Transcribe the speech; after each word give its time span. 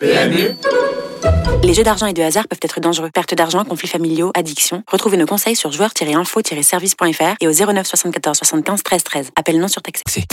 PMU 0.00 0.54
les 1.62 1.74
jeux 1.74 1.82
d'argent 1.82 2.06
et 2.06 2.14
de 2.14 2.22
hasard 2.22 2.48
peuvent 2.48 2.58
être 2.62 2.80
dangereux. 2.80 3.10
Perte 3.12 3.34
d'argent, 3.34 3.64
conflits 3.64 3.88
familiaux, 3.88 4.30
addiction. 4.34 4.82
Retrouvez 4.90 5.16
nos 5.16 5.26
conseils 5.26 5.56
sur 5.56 5.70
joueurs-info-service.fr 5.72 7.36
et 7.40 7.46
au 7.46 7.52
09 7.52 7.86
74 7.86 8.38
75 8.38 8.82
13 8.82 9.04
13. 9.04 9.30
Appel 9.36 9.58
non 9.58 9.68
surtaxé. 9.68 10.24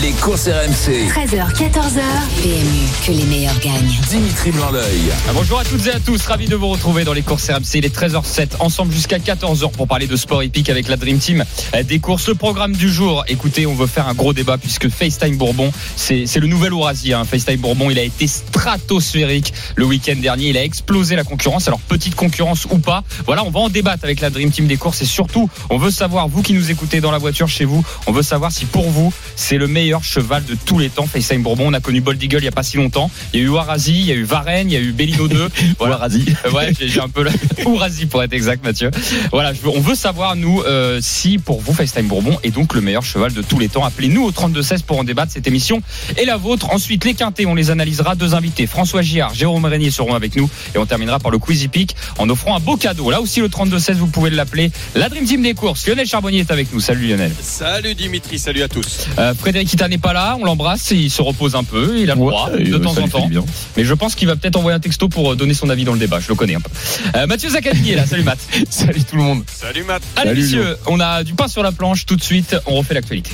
Les 0.00 0.12
courses 0.12 0.46
RMC. 0.46 1.08
13h, 1.08 1.52
14h. 1.54 2.00
PMU, 2.42 2.88
que 3.06 3.12
les 3.12 3.24
meilleurs 3.24 3.58
gagnent. 3.60 3.98
Dimitri 4.08 4.52
blanc 4.52 4.68
ah, 4.70 5.32
bonjour 5.34 5.58
à 5.58 5.64
toutes 5.64 5.86
et 5.86 5.90
à 5.90 6.00
tous. 6.00 6.24
Ravi 6.26 6.46
de 6.46 6.54
vous 6.54 6.68
retrouver 6.68 7.04
dans 7.04 7.12
les 7.12 7.22
courses 7.22 7.50
RMC. 7.50 7.74
Il 7.74 7.84
est 7.84 7.94
13h07. 7.94 8.60
Ensemble 8.60 8.92
jusqu'à 8.92 9.18
14h 9.18 9.72
pour 9.72 9.88
parler 9.88 10.06
de 10.06 10.16
sport 10.16 10.42
épique 10.42 10.70
avec 10.70 10.88
la 10.88 10.96
Dream 10.96 11.18
Team 11.18 11.44
des 11.84 11.98
courses. 11.98 12.28
Le 12.28 12.34
programme 12.34 12.72
du 12.72 12.88
jour. 12.88 13.24
Écoutez, 13.28 13.66
on 13.66 13.74
veut 13.74 13.86
faire 13.86 14.06
un 14.06 14.14
gros 14.14 14.32
débat 14.32 14.58
puisque 14.58 14.88
FaceTime 14.88 15.36
Bourbon, 15.36 15.72
c'est 15.96 16.36
le 16.36 16.46
nouvel 16.46 16.72
Ourasi. 16.72 17.12
Hein. 17.12 17.24
FaceTime 17.24 17.60
Bourbon, 17.60 17.90
il 17.90 17.98
a 17.98 18.02
été 18.02 18.26
stratosphérique 18.26 19.52
le 19.76 19.84
week-end 19.84 20.16
dernier. 20.16 20.49
Il 20.50 20.58
a 20.58 20.64
explosé 20.64 21.14
la 21.14 21.22
concurrence. 21.22 21.68
Alors 21.68 21.78
petite 21.78 22.16
concurrence 22.16 22.66
ou 22.70 22.78
pas, 22.78 23.04
voilà, 23.24 23.44
on 23.44 23.50
va 23.50 23.60
en 23.60 23.68
débattre 23.68 24.02
avec 24.02 24.20
la 24.20 24.30
Dream 24.30 24.50
Team 24.50 24.66
des 24.66 24.76
courses 24.76 25.00
et 25.00 25.04
surtout, 25.04 25.48
on 25.70 25.78
veut 25.78 25.92
savoir 25.92 26.26
vous 26.26 26.42
qui 26.42 26.54
nous 26.54 26.72
écoutez 26.72 27.00
dans 27.00 27.12
la 27.12 27.18
voiture 27.18 27.46
chez 27.46 27.64
vous, 27.64 27.84
on 28.08 28.12
veut 28.12 28.24
savoir 28.24 28.50
si 28.50 28.64
pour 28.64 28.90
vous 28.90 29.12
c'est 29.36 29.58
le 29.58 29.68
meilleur 29.68 30.02
cheval 30.02 30.44
de 30.44 30.56
tous 30.66 30.80
les 30.80 30.88
temps. 30.88 31.06
FaceTime 31.06 31.44
Bourbon, 31.44 31.68
on 31.68 31.72
a 31.72 31.78
connu 31.78 32.00
Bold 32.00 32.20
Eagle 32.20 32.38
il 32.38 32.46
y 32.46 32.48
a 32.48 32.52
pas 32.52 32.64
si 32.64 32.78
longtemps. 32.78 33.12
Il 33.32 33.38
y 33.38 33.42
a 33.44 33.46
eu 33.46 33.48
Warazi, 33.48 33.92
il 33.92 34.06
y 34.06 34.10
a 34.10 34.14
eu 34.16 34.24
Varenne, 34.24 34.68
il 34.68 34.74
y 34.74 34.76
a 34.76 34.80
eu 34.80 34.90
Bellino 34.90 35.28
2. 35.28 35.48
voilà. 35.78 35.94
Warazi. 35.94 36.24
Euh, 36.46 36.50
ouais, 36.50 36.72
j'ai 36.80 37.00
un 37.00 37.08
peu 37.08 37.22
là. 37.22 37.30
Ourazi 37.66 38.06
pour 38.06 38.20
être 38.24 38.32
exact, 38.32 38.64
Mathieu. 38.64 38.90
Voilà, 39.30 39.52
on 39.64 39.80
veut 39.80 39.94
savoir 39.94 40.34
nous 40.34 40.62
euh, 40.62 40.98
si 41.00 41.38
pour 41.38 41.60
vous 41.60 41.72
FaceTime 41.72 42.08
Bourbon 42.08 42.36
est 42.42 42.50
donc 42.50 42.74
le 42.74 42.80
meilleur 42.80 43.04
cheval 43.04 43.32
de 43.32 43.42
tous 43.42 43.60
les 43.60 43.68
temps. 43.68 43.84
Appelez-nous 43.84 44.24
au 44.24 44.32
32 44.32 44.62
16 44.62 44.82
pour 44.82 44.98
en 44.98 45.04
débattre 45.04 45.30
cette 45.30 45.46
émission 45.46 45.80
et 46.18 46.24
la 46.24 46.36
vôtre. 46.36 46.70
Ensuite, 46.72 47.04
les 47.04 47.14
quintés, 47.14 47.46
on 47.46 47.54
les 47.54 47.70
analysera. 47.70 48.16
Deux 48.16 48.34
invités, 48.34 48.66
François 48.66 49.02
Giard, 49.02 49.32
Jérôme 49.34 49.64
Régnier 49.64 49.90
seront 49.90 50.14
avec 50.14 50.34
nous 50.34 50.39
et 50.74 50.78
on 50.78 50.86
terminera 50.86 51.18
par 51.18 51.30
le 51.30 51.38
Quizy 51.38 51.68
Peak 51.68 51.94
en 52.18 52.28
offrant 52.28 52.56
un 52.56 52.60
beau 52.60 52.76
cadeau. 52.76 53.10
Là 53.10 53.20
aussi, 53.20 53.40
le 53.40 53.48
32-16, 53.48 53.94
vous 53.94 54.06
pouvez 54.06 54.30
l'appeler. 54.30 54.70
La 54.94 55.08
Dream 55.08 55.24
Team 55.24 55.42
des 55.42 55.54
courses. 55.54 55.86
Lionel 55.86 56.06
Charbonnier 56.06 56.40
est 56.40 56.50
avec 56.50 56.72
nous. 56.72 56.80
Salut 56.80 57.06
Lionel. 57.06 57.32
Salut 57.40 57.94
Dimitri, 57.94 58.38
salut 58.38 58.62
à 58.62 58.68
tous. 58.68 59.06
Euh, 59.18 59.34
Frédéric 59.34 59.72
Ita 59.72 59.88
n'est 59.88 59.98
pas 59.98 60.12
là, 60.12 60.36
on 60.40 60.44
l'embrasse, 60.44 60.90
il 60.90 61.10
se 61.10 61.22
repose 61.22 61.54
un 61.54 61.64
peu, 61.64 61.98
il 61.98 62.10
a 62.10 62.14
le 62.14 62.20
droit 62.20 62.50
de 62.50 62.78
temps 62.78 62.96
en 62.96 63.08
temps. 63.08 63.28
Mais 63.76 63.84
je 63.84 63.94
pense 63.94 64.14
qu'il 64.14 64.28
va 64.28 64.36
peut-être 64.36 64.56
envoyer 64.56 64.76
un 64.76 64.80
texto 64.80 65.08
pour 65.08 65.32
euh, 65.32 65.36
donner 65.36 65.54
son 65.54 65.68
avis 65.70 65.84
dans 65.84 65.92
le 65.92 65.98
débat, 65.98 66.20
je 66.20 66.28
le 66.28 66.34
connais 66.34 66.54
un 66.54 66.60
peu. 66.60 66.70
Euh, 67.16 67.26
Mathieu 67.26 67.50
Zaccanini 67.50 67.92
est 67.92 67.96
là, 67.96 68.06
salut 68.06 68.22
Matt. 68.22 68.38
salut 68.70 69.02
tout 69.04 69.16
le 69.16 69.22
monde. 69.22 69.44
Salut 69.46 69.84
Matt. 69.84 70.02
Allez 70.16 70.34
messieurs, 70.34 70.76
on 70.86 71.00
a 71.00 71.24
du 71.24 71.34
pain 71.34 71.48
sur 71.48 71.62
la 71.62 71.72
planche 71.72 72.06
tout 72.06 72.16
de 72.16 72.22
suite, 72.22 72.56
on 72.66 72.76
refait 72.76 72.94
l'actualité. 72.94 73.30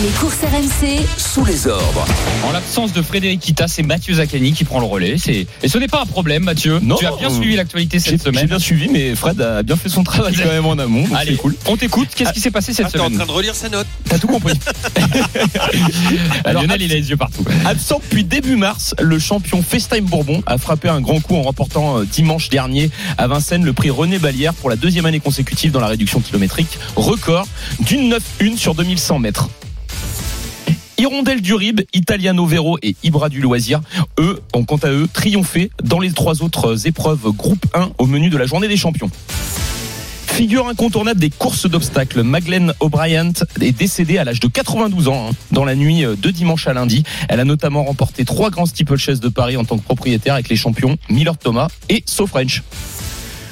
Les 0.00 0.08
courses 0.18 0.38
RMC 0.42 1.06
sous 1.18 1.44
les 1.44 1.66
ordres. 1.66 2.06
En 2.44 2.52
l'absence 2.52 2.94
de 2.94 3.02
Frédéric 3.02 3.40
Kita, 3.40 3.68
c'est 3.68 3.82
Mathieu 3.82 4.14
Zaccani 4.14 4.52
qui 4.52 4.64
prend 4.64 4.80
le 4.80 4.86
relais. 4.86 5.16
Et 5.62 5.68
ce 5.68 5.78
n'est 5.78 5.86
pas 5.86 6.00
un 6.00 6.06
problème, 6.06 6.44
Mathieu. 6.44 6.78
Non, 6.80 6.96
tu 6.96 7.04
as 7.04 7.12
bien 7.12 7.28
suivi 7.28 7.56
l'actualité 7.56 7.98
cette 7.98 8.22
semaine. 8.22 8.40
J'ai 8.40 8.46
bien 8.46 8.58
suivi, 8.58 8.88
mais 8.88 9.14
Fred 9.14 9.40
a 9.40 9.62
bien 9.62 9.76
fait 9.76 9.90
son 9.90 10.02
travail 10.02 10.34
quand 10.34 10.48
même 10.48 10.64
en 10.64 10.78
amont. 10.78 11.04
Allez, 11.14 11.36
cool. 11.36 11.54
On 11.66 11.76
t'écoute. 11.76 12.08
Qu'est-ce 12.16 12.32
qui 12.32 12.40
s'est 12.40 12.50
passé 12.50 12.72
cette 12.72 12.88
semaine 12.88 13.08
T'es 13.08 13.14
en 13.14 13.18
train 13.18 13.26
de 13.26 13.36
relire 13.36 13.54
sa 13.54 13.68
note. 13.68 13.86
T'as 14.08 14.18
tout 14.18 14.28
compris. 14.28 14.54
Alors, 16.44 16.62
Lionel, 16.62 16.82
il 16.82 16.92
a 16.92 16.94
les 16.94 17.10
yeux 17.10 17.18
partout. 17.18 17.44
Absent 17.66 18.00
depuis 18.02 18.24
début 18.24 18.56
mars, 18.56 18.94
le 18.98 19.18
champion 19.18 19.62
FaceTime 19.62 20.06
Bourbon 20.06 20.42
a 20.46 20.56
frappé 20.56 20.88
un 20.88 21.02
grand 21.02 21.20
coup 21.20 21.36
en 21.36 21.42
remportant 21.42 21.98
euh, 21.98 22.04
dimanche 22.04 22.48
dernier 22.48 22.90
à 23.18 23.26
Vincennes 23.26 23.64
le 23.64 23.72
prix 23.74 23.90
René 23.90 24.18
Balière 24.18 24.54
pour 24.54 24.70
la 24.70 24.76
deuxième 24.76 25.04
année 25.04 25.20
consécutive 25.20 25.70
dans 25.70 25.80
la 25.80 25.88
réduction 25.88 26.20
kilométrique. 26.20 26.78
Record 26.96 27.46
d'une 27.80 28.14
9-1 28.40 28.56
sur 28.56 28.74
2100 28.74 29.18
mètres. 29.18 29.50
Hirondelle 31.02 31.40
du 31.40 31.54
Rib, 31.54 31.80
Italiano 31.94 32.46
Vero 32.46 32.78
et 32.80 32.94
Ibra 33.02 33.28
du 33.28 33.40
Loisir, 33.40 33.80
eux, 34.20 34.40
ont 34.54 34.62
quant 34.62 34.76
à 34.76 34.88
eux 34.88 35.08
triomphé 35.12 35.72
dans 35.82 35.98
les 35.98 36.12
trois 36.12 36.44
autres 36.44 36.86
épreuves 36.86 37.32
groupe 37.32 37.66
1 37.74 37.90
au 37.98 38.06
menu 38.06 38.30
de 38.30 38.36
la 38.36 38.46
journée 38.46 38.68
des 38.68 38.76
champions. 38.76 39.10
Figure 40.28 40.68
incontournable 40.68 41.18
des 41.18 41.30
courses 41.30 41.68
d'obstacles, 41.68 42.22
Magdalene 42.22 42.72
O'Brien 42.78 43.32
est 43.60 43.72
décédée 43.72 44.18
à 44.18 44.22
l'âge 44.22 44.38
de 44.38 44.46
92 44.46 45.08
ans 45.08 45.30
hein, 45.30 45.34
dans 45.50 45.64
la 45.64 45.74
nuit 45.74 46.02
de 46.04 46.30
dimanche 46.30 46.68
à 46.68 46.72
lundi. 46.72 47.02
Elle 47.28 47.40
a 47.40 47.44
notamment 47.44 47.82
remporté 47.82 48.24
trois 48.24 48.50
grands 48.50 48.66
steeplechase 48.66 49.18
de 49.18 49.28
Paris 49.28 49.56
en 49.56 49.64
tant 49.64 49.78
que 49.78 49.82
propriétaire 49.82 50.34
avec 50.34 50.48
les 50.50 50.56
champions 50.56 50.98
Miller 51.10 51.36
Thomas 51.36 51.66
et 51.88 52.04
So 52.06 52.28
French. 52.28 52.62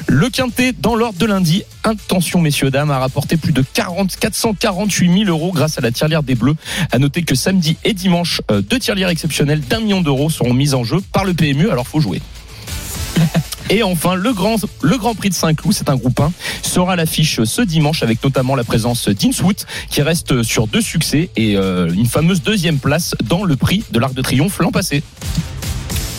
Le 0.06 0.28
quintet 0.28 0.72
dans 0.72 0.94
l'ordre 0.94 1.18
de 1.18 1.26
lundi, 1.26 1.62
intention 1.84 2.40
messieurs 2.40 2.70
dames, 2.70 2.90
a 2.90 2.98
rapporté 2.98 3.36
plus 3.36 3.52
de 3.52 3.62
40, 3.62 4.16
448 4.16 5.24
000 5.24 5.30
euros 5.30 5.52
grâce 5.52 5.78
à 5.78 5.80
la 5.80 5.92
tirelière 5.92 6.22
des 6.22 6.34
Bleus. 6.34 6.56
À 6.92 6.98
noter 6.98 7.22
que 7.22 7.34
samedi 7.34 7.76
et 7.84 7.92
dimanche, 7.92 8.40
euh, 8.50 8.60
deux 8.62 8.78
tirelières 8.78 9.08
exceptionnelles 9.08 9.60
d'un 9.60 9.80
million 9.80 10.00
d'euros 10.00 10.30
seront 10.30 10.54
mises 10.54 10.74
en 10.74 10.84
jeu 10.84 10.98
par 11.12 11.24
le 11.24 11.34
PMU. 11.34 11.70
Alors 11.70 11.86
faut 11.86 12.00
jouer. 12.00 12.20
Et 13.70 13.84
enfin, 13.84 14.16
le 14.16 14.32
grand, 14.32 14.56
le 14.82 14.98
grand 14.98 15.14
Prix 15.14 15.28
de 15.28 15.34
Saint-Cloud, 15.34 15.72
c'est 15.72 15.88
un 15.88 15.94
groupe 15.94 16.18
1, 16.18 16.32
sera 16.62 16.94
à 16.94 16.96
l'affiche 16.96 17.44
ce 17.44 17.62
dimanche 17.62 18.02
avec 18.02 18.22
notamment 18.24 18.56
la 18.56 18.64
présence 18.64 19.08
d'Innswood 19.08 19.58
qui 19.88 20.02
reste 20.02 20.42
sur 20.42 20.66
deux 20.66 20.80
succès 20.80 21.30
et 21.36 21.56
euh, 21.56 21.88
une 21.92 22.06
fameuse 22.06 22.42
deuxième 22.42 22.78
place 22.78 23.14
dans 23.22 23.44
le 23.44 23.54
prix 23.54 23.84
de 23.92 24.00
l'Arc 24.00 24.12
de 24.12 24.22
Triomphe 24.22 24.58
l'an 24.58 24.72
passé. 24.72 25.04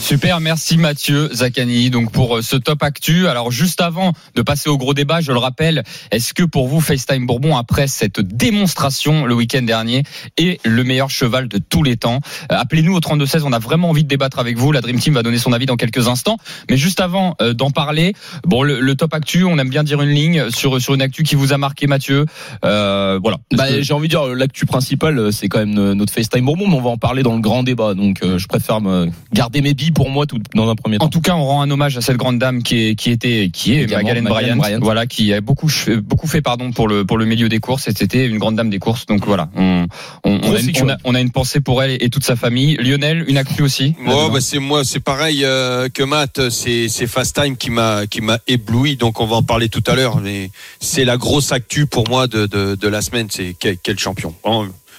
Super, 0.02 0.40
merci 0.40 0.78
Mathieu 0.78 1.30
Zaccani 1.32 1.92
donc 1.92 2.12
pour 2.12 2.38
euh, 2.38 2.42
ce 2.42 2.56
top 2.56 2.82
actu. 2.82 3.28
Alors 3.28 3.52
juste 3.52 3.82
avant 3.82 4.14
de 4.36 4.42
passer 4.42 4.68
au 4.68 4.78
gros 4.78 4.96
débat, 4.96 5.22
je 5.22 5.32
le 5.32 5.38
rappelle, 5.38 5.84
est-ce 6.10 6.34
que 6.34 6.42
pour 6.42 6.68
vous 6.68 6.82
FaceTime 6.82 7.28
Bourbon 7.28 7.56
après 7.56 7.88
cette 7.88 8.20
démonstration 8.20 9.28
le 9.28 9.36
week-end 9.36 9.62
dernier 9.62 10.02
est 10.38 10.60
le 10.66 10.84
meilleur 10.84 11.12
cheval 11.12 11.48
de 11.48 11.60
tous 11.60 11.84
les 11.84 11.98
temps? 11.98 12.20
Euh, 12.52 12.58
Appelez-nous 12.58 12.96
au 12.96 13.00
32 13.00 13.28
16, 13.28 13.44
on 13.46 13.54
a 13.54 13.60
vraiment 13.60 13.92
envie 13.92 14.04
de 14.04 14.08
débattre 14.10 14.40
avec 14.40 14.58
vous. 14.58 14.72
La 14.72 14.82
Dream 14.82 14.98
Team 15.00 15.14
va 15.14 15.22
donner 15.22 15.38
son 15.38 15.54
avis 15.54 15.68
dans 15.68 15.78
quelques 15.78 16.08
instants, 16.08 16.38
mais 16.68 16.78
juste 16.78 17.00
avant 17.00 17.36
euh, 17.40 17.54
d'en 17.54 17.70
parler, 17.70 18.14
bon 18.44 18.64
le, 18.64 18.96
top 18.96 19.14
actu, 19.14 19.44
on 19.44 19.60
aime 19.60 19.70
bien 19.70 19.84
dire 19.84 20.02
une 20.02 20.10
ligne 20.10 20.50
sur 20.50 20.82
sur 20.82 20.96
une 20.96 21.04
actu 21.04 21.22
qui 21.22 21.36
vous 21.36 21.54
a 21.54 21.58
marqué 21.58 21.86
Mathieu. 21.86 22.26
voilà. 22.64 23.38
Bah, 23.54 23.82
j'ai 23.82 23.94
envie 23.94 24.08
de 24.08 24.14
dire 24.14 24.26
l'actu 24.26 24.66
principale, 24.66 25.32
c'est 25.32 25.48
quand 25.48 25.60
même 25.60 25.94
notre 25.94 26.12
FaceTime 26.12 26.44
Bourbon, 26.44 26.68
mais 26.68 26.76
on 26.76 26.82
va 26.82 26.90
en 26.90 26.98
parler 26.98 27.22
dans 27.22 27.36
le 27.36 27.42
grand 27.42 27.62
débat. 27.62 27.94
Donc 27.94 28.20
je 28.24 28.48
préfère 28.48 28.82
me 28.82 29.10
garder 29.32 29.62
mes 29.62 29.76
billes 29.76 29.91
pour 29.92 30.10
moi 30.10 30.26
tout, 30.26 30.40
dans 30.56 30.70
un 30.70 30.76
premier 30.76 30.98
temps. 30.98 31.06
En 31.06 31.10
tout 31.10 31.22
cas, 31.22 31.36
on 31.36 31.46
rend 31.46 31.62
un 31.62 31.72
hommage 31.72 31.98
à 31.98 32.02
cette 32.02 32.18
grande 32.18 32.40
dame 32.40 32.64
qui 32.64 32.88
est 32.88 32.96
qui 32.96 33.12
était 33.12 33.50
qui 33.52 33.76
est 33.76 33.92
Magalène 33.92 34.26
Bryant, 34.26 34.58
voilà, 34.82 35.06
qui 35.06 35.34
a 35.34 35.42
beaucoup 35.42 35.70
beaucoup 36.04 36.28
fait 36.28 36.42
pardon 36.42 36.72
pour 36.72 36.88
le 36.88 37.06
pour 37.06 37.18
le 37.18 37.26
milieu 37.26 37.50
des 37.50 37.60
courses. 37.60 37.90
C'était 37.96 38.26
une 38.28 38.38
grande 38.38 38.56
dame 38.56 38.70
des 38.70 38.80
courses. 38.80 39.06
Donc 39.06 39.26
voilà, 39.26 39.50
on 39.56 39.88
on, 40.24 40.40
on, 40.44 40.56
a, 40.56 40.60
une, 40.60 40.98
on, 41.04 41.16
a, 41.16 41.22
une, 41.22 41.32
pensée 41.32 41.62
pour 41.62 41.82
elle 41.84 41.98
et 42.02 42.10
toute 42.10 42.24
sa 42.24 42.36
famille. 42.36 42.76
Lionel, 42.78 43.26
une 43.28 43.38
actu 43.38 43.62
aussi? 43.62 43.96
Moi, 44.00 44.30
bah 44.30 44.42
c'est 44.42 44.60
moi, 44.60 44.84
c'est 44.84 45.00
pareil 45.00 45.44
euh, 45.44 45.90
que 45.90 46.04
Matt. 46.04 46.50
C'est 46.50 46.90
c'est 46.90 47.08
Fast 47.08 47.42
Time 47.42 47.58
qui 47.58 47.70
m'a 47.70 48.08
qui 48.08 48.22
m'a 48.22 48.40
ébloui. 48.48 48.96
Donc 48.96 49.20
on 49.20 49.26
va 49.26 49.38
en 49.38 49.44
parler 49.44 49.70
tout 49.70 49.84
à 49.88 49.96
l'heure. 49.96 50.20
Mais 50.20 50.52
c'est 50.80 51.06
la 51.06 51.18
grosse 51.18 51.52
actu 51.52 51.86
pour 51.88 52.08
moi 52.08 52.28
de 52.28 52.46
de, 52.46 52.76
de 52.76 52.88
la 52.88 53.02
semaine. 53.02 53.28
C'est 53.30 53.56
quel, 53.60 53.78
quel 53.78 54.00
champion. 54.00 54.34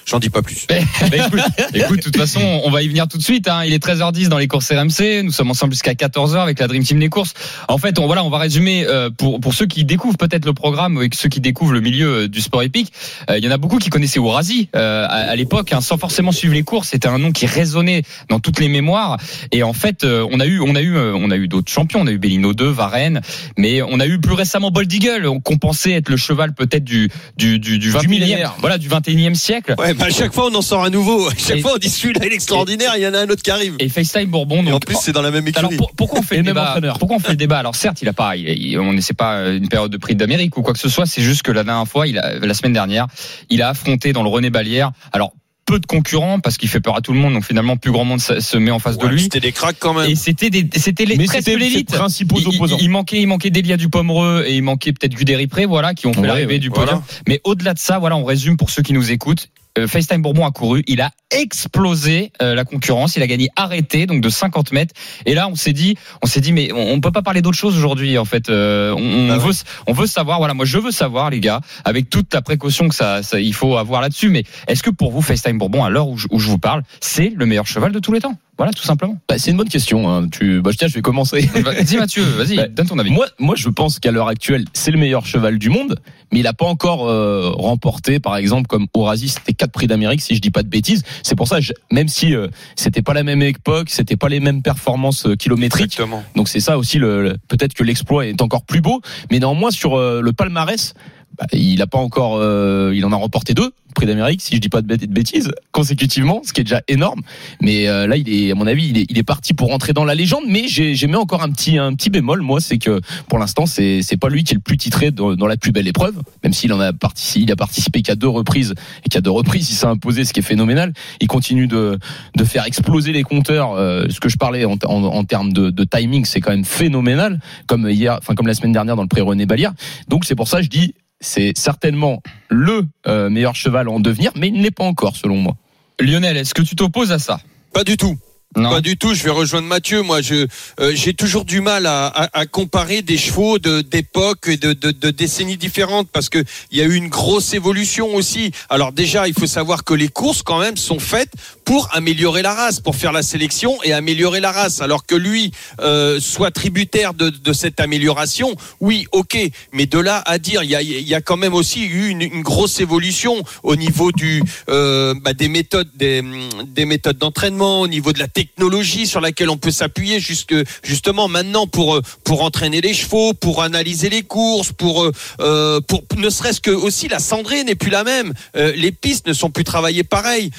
J'en 0.07 0.19
dis 0.19 0.31
pas 0.31 0.43
plus. 0.43 0.67
écoute, 1.75 1.99
de 1.99 2.03
toute 2.03 2.17
façon, 2.17 2.41
on 2.65 2.71
va 2.71 2.83
y 2.83 2.89
venir 2.89 3.09
tout 3.09 3.19
de 3.19 3.23
suite. 3.23 3.49
Hein. 3.49 3.65
Il 3.65 3.73
est 3.73 3.85
13h10 3.85 4.29
dans 4.29 4.39
les 4.39 4.49
courses 4.49 4.71
RMC. 4.71 5.23
Nous 5.23 5.33
sommes 5.33 5.51
ensemble 5.51 5.73
jusqu'à 5.73 5.95
14h 5.95 6.37
avec 6.39 6.59
la 6.59 6.69
Dream 6.69 6.83
Team 6.83 6.99
des 6.99 7.09
courses. 7.09 7.35
En 7.69 7.79
fait, 7.79 7.99
on, 7.99 8.07
voilà, 8.07 8.25
on 8.25 8.31
va 8.31 8.39
résumer 8.39 8.85
euh, 8.87 9.11
pour 9.11 9.41
pour 9.41 9.55
ceux 9.55 9.67
qui 9.67 9.85
découvrent 9.85 10.19
peut-être 10.19 10.45
le 10.45 10.53
programme 10.53 11.01
et 11.03 11.09
ceux 11.15 11.29
qui 11.29 11.41
découvrent 11.41 11.73
le 11.73 11.81
milieu 11.81 12.25
euh, 12.25 12.29
du 12.29 12.41
sport 12.41 12.63
épique. 12.63 12.93
Euh, 13.31 13.39
il 13.39 13.45
y 13.45 13.49
en 13.49 13.51
a 13.51 13.59
beaucoup 13.59 13.79
qui 13.79 13.91
connaissaient 13.91 14.19
Ourasi 14.19 14.69
à, 14.73 15.07
à 15.07 15.37
l'époque, 15.37 15.73
hein, 15.73 15.81
sans 15.81 15.99
forcément 15.99 16.33
suivre 16.33 16.55
les 16.55 16.63
courses. 16.63 16.89
C'était 16.89 17.09
un 17.09 17.19
nom 17.19 17.33
qui 17.33 17.47
résonnait 17.47 18.03
dans 18.29 18.41
toutes 18.41 18.61
les 18.61 18.69
mémoires. 18.69 19.19
Et 19.51 19.63
en 19.63 19.73
fait, 19.73 20.05
on 20.05 20.41
a 20.41 20.47
eu, 20.47 20.61
on 20.61 20.75
a 20.75 20.83
eu, 20.83 20.97
on 20.99 21.31
a 21.31 21.37
eu 21.37 21.49
d'autres 21.49 21.71
champions. 21.71 22.01
On 22.01 22.07
a 22.07 22.13
eu 22.13 22.19
Bellino 22.19 22.53
2, 22.55 22.69
Varenne, 22.69 23.21
mais 23.57 23.83
on 23.83 24.01
a 24.01 24.07
eu 24.07 24.21
plus 24.21 24.35
récemment 24.35 24.71
Bold 24.71 24.93
Eagle, 24.93 25.29
qu'on 25.45 25.59
pensait 25.59 25.93
être 25.93 26.09
le 26.09 26.17
cheval 26.17 26.55
peut-être 26.55 26.85
du 26.85 27.11
du 27.37 27.59
du, 27.59 27.79
du 27.79 27.93
21e, 27.93 28.51
voilà, 28.61 28.79
du 28.79 28.89
21e 28.89 29.35
siècle. 29.35 29.75
Ouais, 29.79 29.92
bah, 29.95 30.07
à 30.07 30.11
chaque 30.11 30.33
fois 30.33 30.49
on 30.51 30.55
en 30.55 30.63
sort 30.63 30.85
un 30.85 30.91
nouveau. 30.91 31.29
À 31.29 31.35
chaque 31.37 31.61
fois 31.61 31.73
on 31.75 31.79
dit 31.79 31.89
celui-là 31.89 32.21
il 32.27 32.33
est 32.33 32.35
extraordinaire, 32.35 32.93
il 32.97 33.03
y 33.03 33.07
en 33.07 33.15
a 33.15 33.21
un 33.21 33.29
autre 33.29 33.43
qui 33.43 33.51
arrive. 33.51 33.77
Et 33.79 33.89
FaceTime 33.89 34.27
Bourbon. 34.27 34.63
Donc, 34.63 34.75
en 34.75 34.79
plus 34.81 34.97
c'est 35.01 35.13
dans 35.13 35.23
la 35.23 35.31
même 35.31 35.47
équipe. 35.47 35.59
Alors 35.59 35.73
pourquoi 35.97 36.21
on 36.21 36.23
fait 36.23 36.37
le 36.37 36.43
débat 36.43 36.79
Pourquoi 36.99 37.17
on 37.17 37.21
fait 37.21 37.31
le 37.31 37.37
débat 37.37 37.59
Alors 37.59 37.77
certes 37.77 38.03
il 38.03 38.09
a 38.09 38.13
pas, 38.13 38.37
il, 38.37 38.79
on 38.79 38.95
c'est 39.01 39.17
pas 39.17 39.49
une 39.49 39.69
période 39.69 39.91
de 39.91 39.97
prix 39.97 40.15
d'Amérique 40.15 40.57
ou 40.57 40.63
quoi 40.63 40.73
que 40.73 40.79
ce 40.79 40.89
soit. 40.89 41.07
C'est 41.07 41.23
juste 41.23 41.43
que 41.43 41.53
la 41.53 41.65
dernière 41.65 41.89
fois, 41.89 42.07
il 42.07 42.19
a, 42.19 42.39
la 42.39 42.55
semaine 42.55 42.73
dernière, 42.73 43.07
il 43.51 43.63
a 43.63 43.69
affronté 43.69 44.13
dans 44.13 44.23
le 44.23 44.29
René 44.29 44.51
Balière. 44.51 44.93
Alors 45.13 45.33
peu 45.65 45.79
de 45.79 45.87
concurrents 45.87 46.41
parce 46.41 46.57
qu'il 46.57 46.69
fait 46.69 46.81
peur 46.81 46.97
à 46.97 47.01
tout 47.01 47.13
le 47.13 47.19
monde 47.19 47.35
donc 47.35 47.45
finalement 47.45 47.77
plus 47.77 47.93
grand 47.93 48.05
monde 48.05 48.21
se 48.21 48.57
met 48.57 48.71
en 48.71 48.79
face 48.79 48.99
de 48.99 49.07
lui 49.07 49.23
c'était 49.23 49.41
des 49.41 49.53
cracks 49.53 49.77
quand 49.79 49.95
même 49.95 50.11
et 50.11 50.17
c'était 50.17 50.51
des 50.51 50.69
c'était 50.77 51.05
les 51.05 51.17
presque 51.25 51.47
l'élite 51.47 51.93
principaux 51.93 52.39
il, 52.41 52.49
opposants 52.49 52.79
il, 52.81 52.91
manquait 52.91 53.21
il 53.21 53.27
manquait 53.27 53.51
Delia 53.51 53.77
du 53.77 53.89
Pomereux 53.89 54.45
et 54.47 54.57
il 54.57 54.63
manquait 54.63 54.93
peut-être 54.93 55.15
Guderipré 55.15 55.67
voilà 55.67 55.95
qui 55.95 56.07
ont 56.07 56.13
fait 56.13 56.27
l'arrivée 56.27 56.59
du 56.59 56.71
podium 56.71 57.03
mais 57.29 57.41
au-delà 57.45 57.75
de 57.75 57.79
ça 57.79 57.99
voilà 57.99 58.17
on 58.17 58.25
résume 58.25 58.57
pour 58.57 58.71
ceux 58.71 58.83
qui 58.83 58.93
nous 58.93 59.13
écoutent 59.13 59.51
euh, 59.79 59.87
FaceTime 59.87 60.23
Bourbon 60.23 60.47
a 60.47 60.51
couru, 60.51 60.83
il 60.87 61.01
a 61.01 61.11
explosé 61.31 62.33
euh, 62.43 62.55
la 62.55 62.65
concurrence, 62.65 63.17
il 63.17 63.23
a 63.23 63.27
gagné 63.27 63.49
arrêté 63.57 64.07
donc 64.07 64.21
de 64.21 64.29
50 64.29 64.73
mètres. 64.73 64.95
Et 65.25 65.35
là, 65.35 65.49
on 65.49 65.55
s'est 65.55 65.73
dit, 65.73 65.97
on 66.23 66.27
s'est 66.27 66.41
dit, 66.41 66.53
mais 66.53 66.71
on, 66.73 67.01
peut 67.01 67.11
pas 67.11 67.23
parler 67.23 67.43
d'autre 67.43 67.57
chose 67.57 67.77
aujourd'hui 67.77 68.19
en 68.19 68.25
fait. 68.25 68.51
Euh, 68.51 68.95
on, 68.97 69.31
ah 69.31 69.39
veut, 69.39 69.53
on 69.87 69.93
veut 69.93 70.07
savoir. 70.07 70.39
Voilà, 70.39 70.55
moi 70.55 70.65
je 70.65 70.79
veux 70.79 70.91
savoir 70.91 71.31
les 71.31 71.41
gars, 71.41 71.61
avec 71.85 72.11
toute 72.11 72.33
la 72.35 72.43
précaution 72.43 72.89
que 72.89 72.95
ça, 72.95 73.21
il 73.33 73.55
faut 73.55 73.77
avoir 73.77 74.03
là-dessus. 74.03 74.29
Mais 74.29 74.45
est-ce 74.69 74.83
que 74.83 74.91
pour 74.91 75.11
vous 75.11 75.23
FaceTime 75.23 75.59
Bourbon, 75.59 75.85
à 75.85 75.91
l'heure 75.91 76.09
où, 76.09 76.19
je 76.19 76.49
vous 76.49 76.59
parle, 76.59 76.83
c'est 77.01 77.33
le 77.35 77.47
meilleur 77.47 77.67
cheval 77.67 77.93
de 77.93 77.99
tous 77.99 78.13
les 78.13 78.21
temps? 78.21 78.37
Voilà, 78.63 78.73
tout 78.73 78.85
simplement. 78.85 79.17
Bah, 79.29 79.39
c'est 79.39 79.51
une 79.51 79.57
bonne 79.57 79.69
question. 79.69 80.09
hein. 80.09 80.29
Tu, 80.29 80.61
bah, 80.61 80.71
tiens, 80.79 80.87
je 80.87 80.95
vais 80.95 81.03
commencer. 81.03 81.41
Vas-y 81.55 81.97
Mathieu, 81.97 82.23
vas-y, 82.23 82.55
Bah, 82.55 82.69
donne 82.69 82.87
ton 82.87 82.97
avis. 83.01 83.11
Moi, 83.11 83.27
moi, 83.41 83.57
je 83.57 83.69
pense 83.69 83.99
qu'à 83.99 84.13
l'heure 84.13 84.29
actuelle, 84.29 84.67
c'est 84.73 84.93
le 84.93 84.99
meilleur 85.01 85.27
cheval 85.27 85.59
du 85.59 85.69
monde, 85.69 85.97
mais 86.33 86.39
il 86.39 86.43
n'a 86.45 86.53
pas 86.53 86.67
encore 86.67 87.09
euh, 87.09 87.51
remporté, 87.51 88.21
par 88.21 88.37
exemple, 88.37 88.69
comme 88.69 88.87
Orasi, 88.95 89.31
c'était 89.31 89.53
quatre 89.53 89.73
prix 89.73 89.89
d'Amérique, 89.89 90.21
si 90.21 90.37
je 90.37 90.41
dis 90.41 90.53
pas 90.53 90.63
de 90.63 90.69
bêtises. 90.69 91.03
C'est 91.25 91.35
pour 91.35 91.49
ça, 91.49 91.59
je- 91.61 91.73
même 91.91 92.07
si 92.07 92.37
euh, 92.37 92.47
c'était 92.77 93.03
pas 93.03 93.15
la 93.15 93.25
même 93.25 93.43
époque, 93.43 93.91
c'était 93.91 94.17
pas 94.17 94.29
les 94.29 94.39
mêmes 94.39 94.63
performances 94.63 95.27
euh, 95.27 95.35
kilométriques. 95.35 95.87
Exactement. 95.95 96.23
Donc 96.37 96.49
c'est 96.49 96.61
ça 96.61 96.79
aussi, 96.79 96.99
le, 96.99 97.23
le- 97.25 97.37
peut-être 97.49 97.75
que 97.75 97.83
l'exploit 97.83 98.27
est 98.29 98.41
encore 98.43 98.63
plus 98.65 98.81
beau, 98.81 99.01
mais 99.33 99.41
néanmoins 99.41 99.73
sur 99.73 99.99
euh, 99.99 100.21
le 100.21 100.33
palmarès, 100.33 100.95
bah, 101.39 101.47
il 101.53 101.81
a 101.83 101.87
pas 101.87 101.99
encore, 101.99 102.37
euh, 102.37 102.93
il 102.95 103.05
en 103.05 103.13
a 103.13 103.17
remporté 103.17 103.55
deux 103.55 103.73
prix 103.95 104.07
d'Amérique, 104.07 104.41
si 104.41 104.55
je 104.55 104.61
dis 104.61 104.71
pas 104.71 104.81
de 104.81 104.87
bêt- 104.87 105.07
de 105.07 105.13
bêtises, 105.13 105.51
consécutivement, 105.71 106.41
ce 106.47 106.55
qui 106.55 106.63
est 106.63 106.65
déjà 106.65 106.81
énorme. 106.89 107.21
Mais 107.61 107.89
euh, 107.89 108.07
là, 108.07 108.17
il 108.17 108.27
est, 108.33 108.51
à 108.51 108.55
mon 108.55 108.67
avis, 108.67 108.89
il 108.89 108.97
est, 108.97 109.07
il 109.11 109.19
est 109.19 109.23
parti 109.23 109.53
pour 109.53 109.69
rentrer 109.69 109.93
dans 109.93 110.05
la 110.05 110.15
légende. 110.15 110.45
Mais 110.47 110.67
j'ai, 110.67 111.07
mis 111.07 111.17
encore 111.17 111.43
un 111.43 111.51
petit, 111.51 111.77
un 111.77 111.93
petit 111.95 112.09
bémol, 112.09 112.41
moi, 112.41 112.61
c'est 112.61 112.79
que 112.79 113.03
pour 113.29 113.39
l'instant, 113.39 113.67
c'est, 113.67 114.01
c'est 114.01 114.17
pas 114.17 114.31
lui 114.31 114.45
qui 114.45 114.55
est 114.55 114.57
le 114.57 114.63
plus 114.63 114.79
titré 114.79 115.11
dans, 115.11 115.35
dans 115.35 115.47
la 115.47 115.59
plus 115.59 115.73
belle 115.73 115.87
épreuve, 115.89 116.15
même 116.43 116.55
s'il 116.55 116.73
en 116.73 116.81
a 116.81 116.95
participé, 116.95 117.45
il 117.45 117.53
a 117.53 117.57
participé 117.57 118.01
qu'à 118.01 118.15
deux 118.15 118.29
reprises 118.29 118.75
et 119.05 119.11
qu'à 119.11 119.21
deux 119.21 119.31
reprises, 119.31 119.71
il 119.71 119.75
s'est 119.75 119.87
imposé, 119.87 120.25
ce 120.25 120.33
qui 120.33 120.41
est 120.41 120.43
phénoménal. 120.43 120.95
Il 121.21 121.29
continue 121.29 121.67
de, 121.67 121.99
de 122.35 122.45
faire 122.45 122.65
exploser 122.67 123.13
les 123.13 123.25
compteurs. 123.25 123.73
euh, 123.73 124.07
ce 124.09 124.21
que 124.21 124.31
je 124.31 124.39
parlais 124.39 124.65
en, 124.65 124.79
en, 124.87 125.05
en 125.05 125.25
termes 125.25 125.53
de, 125.53 125.69
de 125.69 125.85
timing, 125.85 126.25
c'est 126.25 126.41
quand 126.41 126.53
même 126.53 126.65
phénoménal, 126.65 127.41
comme 127.67 127.91
hier, 127.91 128.17
enfin 128.23 128.35
comme 128.35 128.47
la 128.47 128.55
semaine 128.55 128.73
dernière 128.73 128.97
dans 128.97 129.03
le 129.03 129.09
pré 129.09 129.21
René 129.21 129.45
Balière. 129.45 129.75
Donc 130.09 130.25
c'est 130.25 130.35
pour 130.35 130.49
ça 130.49 130.63
je 130.63 130.69
dis, 130.69 130.95
c'est 131.23 131.53
certainement 131.57 132.23
le 132.51 132.85
euh, 133.07 133.31
meilleur 133.31 133.55
cheval 133.55 133.89
en 133.89 134.01
devenir, 134.01 134.33
mais 134.37 134.49
il 134.49 134.55
ne 134.55 134.63
l'est 134.63 134.71
pas 134.71 134.85
encore 134.85 135.17
selon 135.17 135.37
moi. 135.37 135.57
Lionel, 135.99 136.37
est-ce 136.37 136.53
que 136.53 136.63
tu 136.63 136.77
t'opposes 136.77 137.13
à 137.13 137.19
ça? 137.19 137.41
Pas 137.73 137.85
du 137.85 137.97
tout. 137.97 138.19
Non. 138.55 138.69
Pas 138.69 138.83
du 138.83 138.99
tout. 138.99 139.15
Je 139.15 139.23
vais 139.23 139.31
rejoindre 139.31 139.67
Mathieu. 139.67 140.03
Moi, 140.03 140.21
je 140.21 140.47
euh, 140.79 140.93
j'ai 140.95 141.15
toujours 141.15 141.47
du 141.47 141.63
mal 141.63 141.87
à, 141.87 142.09
à, 142.09 142.41
à 142.41 142.45
comparer 142.45 143.01
des 143.01 143.17
chevaux 143.17 143.59
de 143.59 143.81
d'époques 143.81 144.47
et 144.47 144.59
de, 144.59 144.75
de, 144.75 144.91
de 144.91 145.11
décennies 145.11 145.57
différentes 145.57 146.11
parce 146.11 146.29
que 146.29 146.45
il 146.71 146.77
y 146.77 146.83
a 146.83 146.85
eu 146.85 146.95
une 146.95 147.09
grosse 147.09 147.55
évolution 147.55 148.15
aussi. 148.15 148.51
Alors 148.69 148.93
déjà, 148.93 149.27
il 149.27 149.33
faut 149.33 149.47
savoir 149.47 149.85
que 149.85 149.95
les 149.95 150.09
courses 150.09 150.43
quand 150.43 150.59
même 150.59 150.77
sont 150.77 150.99
faites 150.99 151.33
pour 151.65 151.89
améliorer 151.93 152.43
la 152.43 152.55
race, 152.55 152.81
pour 152.81 152.97
faire 152.97 153.13
la 153.13 153.23
sélection 153.23 153.79
et 153.83 153.93
améliorer 153.93 154.41
la 154.41 154.53
race. 154.53 154.81
Alors 154.81 155.07
que 155.07 155.15
lui 155.15 155.53
euh, 155.81 156.21
soit 156.21 156.51
tributaire 156.51 157.15
de, 157.15 157.31
de 157.31 157.53
cette 157.53 157.81
amélioration, 157.81 158.55
oui, 158.81 159.07
ok. 159.13 159.37
Mais 159.73 159.87
de 159.87 159.99
là 159.99 160.23
à 160.27 160.39
dire, 160.39 160.63
il 160.63 160.71
y 160.71 160.77
a, 160.77 160.83
y 160.83 161.15
a 161.15 161.21
quand 161.21 161.37
même 161.37 161.55
aussi 161.55 161.83
eu 161.83 162.09
une, 162.09 162.23
une 162.23 162.43
grosse 162.43 162.81
évolution 162.81 163.43
au 163.63 163.77
niveau 163.77 164.13
du 164.13 164.43
euh, 164.69 165.15
bah, 165.23 165.35
des 165.35 165.49
méthodes 165.49 165.91
des, 165.95 166.23
des 166.67 166.85
méthodes 166.85 167.19
d'entraînement, 167.19 167.81
au 167.81 167.89
niveau 167.89 168.13
de 168.13 168.19
la 168.19 168.29
technologie 168.29 169.07
sur 169.07 169.21
laquelle 169.21 169.51
on 169.51 169.57
peut 169.59 169.71
s'appuyer 169.71 170.21
jusque 170.21 170.55
justement 170.83 171.29
maintenant 171.29 171.67
pour 171.67 171.97
euh, 171.97 172.03
pour 172.25 172.43
entraîner 172.43 172.81
les 172.81 172.95
chevaux, 172.95 173.35
pour 173.35 173.63
analyser 173.63 174.09
les 174.09 174.23
courses, 174.23 174.73
pour 174.73 175.05
euh, 175.05 175.13
euh, 175.41 175.81
pour 175.81 176.03
ne 176.17 176.31
serait-ce 176.31 176.61
que 176.61 176.71
aussi 176.71 177.09
la 177.09 177.19
cendrée 177.19 177.65
n'est 177.65 177.75
plus 177.75 177.91
la 177.91 178.05
même, 178.05 178.33
Euh, 178.57 178.73
les 178.77 178.93
pistes 178.93 179.27
ne 179.27 179.33
sont 179.33 179.51
plus 179.51 179.65
travaillées 179.65 180.05
pareil. 180.05 180.51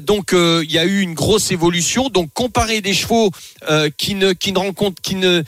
Donc 0.00 0.34
il 0.62 0.72
y 0.72 0.78
a 0.78 0.84
eu 0.84 1.00
une 1.00 1.14
grosse 1.14 1.50
évolution. 1.50 2.08
Donc 2.08 2.30
comparer 2.32 2.80
des 2.80 2.92
chevaux 2.92 3.30
euh, 3.70 3.88
qui 3.96 4.14
ne 4.14 4.32
qui 4.32 4.52
ne 4.52 4.58
rencontrent 4.58 5.00
qui 5.00 5.14
ne 5.14 5.42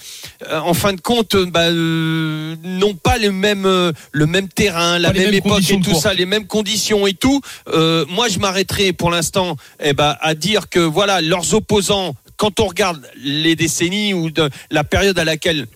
euh, 0.48 0.60
en 0.60 0.74
fin 0.74 0.92
de 0.92 1.00
compte 1.00 1.34
euh, 1.34 1.46
bah, 1.46 1.70
n'ont 1.70 2.94
pas 2.94 3.18
le 3.18 3.32
même 3.32 3.64
le 3.64 4.26
même 4.26 4.48
terrain, 4.48 4.98
la 4.98 5.12
même 5.12 5.34
époque 5.34 5.70
et 5.70 5.80
tout 5.80 5.94
ça, 5.94 6.14
les 6.14 6.26
mêmes 6.26 6.46
conditions 6.46 7.06
et 7.06 7.14
tout. 7.14 7.40
Moi, 7.66 8.28
je 8.28 8.38
m'arrêterai 8.38 8.92
pour 8.92 9.10
l'instant 9.10 9.56
eh 9.80 9.92
ben, 9.92 10.16
à 10.20 10.34
dire 10.34 10.68
que 10.68 10.80
voilà 10.80 11.20
leurs 11.20 11.54
opposants. 11.54 12.14
Quand 12.36 12.58
on 12.58 12.66
regarde 12.66 13.00
les 13.16 13.54
décennies 13.54 14.12
ou 14.12 14.30
de, 14.30 14.50
la 14.70 14.82
période 14.82 15.18
à 15.18 15.24
laquelle 15.24 15.66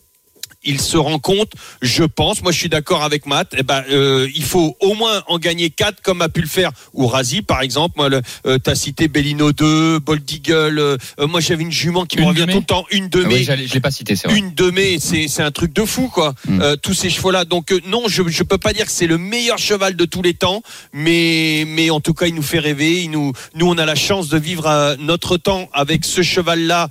ils 0.64 0.80
se 0.80 0.96
rencontrent, 0.96 1.56
je 1.82 2.02
pense, 2.04 2.42
moi 2.42 2.50
je 2.52 2.58
suis 2.58 2.68
d'accord 2.68 3.02
avec 3.04 3.26
Matt, 3.26 3.54
eh 3.56 3.62
ben, 3.62 3.84
euh, 3.90 4.28
il 4.34 4.42
faut 4.42 4.76
au 4.80 4.94
moins 4.94 5.22
en 5.28 5.38
gagner 5.38 5.70
quatre 5.70 6.02
comme 6.02 6.20
a 6.20 6.28
pu 6.28 6.40
le 6.40 6.48
faire 6.48 6.72
Ourasi 6.94 7.42
par 7.42 7.62
exemple. 7.62 7.94
Moi, 7.96 8.10
euh, 8.46 8.58
t'as 8.58 8.74
cité 8.74 9.08
Bellino 9.08 9.52
2, 9.52 10.00
Bold 10.00 10.28
Eagle. 10.30 10.78
euh, 10.78 10.96
moi 11.20 11.40
j'avais 11.40 11.62
une 11.62 11.70
jument 11.72 12.04
qui 12.06 12.18
me 12.18 12.24
revient 12.26 12.46
tout 12.50 12.58
le 12.58 12.64
temps, 12.64 12.84
une 12.90 13.08
de 13.08 13.22
Ah 13.24 13.28
mai 13.28 13.34
oui, 13.36 13.44
j'allais- 13.44 13.66
je 13.66 13.74
l'ai 13.74 13.80
pas 13.80 13.90
cité, 13.92 14.16
c'est 14.16 14.28
vrai. 14.28 14.36
une 14.38 14.52
de 14.54 14.70
mai, 14.70 14.98
c'est 15.00 15.42
un 15.42 15.50
truc 15.52 15.72
de 15.72 15.84
fou 15.84 16.08
quoi. 16.08 16.34
Mm. 16.46 16.60
Euh, 16.60 16.76
tous 16.76 16.94
ces 16.94 17.08
chevaux 17.10 17.30
là. 17.30 17.44
Donc 17.44 17.72
non, 17.86 18.02
je 18.08 18.22
je 18.28 18.42
peux 18.42 18.58
pas 18.58 18.72
dire 18.72 18.86
que 18.86 18.92
c'est 18.92 19.06
le 19.06 19.18
meilleur 19.18 19.58
cheval 19.58 19.94
de 19.96 20.04
tous 20.04 20.22
les 20.22 20.34
temps, 20.34 20.62
mais 20.92 21.64
mais 21.68 21.90
en 21.90 22.00
tout 22.00 22.14
cas 22.14 22.26
il 22.26 22.34
nous 22.34 22.42
fait 22.42 22.58
rêver. 22.58 23.02
Il 23.04 23.10
nous 23.12 23.32
nous 23.54 23.66
on 23.68 23.78
a 23.78 23.86
la 23.86 23.94
chance 23.94 24.28
de 24.28 24.38
vivre 24.38 24.96
notre 24.98 25.36
temps 25.36 25.68
avec 25.72 26.04
ce 26.04 26.22
cheval 26.22 26.60
là. 26.66 26.88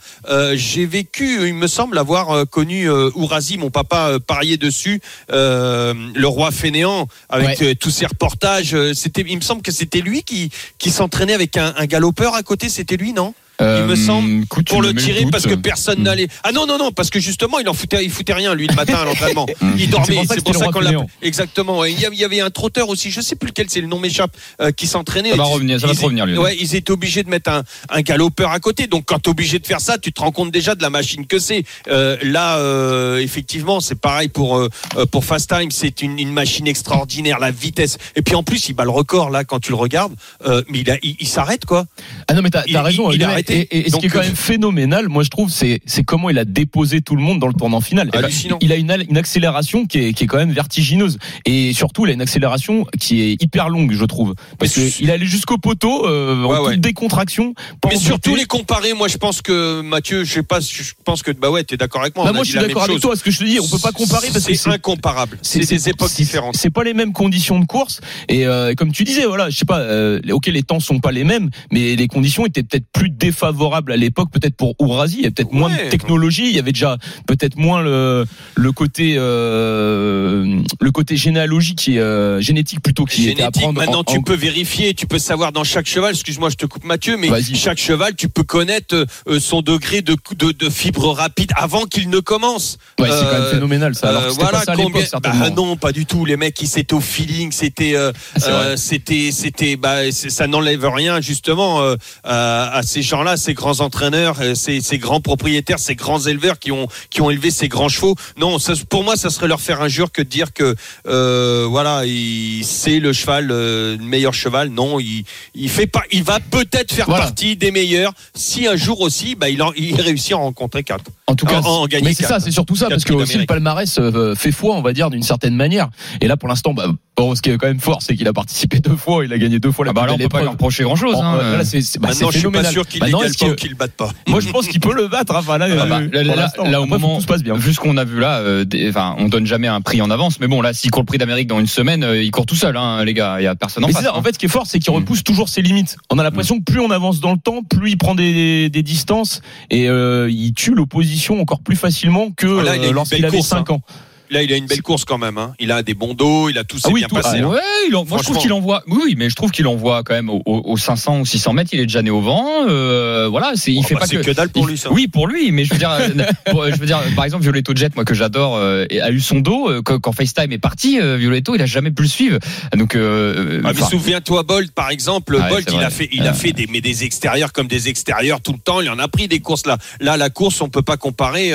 J'ai 0.56 0.86
vécu, 0.86 1.48
il 1.48 1.54
me 1.54 1.68
semble 1.68 1.98
avoir 1.98 2.48
connu 2.50 2.90
euh, 2.90 3.10
Mon 3.58 3.70
papa 3.70 4.10
euh, 4.10 4.20
pariait 4.20 4.58
dessus, 4.58 5.02
euh, 5.32 5.94
le 6.16 6.28
roi 6.28 6.52
fainéant 6.52 7.08
avec 7.30 7.62
euh, 7.62 7.76
tous 7.76 7.90
ses 7.90 8.06
reportages. 8.06 8.76
C'était, 8.94 9.24
il 9.28 9.36
me 9.36 9.42
semble 9.42 9.62
que 9.62 9.72
c'était 9.72 10.02
lui 10.02 10.24
qui 10.24 10.52
qui 10.78 10.92
s'entraînait 10.92 11.34
avec 11.34 11.58
un, 11.58 11.74
un 11.78 11.86
galopeur 11.86 12.36
à 12.36 12.44
côté. 12.44 12.70
C'était 12.70 12.98
lui 12.98 13.14
non? 13.14 13.34
Il 13.60 13.86
me 13.86 13.96
semble, 13.96 14.30
Euh, 14.30 14.44
écoute, 14.44 14.66
tu 14.66 14.72
pour 14.74 14.82
le 14.82 14.94
tirer 14.94 15.26
parce 15.32 15.46
que 15.48 15.56
personne 15.56 16.00
Mm. 16.00 16.04
n'allait. 16.04 16.28
Ah 16.44 16.52
non 16.52 16.66
non 16.68 16.78
non 16.78 16.92
parce 16.92 17.10
que 17.10 17.20
justement 17.20 17.60
il 17.60 17.68
en 17.70 17.74
foutait 17.74 18.04
il 18.04 18.12
foutait 18.12 18.34
rien 18.34 18.54
lui 18.54 18.68
le 18.68 18.76
matin 18.76 18.96
à 18.96 19.06
l'entraînement. 19.06 19.46
il 19.78 19.90
dormait. 19.90 20.22
C'est 20.30 20.44
pour 20.44 20.56
ça 20.56 20.68
qu'on 20.68 20.80
l'a. 20.80 20.90
fainéant. 20.92 21.08
Exactement. 21.22 21.84
Il 21.86 22.00
y 22.00 22.06
avait- 22.06 22.38
un 22.42 22.50
trotteur 22.52 22.90
aussi. 22.90 23.10
Je 23.10 23.20
sais 23.22 23.36
plus 23.36 23.48
lequel 23.48 23.66
c'est 23.70 23.82
le 23.82 23.88
nom 23.88 23.98
m'échappe 24.00 24.36
euh, 24.62 24.72
qui 24.72 24.86
s'entraînait. 24.86 25.32
Ça 25.32 25.38
va 25.38 25.44
revenir, 25.46 25.80
ça 25.82 25.88
va 25.88 25.94
revenir, 25.94 26.26
Lionel. 26.28 26.40
Ouais 26.40 26.56
ils 26.60 26.76
étaient 26.76 26.92
obligés 26.92 27.24
de 27.24 27.30
mettre 27.30 27.50
un, 27.50 27.64
un 27.90 28.02
galopeur 28.02 28.52
à 28.52 28.60
côté. 28.60 28.86
Donc 28.88 29.06
quand 29.08 29.18
t'es 29.20 29.30
obligé 29.30 29.58
de 29.60 29.66
faire 29.66 29.82
ça 29.82 29.98
tu 29.98 30.14
te 30.14 30.22
rends 30.22 30.32
compte 30.32 30.52
déjà 30.52 30.76
de 30.76 30.82
la 30.84 30.90
machine 30.92 31.26
que 31.26 31.40
c'est. 31.40 31.64
Euh, 31.90 32.16
là 32.22 32.58
euh, 32.58 33.18
effectivement 33.20 33.80
c'est 33.80 34.00
pareil 34.00 34.28
pour 34.28 34.68
pour 35.12 35.26
Fast 35.26 35.50
Time 35.50 35.72
c'est 35.72 36.02
une, 36.04 36.20
une 36.20 36.32
machine 36.32 36.68
extraordinaire 36.68 37.40
la 37.40 37.50
vitesse 37.52 37.98
et 38.16 38.22
puis 38.22 38.36
en 38.36 38.44
plus 38.44 38.70
il 38.70 38.74
bat 38.74 38.84
le 38.84 38.92
record 38.92 39.30
là 39.32 39.44
quand 39.44 39.60
tu 39.60 39.72
le 39.72 39.78
regardes 39.78 40.14
euh, 40.46 40.62
mais 40.70 40.80
il, 40.82 40.92
a- 40.92 40.98
il, 41.02 41.16
il 41.20 41.28
s'arrête 41.28 41.66
quoi. 41.66 41.86
Ah 42.28 42.34
non 42.36 42.42
mais 42.44 42.50
t'as 42.52 42.64
raison. 42.84 43.10
il- 43.12 43.16
il 43.16 43.24
a 43.24 43.30
Arrêté. 43.48 43.68
Et, 43.78 43.88
et 43.88 43.90
ce 43.90 43.98
qui 43.98 44.06
est 44.06 44.10
quand 44.10 44.20
euh, 44.20 44.24
même 44.24 44.36
phénoménal, 44.36 45.10
moi 45.10 45.24
je 45.24 45.30
trouve, 45.30 45.52
c'est 45.52 45.80
comment 46.06 46.30
il 46.30 46.38
a 46.38 46.46
déposé 46.46 47.02
tout 47.02 47.16
le 47.16 47.22
monde 47.22 47.40
dans 47.40 47.48
le 47.48 47.54
tournant 47.54 47.82
final. 47.82 48.10
Eh 48.14 48.18
ben, 48.20 48.30
il 48.62 48.72
a 48.72 48.76
une, 48.76 49.06
une 49.10 49.18
accélération 49.18 49.86
qui 49.86 50.00
est, 50.00 50.14
qui 50.14 50.24
est 50.24 50.28
quand 50.28 50.38
même 50.38 50.52
vertigineuse 50.52 51.18
et 51.46 51.74
surtout 51.74 52.06
il 52.06 52.10
a 52.12 52.14
une 52.14 52.22
accélération 52.22 52.86
qui 53.00 53.22
est 53.22 53.42
hyper 53.42 53.70
longue, 53.70 53.92
je 53.94 54.06
trouve, 54.06 54.34
parce 54.60 54.76
Mais 54.78 54.90
que 54.90 55.02
il 55.02 55.12
allait 55.12 55.26
jusqu'au 55.26 55.58
poteau 55.58 56.06
euh, 56.08 56.44
en 56.44 56.48
Ouais, 56.50 56.58
toute 56.58 56.68
ouais. 56.68 56.78
décontraction. 56.78 57.54
Mais 57.86 57.96
en 57.96 58.00
surtout 58.00 58.36
les 58.36 58.46
comparer, 58.46 58.94
moi 58.94 59.08
je 59.08 59.18
pense 59.18 59.42
que 59.42 59.82
Mathieu, 59.82 60.24
je 60.24 60.34
sais 60.34 60.44
pas, 60.44 60.60
je 60.60 60.84
pense 61.06 61.22
que 61.24 61.32
bah 61.32 61.50
ouais, 61.50 61.64
t'es 61.64 61.78
d'accord 61.78 62.02
avec 62.02 62.16
moi. 62.16 62.26
Bah, 62.26 62.34
moi 62.34 62.44
je 62.44 62.50
suis 62.52 62.60
d'accord 62.60 62.84
avec 62.84 62.94
chose. 62.94 63.02
toi. 63.02 63.16
Ce 63.16 63.24
que 63.24 63.32
je 63.32 63.40
te 63.40 63.44
dis, 63.44 63.60
on 63.60 63.68
peut 63.68 63.80
pas 63.80 63.92
comparer 63.92 64.28
parce 64.32 64.46
que 64.46 64.54
c'est 64.54 64.70
incomparable. 64.70 65.38
C'est 65.42 65.60
des 65.68 65.90
époques 65.90 66.14
différentes. 66.14 66.56
C'est 66.58 66.70
pas 66.70 66.84
les 66.84 66.94
mêmes 66.94 67.14
conditions 67.14 67.60
de 67.60 67.66
course 67.66 68.02
et 68.30 68.46
euh, 68.46 68.74
comme 68.76 68.92
tu 68.92 69.04
disais, 69.04 69.26
voilà, 69.26 69.50
je 69.50 69.58
sais 69.58 69.66
pas. 69.66 69.80
Euh, 69.80 70.20
ok, 70.32 70.48
les 70.48 70.64
temps 70.64 70.80
sont 70.80 71.00
pas 71.00 71.12
les 71.12 71.24
mêmes, 71.24 71.50
mais 71.72 71.96
les 71.96 72.08
conditions 72.08 72.46
étaient 72.46 72.64
peut-être 72.64 72.86
plus 72.94 73.10
défavorables 73.42 73.92
à 73.92 73.98
l'époque, 73.98 74.30
peut-être 74.32 74.56
pour 74.56 74.74
Ourasi. 74.80 75.18
Il 75.20 75.24
y 75.24 75.28
a 75.28 75.32
peut-être 75.32 75.52
moins 75.52 75.70
de 75.70 75.90
technologie. 75.90 76.50
Il 76.50 76.56
y 76.56 76.60
avait 76.60 76.72
déjà 76.72 76.98
peut-être 77.28 77.56
moins 77.58 77.82
le 77.82 78.26
le 78.56 78.72
côté 78.72 79.16
euh, 79.18 80.60
le 80.82 80.92
côté 80.92 81.16
généalogique 81.18 81.78
qui 81.78 81.98
est, 81.98 82.00
euh, 82.00 82.42
génétique 82.42 82.82
plutôt 82.82 83.06
qui 83.06 83.30
était 83.30 83.42
à 83.42 83.46
Génétique, 83.46 83.62
prendre. 83.64 83.80
maintenant 83.80 84.00
en- 84.00 84.04
tu 84.04 84.18
en- 84.18 84.22
peux 84.24 84.36
vérifier, 84.36 84.94
tu 84.96 85.06
peux 85.06 85.20
savoir 85.20 85.52
dans 85.52 85.64
chaque 85.64 85.86
cheval, 85.88 86.12
excuse-moi, 86.12 86.50
je 86.50 86.56
te 86.56 86.66
coupe 86.66 86.84
Mathieu, 86.84 87.18
mais 87.18 87.30
chaque 87.54 87.78
cheval, 87.78 88.16
tu 88.16 88.28
peux 88.30 88.44
connaître 88.44 89.06
euh, 89.28 89.40
son 89.40 89.62
degré 89.62 90.02
de, 90.02 90.16
de, 90.38 90.52
de 90.52 90.70
fibre 90.70 91.12
rapide 91.14 91.52
avant 91.56 91.86
qu'il 91.86 92.10
ne 92.10 92.20
commence. 92.20 92.78
Ouais, 93.00 93.08
c'est 93.12 93.24
quand 93.26 93.32
même 93.34 93.42
Euh, 93.44 93.52
phénoménal 93.52 93.94
ça. 93.96 94.10
Alors 94.10 94.24
Euh, 94.24 94.30
que 94.32 94.40
pas 94.40 94.64
ça 94.64 94.72
à 94.72 94.76
combien-. 94.76 95.04
Bah, 95.22 95.50
non, 95.56 95.76
pas 95.78 95.92
du 95.92 96.06
tout. 96.06 96.26
Les 96.26 96.38
mecs, 96.38 96.60
ils 96.62 96.68
c'était 96.68 96.94
au 96.96 97.00
feeling, 97.02 97.52
c'était, 97.52 97.96
euh, 97.96 98.12
euh, 98.48 98.52
vrai. 98.68 98.78
c'était, 98.78 99.30
c'était, 99.32 99.76
bah, 99.76 100.12
ça 100.12 100.48
n'enlève 100.48 100.86
rien 100.88 101.22
justement 101.22 101.82
euh, 101.82 101.96
à 102.24 102.82
ces 102.84 103.02
gens-là, 103.02 103.27
ces 103.36 103.54
grands 103.54 103.82
entraîneurs, 103.82 104.38
euh, 104.40 104.56
ces, 104.56 104.80
ces 104.80 104.98
grands 105.00 105.20
propriétaires, 105.20 105.80
ces 105.80 105.96
grands 105.96 106.22
éleveurs 106.22 106.60
qui 106.60 106.72
ont 106.72 106.88
qui 107.10 107.22
ont 107.22 107.30
élevé 107.30 107.52
ces 107.52 107.68
grands 107.68 107.90
chevaux. 107.90 108.16
Non, 108.38 108.60
ça, 108.60 108.74
pour 108.90 109.04
moi, 109.04 109.18
ça 109.18 109.30
serait 109.30 109.48
leur 109.50 109.60
faire 109.60 109.82
injure 109.82 110.12
que 110.14 110.22
de 110.22 110.30
dire 110.30 110.54
que 110.54 110.76
euh, 111.08 111.66
voilà, 111.70 112.06
il- 112.06 112.64
c'est 112.64 113.00
le 113.00 113.12
cheval, 113.12 113.50
euh, 113.52 113.98
le 113.98 114.04
meilleur 114.04 114.34
cheval. 114.34 114.70
Non, 114.70 115.00
il 115.00 115.26
il 115.56 115.70
fait 115.70 115.88
pas, 115.88 116.04
il 116.12 116.24
va 116.24 116.40
peut-être 116.40 116.94
faire 116.94 117.08
Voilà. 117.08 117.26
partie 117.26 117.56
des 117.58 117.72
meilleurs 117.72 118.14
si 118.36 118.68
un 118.68 118.76
jour 118.76 119.02
aussi, 119.02 119.36
bah, 119.36 119.50
il, 119.50 119.62
en- 119.64 119.74
il 119.76 120.00
réussit 120.00 120.34
à 120.34 120.38
en 120.38 120.42
rencontrer 120.44 120.84
quatre. 120.84 121.06
En 121.26 121.36
tout 121.36 121.46
cas, 121.46 121.62
En- 121.62 121.84
en 121.84 121.88
mais 122.04 122.14
c'est 122.14 122.24
ça, 122.24 122.40
c'est 122.40 122.52
surtout 122.52 122.76
ça, 122.76 122.88
parce 122.88 123.04
que 123.04 123.14
aussi 123.14 123.38
le 123.38 123.46
palmarès 123.46 123.98
euh, 124.00 124.36
fait 124.36 124.52
foi, 124.52 124.76
on 124.76 124.82
va 124.82 124.94
dire, 124.94 125.10
d'une 125.10 125.24
certaine 125.24 125.56
manière. 125.56 125.90
Et 126.22 126.28
là, 126.28 126.38
pour 126.38 126.48
l'instant, 126.48 126.74
bah, 126.74 126.88
Bon, 127.18 127.34
ce 127.34 127.42
qui 127.42 127.50
est 127.50 127.58
quand 127.58 127.66
même 127.66 127.80
fort, 127.80 128.04
c'est 128.04 128.16
qu'il 128.16 128.28
a 128.28 128.34
participé 128.34 128.80
deux 128.80 128.96
fois, 128.96 129.26
il 129.26 129.34
a 129.34 129.40
gagné 129.40 129.58
deux 129.60 129.72
fois 129.72 129.86
la 129.86 129.90
Ah 129.90 129.94
bah 129.94 130.06
là, 130.06 130.14
on 130.14 130.18
peut 130.20 130.30
pas 130.30 130.42
lui 130.42 130.48
reprocher 130.50 130.84
grand 130.84 130.96
chose. 130.96 131.16
Hein. 131.20 131.40
euh, 131.42 131.58
là, 131.58 131.66
c'est 131.66 131.82
c'est- 131.82 131.98
bah, 131.98 132.10
c'est 132.12 132.24
Maintenant, 132.26 132.30
je 132.32 132.38
suis 132.38 132.52
pas 132.52 132.64
sûr 132.66 132.86
qu'il 132.88 133.02
n'égale 133.04 133.24
est-ce 133.26 133.38
pas 133.40 133.46
que- 133.48 133.52
ou 133.54 133.56
qu'il 133.56 133.70
le 133.72 133.76
batte 133.76 133.94
pas. 133.94 134.12
Moi, 134.28 134.40
je 134.40 134.50
pense 134.50 134.68
qu'il 134.68 134.80
peut 134.80 134.94
le 134.94 135.08
battre. 135.08 135.34
Enfin, 135.36 135.58
là, 135.58 135.66
Ah 135.82 135.86
bah, 135.88 135.98
euh, 136.00 136.10
là, 136.14 136.24
là, 136.24 136.36
l'instant. 136.36 136.70
là, 136.70 136.80
au 136.80 136.86
moment, 136.86 137.16
tout 137.16 137.22
se 137.24 137.26
passe 137.26 137.42
bien. 137.42 137.56
vu 137.56 137.74
ce 137.74 137.80
qu'on 137.80 137.98
a 137.98 138.04
vu 138.06 138.20
là, 138.20 138.38
euh, 138.42 138.66
des- 138.66 138.88
enfin, 138.90 139.16
on 139.18 139.30
donne 139.30 139.48
jamais 139.48 139.68
un 139.68 139.82
prix 139.82 140.00
en 140.04 140.12
avance, 140.12 140.40
mais 140.40 140.48
bon, 140.48 140.62
là, 140.62 140.74
s'il 140.74 140.92
court 140.92 141.02
le 141.02 141.08
prix 141.08 141.18
d'Amérique 141.18 141.48
dans 141.48 141.60
une 141.60 141.66
semaine, 141.66 142.04
euh, 142.04 142.22
il 142.22 142.30
court 142.30 142.46
tout 142.46 142.56
seul, 142.56 142.78
hein, 142.78 143.04
les 143.04 143.16
gars. 143.16 143.38
Il 143.40 143.46
y 143.46 143.48
a 143.48 143.56
personne 143.56 143.84
en 143.84 143.88
Mais 143.88 143.94
face. 143.94 144.04
c'est 144.04 144.08
ça, 144.10 144.14
hein. 144.14 144.20
en 144.20 144.22
fait, 144.22 144.34
ce 144.34 144.40
qui 144.40 144.46
est 144.46 144.50
fort, 144.50 144.68
c'est 144.68 144.78
qu'il 144.78 144.94
Mm. 144.94 144.98
repousse 144.98 145.24
toujours 145.24 145.50
ses 145.50 145.64
limites. 145.64 145.98
On 146.12 146.20
a 146.20 146.24
l'impression 146.24 146.60
que 146.60 146.64
plus 146.66 146.80
on 146.82 146.92
avance 146.92 147.20
dans 147.20 147.32
le 147.32 147.40
temps, 147.40 147.64
plus 147.64 147.90
il 147.92 147.98
prend 147.98 148.14
des, 148.14 148.70
des 148.70 148.84
distances 148.84 149.42
et 149.72 149.90
euh, 149.90 150.30
il 150.30 150.54
tue 150.54 150.76
l'opposition 150.76 151.42
encore 151.42 151.62
plus 151.62 151.76
facilement 151.78 152.30
que 152.38 152.46
Là, 152.46 152.76
il 152.76 152.84
a 152.84 152.88
euh, 152.90 152.92
lorsqu'il 152.92 153.26
avait 153.26 153.38
course, 153.38 153.50
5 153.50 153.72
ans. 153.72 153.82
Là, 154.30 154.44
il 154.44 154.52
a 154.52 154.58
une 154.58 154.66
belle 154.66 154.82
course 154.82 155.06
quand 155.06 155.18
même. 155.18 155.38
Hein. 155.38 155.54
Il 155.60 155.72
a 155.72 155.84
des 155.84 155.94
bons 155.94 156.14
dos, 156.14 156.50
il 156.50 156.58
a 156.58 156.64
tout 156.64 156.78
s'est 156.78 156.88
Ah 156.90 156.92
oui, 156.94 157.02
bien 157.02 157.08
tout- 157.08 157.16
passé. 157.16 157.38
ah, 157.38 157.42
là. 157.42 157.48
Ouais, 157.48 157.60
il 157.88 157.96
en- 157.96 158.06
moi 158.06 158.18
je 158.20 158.24
trouve 158.24 158.38
qu'il 158.38 158.52
envoie. 158.54 158.84
Oui, 158.88 159.16
mais 159.18 159.30
je 159.30 159.36
trouve 159.36 159.52
qu'il 159.52 159.68
envoie 159.68 160.04
quand 160.04 160.14
même 160.14 160.30
au, 160.30 160.42
au- 160.46 160.62
au 160.66 160.78
500 160.78 161.20
ou 161.20 161.26
600 161.26 161.54
mètres. 161.54 161.70
Il 161.74 161.80
est 161.80 161.86
déjà 161.86 162.02
né 162.02 162.10
au 162.10 162.22
vent. 162.22 162.68
Euh, 162.68 163.28
voilà, 163.30 163.54
c'est. 163.56 163.72
Il 163.72 163.80
Oh, 163.80 163.84
fait 163.84 163.94
bah, 163.96 164.02
pas 164.02 164.08
que. 164.08 164.18
que 164.18 164.32
dalle 164.32 164.50
pour 164.50 164.68
lui, 164.68 164.78
ça. 164.78 164.92
Oui, 164.92 165.08
pour 165.08 165.28
lui, 165.28 165.52
mais 165.52 165.64
je 165.66 165.74
veux 165.74 165.80
dire, 165.80 165.92
euh, 166.52 166.72
je 166.74 166.80
veux 166.80 166.86
dire, 166.86 167.02
par 167.16 167.26
exemple, 167.26 167.44
Violetto 167.44 167.74
Jet, 167.76 167.96
moi 167.96 168.06
que 168.06 168.14
j'adore, 168.14 168.56
euh, 168.58 168.86
a 169.02 169.12
eu 169.12 169.20
son 169.20 169.40
dos 169.40 169.70
euh, 169.70 169.82
quand, 169.82 170.00
quand 170.00 170.12
FaceTime 170.12 170.52
est 170.52 170.58
parti. 170.58 171.00
Violetto, 171.00 171.56
il 171.56 171.62
a 171.62 171.66
jamais 171.66 171.92
pu 171.92 172.04
le 172.04 172.08
suivre. 172.10 172.40
Donc, 172.76 172.96
euh, 172.96 173.62
Ah, 173.64 173.72
mais 173.74 173.82
souviens-toi 173.82 174.44
Bolt 174.44 174.72
par 174.72 174.90
exemple, 174.90 175.38
Ah 175.42 175.50
Bolt 175.50 175.70
il 175.72 175.80
a 175.80 175.90
fait 175.90 176.10
il 176.12 176.24
a 176.28 176.32
Euh. 176.32 176.34
fait 176.34 176.52
des 176.52 176.68
mais 176.68 176.82
des 176.82 177.04
extérieurs 177.04 177.54
comme 177.54 177.68
des 177.68 177.88
extérieurs 177.90 178.42
tout 178.42 178.52
le 178.54 178.60
temps, 178.60 178.82
il 178.82 178.90
en 178.90 179.00
a 179.00 179.08
pris 179.08 179.28
des 179.28 179.40
courses 179.40 179.66
là. 179.66 179.78
Là 180.00 180.18
la 180.18 180.30
course 180.30 180.62
on 180.62 180.70
peut 180.70 180.82
pas 180.82 180.98
comparer 180.98 181.52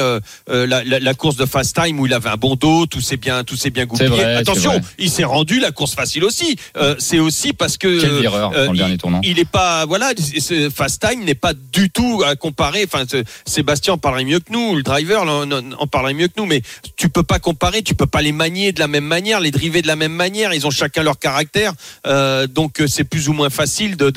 la, 0.49 0.65
la, 0.85 0.99
la 1.01 1.15
course 1.15 1.37
de 1.37 1.47
Fast 1.47 1.77
Time 1.81 1.99
où 2.01 2.07
il 2.07 2.15
avait 2.15 2.29
un 2.31 2.37
bon 2.37 2.57
dos, 2.63 2.87
tout 2.93 3.01
s'est 3.09 3.21
bien 3.27 3.39
tout 3.49 3.57
s'est 3.63 3.71
bien 3.77 3.87
goupillé. 3.91 4.09
vrai, 4.09 4.37
Attention, 4.43 4.75
il 5.05 5.11
s'est 5.11 5.29
rendu 5.37 5.57
la 5.67 5.71
course 5.79 5.95
facile 6.03 6.25
aussi. 6.31 6.51
Euh, 6.77 6.95
c'est 7.07 7.19
aussi 7.29 7.53
parce 7.63 7.77
que 7.83 7.91
quelle 8.03 8.25
erreur 8.25 8.51
euh, 8.55 8.67
dans 8.67 8.73
le 8.73 8.79
dernier 8.83 8.99
tournant. 9.03 9.21
il 9.31 9.37
est 9.45 9.51
pas 9.61 9.85
voilà 9.93 10.09
ce 10.49 10.71
fast 10.79 10.97
time 11.07 11.21
n'est 11.29 11.41
pas 11.47 11.55
du 11.79 11.91
tout 11.97 12.23
à 12.31 12.37
comparer 12.37 12.83
enfin 12.89 13.05
Sébastien 13.47 13.95
en 13.95 13.99
parlerait 13.99 14.25
mieux 14.31 14.41
que 14.45 14.53
nous 14.57 14.69
le 14.77 14.83
driver 14.83 15.19
en, 15.23 15.51
en 15.85 15.87
parlerait 15.95 16.15
mieux 16.21 16.29
que 16.29 16.39
nous 16.41 16.47
mais 16.53 16.61
tu 17.01 17.09
peux 17.09 17.27
pas 17.33 17.39
comparer 17.49 17.83
tu 17.83 17.95
peux 18.01 18.07
pas 18.17 18.23
les 18.23 18.33
manier 18.45 18.73
de 18.73 18.81
la 18.85 18.89
même 18.89 19.09
manière 19.17 19.39
les 19.41 19.51
driver 19.51 19.81
de 19.83 19.91
la 19.95 19.97
même 19.97 20.17
manière 20.25 20.49
ils 20.55 20.67
ont 20.67 20.71
chacun 20.83 21.03
leur 21.03 21.19
caractère 21.19 21.73
euh, 22.07 22.47
donc 22.47 22.73
euh, 22.81 22.87
c'est 22.95 23.05
plus 23.05 23.25
ou 23.29 23.33
moins 23.33 23.51
facile 23.51 23.97
de 23.97 24.09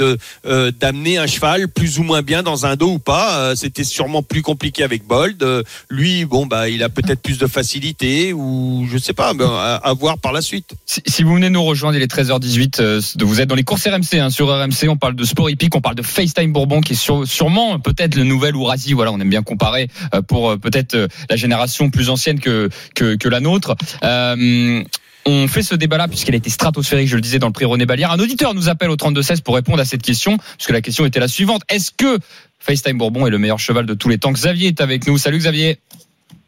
euh, 0.45 0.71
d'amener 0.81 1.17
un 1.17 1.27
cheval 1.27 1.67
plus 1.79 1.99
ou 1.99 2.03
moins 2.03 2.21
bien 2.31 2.41
dans 2.43 2.65
un 2.69 2.75
dos 2.75 2.93
ou 2.97 2.99
pas 2.99 3.25
Euh, 3.35 3.55
c'était 3.55 3.83
sûrement 3.97 4.23
plus 4.31 4.43
compliqué 4.49 4.81
avec 4.89 5.01
Bold 5.11 5.41
Euh, 5.43 5.63
lui 5.97 6.25
bon 6.33 6.43
bah 6.51 6.63
il 6.75 6.81
a 6.83 6.89
peut-être 6.97 7.21
plus 7.27 7.37
de 7.43 7.47
facilité 7.57 8.33
ou 8.35 8.87
je 8.91 8.97
sais 8.97 9.13
pas 9.13 9.33
ben, 9.33 9.49
à, 9.49 9.93
voir 9.93 10.17
par 10.19 10.33
la 10.33 10.41
suite 10.41 10.75
Si, 10.85 11.23
vous 11.23 11.33
venez 11.35 11.49
nous 11.49 11.63
rejoindre, 11.63 11.97
il 11.97 12.03
est 12.03 12.13
13h18. 12.13 12.81
euh, 12.81 13.01
vous 13.21 13.41
êtes 13.41 13.49
dans 13.49 13.55
les 13.55 13.63
courses 13.63 13.87
RMC 13.87 14.19
hein, 14.19 14.29
sur 14.29 14.47
RMC. 14.47 14.89
On 14.89 14.97
parle 14.97 15.15
de 15.15 15.23
sport 15.23 15.49
hippique, 15.49 15.75
on 15.75 15.81
parle 15.81 15.95
de 15.95 16.03
FaceTime 16.03 16.53
Bourbon 16.53 16.81
qui 16.81 16.93
est 16.93 17.25
sûrement 17.25 17.79
peut-être 17.79 18.15
le 18.15 18.23
nouvel 18.23 18.55
Ourasi. 18.55 18.93
Voilà, 18.93 19.11
on 19.11 19.19
aime 19.19 19.29
bien 19.29 19.43
comparer 19.43 19.89
euh, 20.13 20.21
pour 20.21 20.51
euh, 20.51 20.57
peut-être 20.57 20.95
euh, 20.95 21.07
la 21.29 21.35
génération 21.35 21.89
plus 21.89 22.09
ancienne 22.09 22.39
que 22.39 22.69
que, 22.93 23.27
la 23.29 23.39
nôtre. 23.39 23.75
Euh, 24.03 24.83
on 25.25 25.47
fait 25.47 25.63
ce 25.63 25.73
débat-là 25.73 26.07
puisqu'elle 26.07 26.35
a 26.35 26.37
été 26.37 26.49
stratosphérique, 26.49 27.07
je 27.07 27.15
le 27.15 27.21
disais 27.21 27.39
dans 27.39 27.47
le 27.47 27.53
prix 27.53 27.65
René 27.65 27.85
Balière. 27.85 28.11
Un 28.11 28.19
auditeur 28.19 28.53
nous 28.53 28.69
appelle 28.69 28.91
au 28.91 28.95
32-16 28.95 29.41
pour 29.41 29.55
répondre 29.55 29.79
à 29.79 29.85
cette 29.85 30.03
question, 30.03 30.37
puisque 30.57 30.69
la 30.69 30.81
question 30.81 31.05
était 31.05 31.19
la 31.19 31.27
suivante. 31.27 31.63
Est-ce 31.67 31.91
que 31.91 32.19
FaceTime 32.59 32.97
Bourbon 32.97 33.25
est 33.25 33.31
le 33.31 33.39
meilleur 33.39 33.59
cheval 33.59 33.85
de 33.85 33.93
tous 33.95 34.09
les 34.09 34.19
temps? 34.19 34.31
Xavier 34.31 34.67
est 34.67 34.81
avec 34.81 35.07
nous. 35.07 35.17
Salut 35.17 35.39
Xavier. 35.39 35.79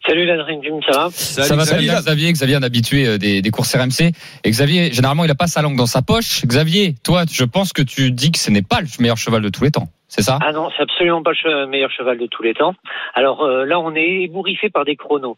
Salut 0.08 0.26
la 0.26 0.38
Dream 0.38 0.62
Team, 0.62 0.80
ça 0.90 0.98
va 0.98 1.10
Ça 1.12 1.56
va 1.56 1.66
très 1.66 1.80
bien, 1.80 2.00
Xavier. 2.00 2.32
Xavier, 2.32 2.56
un 2.56 2.64
habitué 2.64 3.06
euh, 3.06 3.18
des, 3.18 3.42
des 3.42 3.50
courses 3.50 3.76
RMC. 3.76 4.12
Et 4.46 4.50
Xavier, 4.50 4.94
généralement, 4.94 5.26
il 5.26 5.32
a 5.32 5.36
pas 5.36 5.48
sa 5.48 5.62
langue 5.62 5.76
dans 5.76 5.86
sa 5.86 6.02
poche. 6.02 6.46
Xavier, 6.46 6.96
toi, 7.04 7.24
je 7.30 7.44
pense 7.44 7.74
que 7.74 7.82
tu 7.82 8.12
dis 8.12 8.32
que 8.32 8.40
ce 8.40 8.50
n'est 8.50 8.62
pas 8.62 8.80
le 8.80 8.88
meilleur 9.00 9.18
cheval 9.18 9.42
de 9.42 9.50
tous 9.50 9.64
les 9.66 9.72
temps. 9.72 9.90
C'est 10.08 10.22
ça? 10.22 10.40
Ah 10.42 10.54
non, 10.54 10.70
c'est 10.78 10.84
absolument 10.84 11.22
pas 11.22 11.32
le 11.44 11.68
meilleur 11.68 11.92
cheval 11.92 12.18
de 12.18 12.28
tous 12.28 12.42
les 12.42 12.54
temps. 12.54 12.74
Alors 13.16 13.44
euh, 13.44 13.66
là, 13.66 13.80
on 13.80 13.94
est 13.96 14.24
ébouriffé 14.24 14.70
par 14.70 14.86
des 14.86 14.96
chronos. 14.96 15.36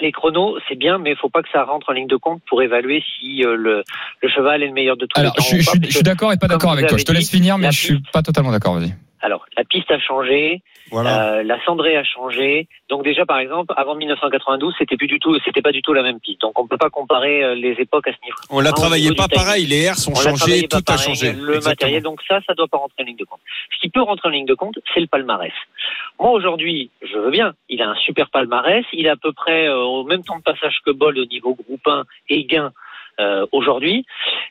Les 0.00 0.12
chronos, 0.12 0.58
c'est 0.68 0.76
bien, 0.78 0.98
mais 0.98 1.12
il 1.12 1.16
faut 1.16 1.30
pas 1.30 1.42
que 1.42 1.48
ça 1.52 1.64
rentre 1.64 1.88
en 1.88 1.92
ligne 1.94 2.06
de 2.06 2.16
compte 2.16 2.42
pour 2.48 2.62
évaluer 2.62 3.02
si 3.18 3.42
euh, 3.44 3.56
le, 3.56 3.82
le 4.22 4.28
cheval 4.28 4.62
est 4.62 4.66
le 4.68 4.72
meilleur 4.74 4.96
de 4.96 5.06
tous 5.06 5.18
Alors, 5.18 5.34
les 5.38 5.42
je, 5.42 5.50
temps. 5.64 5.72
je 5.72 5.78
parce 5.78 5.86
je 5.88 5.94
suis 5.94 6.02
d'accord 6.04 6.32
et 6.32 6.36
pas 6.36 6.46
d'accord 6.48 6.72
avec 6.72 6.86
toi. 6.86 6.98
Je 6.98 7.04
te 7.04 7.12
laisse 7.12 7.30
finir, 7.30 7.58
mais 7.58 7.64
la 7.66 7.70
je 7.72 7.80
suis 7.80 8.02
pas 8.12 8.22
totalement 8.22 8.52
d'accord. 8.52 8.78
Vas-y. 8.78 8.94
Alors, 9.20 9.46
la 9.56 9.64
piste 9.64 9.90
a 9.90 9.98
changé, 9.98 10.62
voilà 10.90 11.34
euh, 11.34 11.42
la 11.42 11.62
cendrée 11.64 11.96
a 11.96 12.04
changé. 12.04 12.68
Donc 12.88 13.02
déjà, 13.02 13.24
par 13.24 13.38
exemple, 13.38 13.72
avant 13.76 13.94
1992, 13.94 14.74
c'était 14.78 14.96
plus 14.96 15.06
du 15.06 15.18
tout, 15.18 15.36
c'était 15.44 15.62
pas 15.62 15.72
du 15.72 15.82
tout 15.82 15.92
la 15.92 16.02
même 16.02 16.20
piste. 16.20 16.42
Donc 16.42 16.58
on 16.58 16.66
peut 16.66 16.76
pas 16.76 16.90
comparer 16.90 17.42
euh, 17.42 17.54
les 17.54 17.72
époques 17.78 18.06
à 18.08 18.12
ce 18.12 18.18
niveau. 18.24 18.36
on 18.50 18.60
la 18.60 18.72
niveau 18.98 19.14
pas 19.14 19.28
pareil 19.28 19.66
les 19.66 19.84
airs 19.84 19.96
sont 19.96 20.12
On 20.12 20.14
changés 20.14 20.36
travaillé 20.36 20.68
tout 20.68 20.82
a 20.86 20.96
changé 20.96 21.32
Le 21.32 21.56
Exactement. 21.56 21.70
matériel, 21.70 22.02
donc 22.02 22.20
ça, 22.28 22.40
ça 22.46 22.54
doit 22.54 22.68
pas 22.68 22.78
rentrer 22.78 23.02
en 23.02 23.06
ligne 23.06 23.16
de 23.16 23.24
compte. 23.24 23.40
Ce 23.74 23.80
qui 23.80 23.88
peut 23.88 24.02
rentrer 24.02 24.28
en 24.28 24.32
ligne 24.32 24.46
de 24.46 24.54
compte, 24.54 24.78
c'est 24.94 25.00
le 25.00 25.06
palmarès. 25.06 25.52
Moi 26.20 26.30
aujourd'hui, 26.30 26.90
je 27.02 27.16
veux 27.18 27.30
bien. 27.30 27.54
Il 27.68 27.82
a 27.82 27.88
un 27.88 27.96
super 27.96 28.30
palmarès. 28.30 28.84
Il 28.92 29.06
est 29.06 29.10
à 29.10 29.16
peu 29.16 29.32
près 29.32 29.66
euh, 29.68 29.78
au 29.78 30.04
même 30.04 30.22
temps 30.24 30.38
de 30.38 30.42
passage 30.42 30.78
que 30.84 30.90
Bold 30.90 31.18
au 31.18 31.26
niveau 31.26 31.54
groupe 31.54 31.86
1 31.86 32.04
et 32.28 32.44
gain 32.44 32.72
euh, 33.20 33.46
aujourd'hui. 33.52 34.04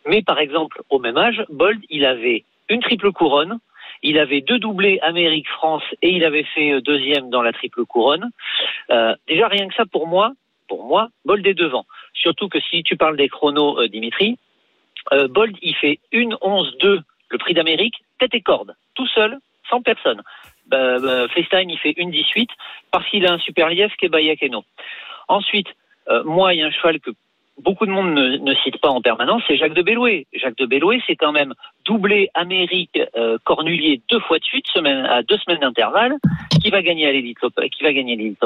Mais 0.07 0.21
par 0.21 0.39
exemple, 0.39 0.81
au 0.89 0.99
même 0.99 1.17
âge, 1.17 1.43
Bold, 1.49 1.79
il 1.89 2.05
avait 2.05 2.43
une 2.69 2.81
triple 2.81 3.11
couronne. 3.11 3.59
Il 4.07 4.19
avait 4.19 4.41
deux 4.41 4.59
doublés 4.59 4.99
Amérique-France 5.01 5.83
et 6.03 6.11
il 6.11 6.23
avait 6.23 6.43
fait 6.43 6.73
euh, 6.73 6.81
deuxième 6.81 7.31
dans 7.31 7.41
la 7.41 7.51
triple 7.51 7.85
couronne. 7.85 8.29
Euh, 8.91 9.15
déjà 9.27 9.47
rien 9.47 9.67
que 9.67 9.73
ça 9.73 9.85
pour 9.87 10.05
moi, 10.05 10.31
pour 10.67 10.85
moi, 10.85 11.09
Bold 11.25 11.45
est 11.47 11.55
devant. 11.55 11.87
Surtout 12.13 12.47
que 12.47 12.59
si 12.59 12.83
tu 12.83 12.97
parles 12.97 13.17
des 13.17 13.29
chronos, 13.29 13.79
euh, 13.79 13.87
Dimitri, 13.87 14.37
Bold, 15.29 15.55
il 15.61 15.75
fait 15.75 15.99
une 16.11 16.33
11-2, 16.41 17.01
le 17.29 17.37
prix 17.37 17.53
d'Amérique, 17.53 17.95
tête 18.19 18.33
et 18.33 18.41
corde, 18.41 18.75
tout 18.95 19.07
seul, 19.07 19.37
sans 19.69 19.81
personne. 19.81 20.21
Bah, 20.67 20.97
bah, 20.99 21.27
FaceTime, 21.27 21.69
il 21.69 21.77
fait 21.77 21.93
une 21.97 22.09
18 22.09 22.49
parce 22.91 23.07
qu'il 23.09 23.25
a 23.27 23.33
un 23.33 23.37
super 23.39 23.69
lief 23.69 23.95
qui 23.97 24.05
est 24.05 24.09
Bayakeno. 24.09 24.63
Ensuite, 25.27 25.67
moi, 26.23 26.53
il 26.53 26.59
y 26.59 26.63
a 26.63 26.67
un 26.67 26.71
cheval 26.71 26.99
que 26.99 27.11
beaucoup 27.57 27.85
de 27.85 27.91
monde 27.91 28.13
ne, 28.13 28.37
ne 28.37 28.53
cite 28.55 28.79
pas 28.79 28.89
en 28.89 29.01
permanence, 29.01 29.41
c'est 29.47 29.57
Jacques 29.57 29.73
de 29.73 29.81
Belloué. 29.81 30.27
Jacques 30.33 30.57
de 30.57 30.65
Belloué, 30.65 31.01
c'est 31.07 31.15
quand 31.15 31.31
même 31.31 31.53
doublé 31.85 32.29
Amérique 32.33 32.99
euh, 33.15 33.37
Cornulier 33.43 34.01
deux 34.09 34.19
fois 34.19 34.39
de 34.39 34.43
suite, 34.43 34.67
semaine, 34.67 35.05
à 35.05 35.23
deux 35.23 35.37
semaines 35.37 35.59
d'intervalle, 35.59 36.15
qui 36.61 36.69
va 36.69 36.81
gagner 36.81 37.07
à 37.07 37.11
l'élite 37.11 37.39
qui 37.71 37.83
va 37.83 37.93
gagner 37.93 38.15
l'élite. 38.15 38.39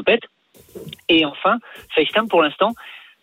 Et 1.08 1.26
enfin, 1.26 1.58
FaceTime, 1.96 2.28
pour 2.28 2.42
l'instant, 2.42 2.74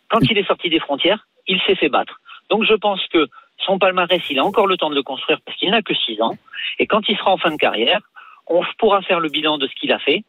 quand 0.08 0.20
il 0.30 0.38
est 0.38 0.46
sorti 0.46 0.70
des 0.70 0.80
frontières, 0.80 1.26
il 1.46 1.60
s'est 1.62 1.74
fait 1.74 1.88
battre. 1.88 2.20
Donc 2.50 2.64
je 2.64 2.74
pense 2.74 3.04
que 3.08 3.28
son 3.64 3.78
palmarès, 3.78 4.22
il 4.30 4.38
a 4.38 4.44
encore 4.44 4.66
le 4.66 4.76
temps 4.76 4.90
de 4.90 4.94
le 4.94 5.02
construire 5.02 5.40
parce 5.44 5.56
qu'il 5.58 5.70
n'a 5.70 5.82
que 5.82 5.94
6 5.94 6.20
ans. 6.22 6.36
Et 6.78 6.86
quand 6.86 7.08
il 7.08 7.16
sera 7.16 7.32
en 7.32 7.36
fin 7.36 7.50
de 7.50 7.56
carrière, 7.56 8.00
on 8.46 8.62
pourra 8.78 9.02
faire 9.02 9.20
le 9.20 9.28
bilan 9.28 9.58
de 9.58 9.66
ce 9.66 9.74
qu'il 9.74 9.92
a 9.92 9.98
fait. 9.98 10.24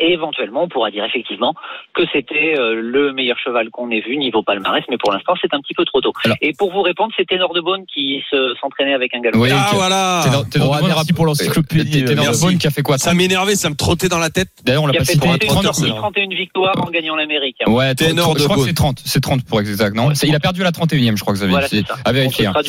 Et 0.00 0.12
éventuellement, 0.12 0.62
on 0.64 0.68
pourra 0.68 0.90
dire 0.90 1.04
effectivement 1.04 1.54
que 1.94 2.02
c'était 2.12 2.54
euh, 2.58 2.80
le 2.80 3.12
meilleur 3.12 3.36
cheval 3.38 3.68
qu'on 3.70 3.90
ait 3.90 4.00
vu 4.00 4.16
niveau 4.16 4.42
palmarès, 4.42 4.82
mais 4.88 4.96
pour 4.96 5.12
l'instant, 5.12 5.34
c'est 5.40 5.52
un 5.52 5.60
petit 5.60 5.74
peu 5.74 5.84
trop 5.84 6.00
tôt. 6.00 6.12
Alors- 6.24 6.36
Et 6.40 6.54
pour 6.54 6.72
vous 6.72 6.80
répondre, 6.80 7.12
c'était 7.14 7.36
Nordebone 7.36 7.84
qui 7.92 8.22
se- 8.30 8.54
s'entraînait 8.60 8.94
avec 8.94 9.14
un 9.14 9.20
galop. 9.20 9.38
Oui, 9.38 9.50
ah 9.52 9.68
que- 9.70 9.76
voilà 9.76 10.20
t'es 10.50 10.58
dans 10.58 10.66
Bon, 10.68 10.74
le 10.76 10.80
bon 10.80 10.86
merci 10.86 11.12
pour 11.12 11.26
l'encyclopédie. 11.26 12.00
Le 12.02 12.14
Merci. 12.14 12.46
bon 12.46 12.56
qui 12.58 12.66
a 12.66 12.70
fait 12.70 12.82
quoi 12.82 12.96
ça 12.96 13.12
m'énervait 13.12 13.54
ça 13.56 13.68
me 13.68 13.74
trottait 13.74 14.08
dans 14.08 14.18
la 14.18 14.30
tête 14.30 14.48
D'ailleurs, 14.64 14.84
on 14.84 14.86
l'a 14.86 14.92
Qui 14.92 14.98
a 14.98 15.00
pas 15.00 15.04
fait 15.04 15.12
cité. 15.12 15.26
31, 15.26 15.46
30, 15.48 15.62
30, 15.64 15.74
c'est 15.74 15.86
vrai. 15.88 15.98
31 15.98 16.28
victoires 16.36 16.74
en 16.86 16.90
gagnant 16.90 17.14
l'Amérique. 17.16 17.56
hein. 17.66 17.70
Ouais, 17.70 17.94
Ténor 17.94 18.24
30, 18.26 18.38
je 18.38 18.42
de 18.42 18.44
crois 18.46 18.56
que 18.56 18.60
Beaune. 18.60 18.68
c'est 18.68 18.74
30. 18.74 19.02
C'est 19.04 19.20
30 19.20 19.44
pour 19.44 19.60
exact, 19.60 19.94
non 19.94 20.14
C'est- 20.14 20.26
Il 20.26 20.34
a 20.34 20.40
perdu 20.40 20.62
la 20.62 20.72
31e, 20.72 21.16
je 21.16 21.22
crois, 21.22 21.34
C'est 21.36 21.50
c'est 21.68 21.86
ça. 21.86 21.96
à 22.04 22.12
vérifier. 22.12 22.48
On 22.48 22.52
hein. 22.52 22.62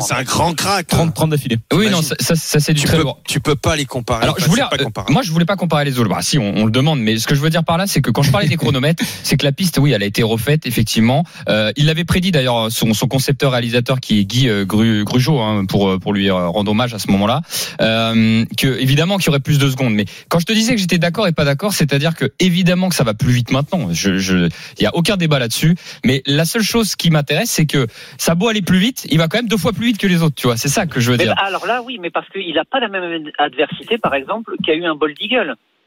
c'est 0.00 0.14
un 0.14 0.22
grand 0.22 0.54
crack 0.54 0.86
30, 0.86 1.12
30 1.14 1.30
d'affilée. 1.30 1.56
Oui, 1.72 1.90
non, 1.90 2.02
ça, 2.02 2.14
c'est 2.36 2.72
du 2.72 2.80
tu 2.82 2.86
très 2.86 2.98
peux, 2.98 3.02
lourd. 3.02 3.18
tu 3.26 3.40
peux 3.40 3.56
pas 3.56 3.74
les 3.76 3.84
comparer 3.84 4.22
Alors, 4.22 4.36
je 4.38 4.46
voulais, 4.46 4.62
c'est 4.70 4.92
pas 4.92 5.00
euh, 5.02 5.12
moi, 5.12 5.22
je 5.22 5.30
voulais 5.32 5.44
pas 5.44 5.56
comparer 5.56 5.84
les 5.84 5.98
autres. 5.98 6.08
Bah, 6.08 6.18
si, 6.22 6.38
on, 6.38 6.51
on 6.54 6.64
le 6.66 6.70
demande, 6.70 7.00
mais 7.00 7.18
ce 7.18 7.26
que 7.26 7.34
je 7.34 7.40
veux 7.40 7.50
dire 7.50 7.64
par 7.64 7.78
là, 7.78 7.86
c'est 7.86 8.00
que 8.00 8.10
quand 8.10 8.22
je 8.22 8.30
parlais 8.30 8.48
des 8.48 8.56
chronomètres, 8.56 9.02
c'est 9.22 9.36
que 9.36 9.44
la 9.44 9.52
piste, 9.52 9.78
oui, 9.78 9.92
elle 9.92 10.02
a 10.02 10.06
été 10.06 10.22
refaite, 10.22 10.66
effectivement. 10.66 11.24
Euh, 11.48 11.72
il 11.76 11.86
l'avait 11.86 12.04
prédit 12.04 12.30
d'ailleurs, 12.32 12.70
son, 12.70 12.94
son 12.94 13.08
concepteur 13.08 13.52
réalisateur 13.52 14.00
qui 14.00 14.20
est 14.20 14.24
Guy 14.24 14.48
euh, 14.48 14.64
Gru- 14.64 15.04
Grugeot, 15.04 15.40
hein, 15.40 15.64
pour 15.66 15.88
euh, 15.90 15.98
pour 15.98 16.12
lui 16.12 16.30
euh, 16.30 16.34
rendre 16.48 16.70
hommage 16.70 16.94
à 16.94 16.98
ce 16.98 17.10
moment-là, 17.10 17.40
euh, 17.80 18.44
que 18.56 18.78
évidemment 18.80 19.16
qu'il 19.18 19.26
y 19.26 19.30
aurait 19.30 19.40
plus 19.40 19.58
de 19.58 19.68
secondes. 19.68 19.94
Mais 19.94 20.04
quand 20.28 20.38
je 20.38 20.46
te 20.46 20.52
disais 20.52 20.74
que 20.74 20.80
j'étais 20.80 20.98
d'accord 20.98 21.26
et 21.26 21.32
pas 21.32 21.44
d'accord, 21.44 21.72
c'est-à-dire 21.72 22.14
que 22.14 22.26
évidemment 22.40 22.88
que 22.88 22.94
ça 22.94 23.04
va 23.04 23.14
plus 23.14 23.32
vite 23.32 23.50
maintenant. 23.50 23.88
Je, 23.92 24.18
je, 24.18 24.48
il 24.78 24.82
y 24.82 24.86
a 24.86 24.94
aucun 24.94 25.16
débat 25.16 25.38
là-dessus. 25.38 25.74
Mais 26.04 26.22
la 26.26 26.44
seule 26.44 26.62
chose 26.62 26.96
qui 26.96 27.10
m'intéresse, 27.10 27.50
c'est 27.50 27.66
que 27.66 27.86
ça 28.18 28.32
a 28.32 28.34
beau 28.34 28.48
aller 28.48 28.62
plus 28.62 28.78
vite, 28.78 29.06
il 29.10 29.18
va 29.18 29.28
quand 29.28 29.38
même 29.38 29.48
deux 29.48 29.56
fois 29.56 29.72
plus 29.72 29.86
vite 29.86 29.98
que 29.98 30.06
les 30.06 30.22
autres. 30.22 30.34
Tu 30.36 30.46
vois, 30.46 30.56
c'est 30.56 30.68
ça 30.68 30.86
que 30.86 31.00
je 31.00 31.10
veux 31.10 31.16
Mais 31.16 31.24
dire. 31.24 31.34
bah, 31.34 31.42
alors 31.46 31.66
là, 31.66 31.82
oui, 31.82 31.98
mais 32.00 32.10
parce 32.10 32.28
qu'il 32.30 32.54
n'a 32.54 32.64
pas 32.64 32.80
la 32.80 32.88
même 32.88 33.30
adversité, 33.38 33.98
par 33.98 34.14
exemple, 34.14 34.54
qu'a 34.64 34.74
eu 34.74 34.84
un 34.84 34.94
Bold 34.94 35.16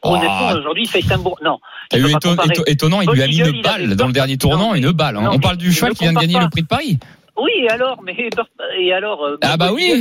Eagle. 0.06 0.26
Oh. 0.26 0.36
Honnêtement, 0.46 0.60
aujourd'hui, 0.60 0.86
FaceTime 0.88 1.22
Bourg. 1.24 1.38
Non. 1.44 1.60
T'as 1.90 1.98
eu 2.00 2.06
éton- 2.06 2.64
étonnant, 2.68 3.02
il 3.02 3.10
lui 3.10 3.22
a 3.22 3.28
mis 3.28 3.40
une 3.40 3.62
balle 3.62 3.96
dans 3.96 4.08
le 4.08 4.14
dernier 4.14 4.38
tournant, 4.38 4.70
Non, 4.70 4.76
une 4.76 4.92
balle. 4.92 5.18
hein. 5.18 5.30
On 5.32 5.40
parle 5.40 5.58
du 5.58 5.72
cheval 5.72 5.94
qui 5.94 6.04
vient 6.04 6.14
de 6.14 6.20
gagner 6.20 6.34
pas. 6.36 6.44
le 6.44 6.50
prix 6.50 6.62
de 6.62 6.68
Paris. 6.68 7.00
Oui, 7.38 7.52
et 7.60 7.70
alors, 7.70 8.02
mais 8.04 8.16
et 8.80 8.94
alors, 8.94 9.28
Ah 9.42 9.58
bah 9.58 9.72
oui. 9.74 9.92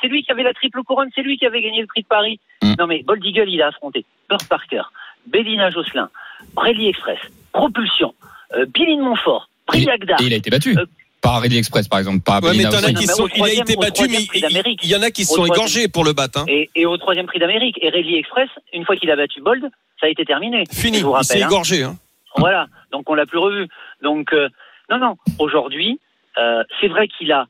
C'est 0.00 0.08
lui 0.08 0.22
qui 0.22 0.32
avait 0.32 0.42
la 0.42 0.54
triple 0.54 0.82
couronne, 0.84 1.08
c'est 1.14 1.22
lui 1.22 1.36
qui 1.36 1.44
avait 1.46 1.60
gagné 1.60 1.80
le 1.82 1.86
prix 1.86 2.00
de 2.02 2.06
Paris. 2.06 2.40
Mm. 2.62 2.74
Non 2.78 2.86
mais 2.86 3.02
Bold 3.02 3.22
Eagle, 3.24 3.48
il 3.48 3.60
a 3.60 3.68
affronté 3.68 4.06
Burt 4.30 4.44
Parker, 4.48 4.82
Bélina 5.26 5.68
Josselin, 5.70 6.08
Brelly 6.54 6.88
Express, 6.88 7.18
Propulsion, 7.52 8.14
euh, 8.56 8.64
Billy 8.72 8.96
de 8.96 9.02
Montfort, 9.02 9.50
Agda. 9.68 10.16
Et 10.20 10.24
il 10.24 10.32
a 10.32 10.36
été 10.36 10.48
battu. 10.48 10.78
Euh, 10.78 10.86
par 11.28 11.40
Rally 11.42 11.58
Express, 11.58 11.88
par 11.88 11.98
exemple. 11.98 12.20
Par 12.24 12.42
Ouais, 12.42 12.52
mais 12.56 12.64
qui 12.94 13.06
sont, 13.06 13.24
au 13.24 13.28
il 13.28 13.42
a 13.42 13.52
été 13.52 13.76
au 13.76 13.80
battu, 13.80 13.92
troisième 14.04 14.20
mais 14.20 14.26
prix 14.26 14.38
il, 14.38 14.42
d'Amérique. 14.42 14.80
il 14.82 14.90
y 14.90 14.96
en 14.96 15.02
a 15.02 15.10
qui 15.10 15.24
se 15.24 15.34
sont 15.34 15.44
égorgés 15.44 15.88
pour 15.88 16.04
le 16.04 16.12
battre. 16.14 16.40
hein. 16.40 16.44
Et, 16.48 16.70
et 16.74 16.86
au 16.86 16.96
troisième 16.96 17.26
prix 17.26 17.38
d'Amérique, 17.38 17.78
et 17.82 17.90
Rally 17.90 18.16
Express, 18.16 18.48
une 18.72 18.84
fois 18.86 18.96
qu'il 18.96 19.10
a 19.10 19.16
battu 19.16 19.40
Bold, 19.42 19.62
ça 20.00 20.06
a 20.06 20.08
été 20.08 20.24
terminé. 20.24 20.64
Fini, 20.72 20.98
Je 20.98 21.04
vous 21.04 21.14
il 21.20 21.24
s'est 21.24 21.34
rappelle. 21.34 21.42
hein. 21.42 21.46
égorgé. 21.48 21.82
Hein. 21.82 21.96
Voilà, 22.36 22.66
donc 22.92 23.10
on 23.10 23.14
l'a 23.14 23.26
plus 23.26 23.38
revu. 23.38 23.68
Donc 24.02 24.32
euh, 24.32 24.48
non, 24.90 24.98
non, 24.98 25.16
aujourd'hui, 25.38 26.00
euh, 26.38 26.62
c'est 26.80 26.88
vrai 26.88 27.08
qu'il 27.08 27.30
a, 27.32 27.46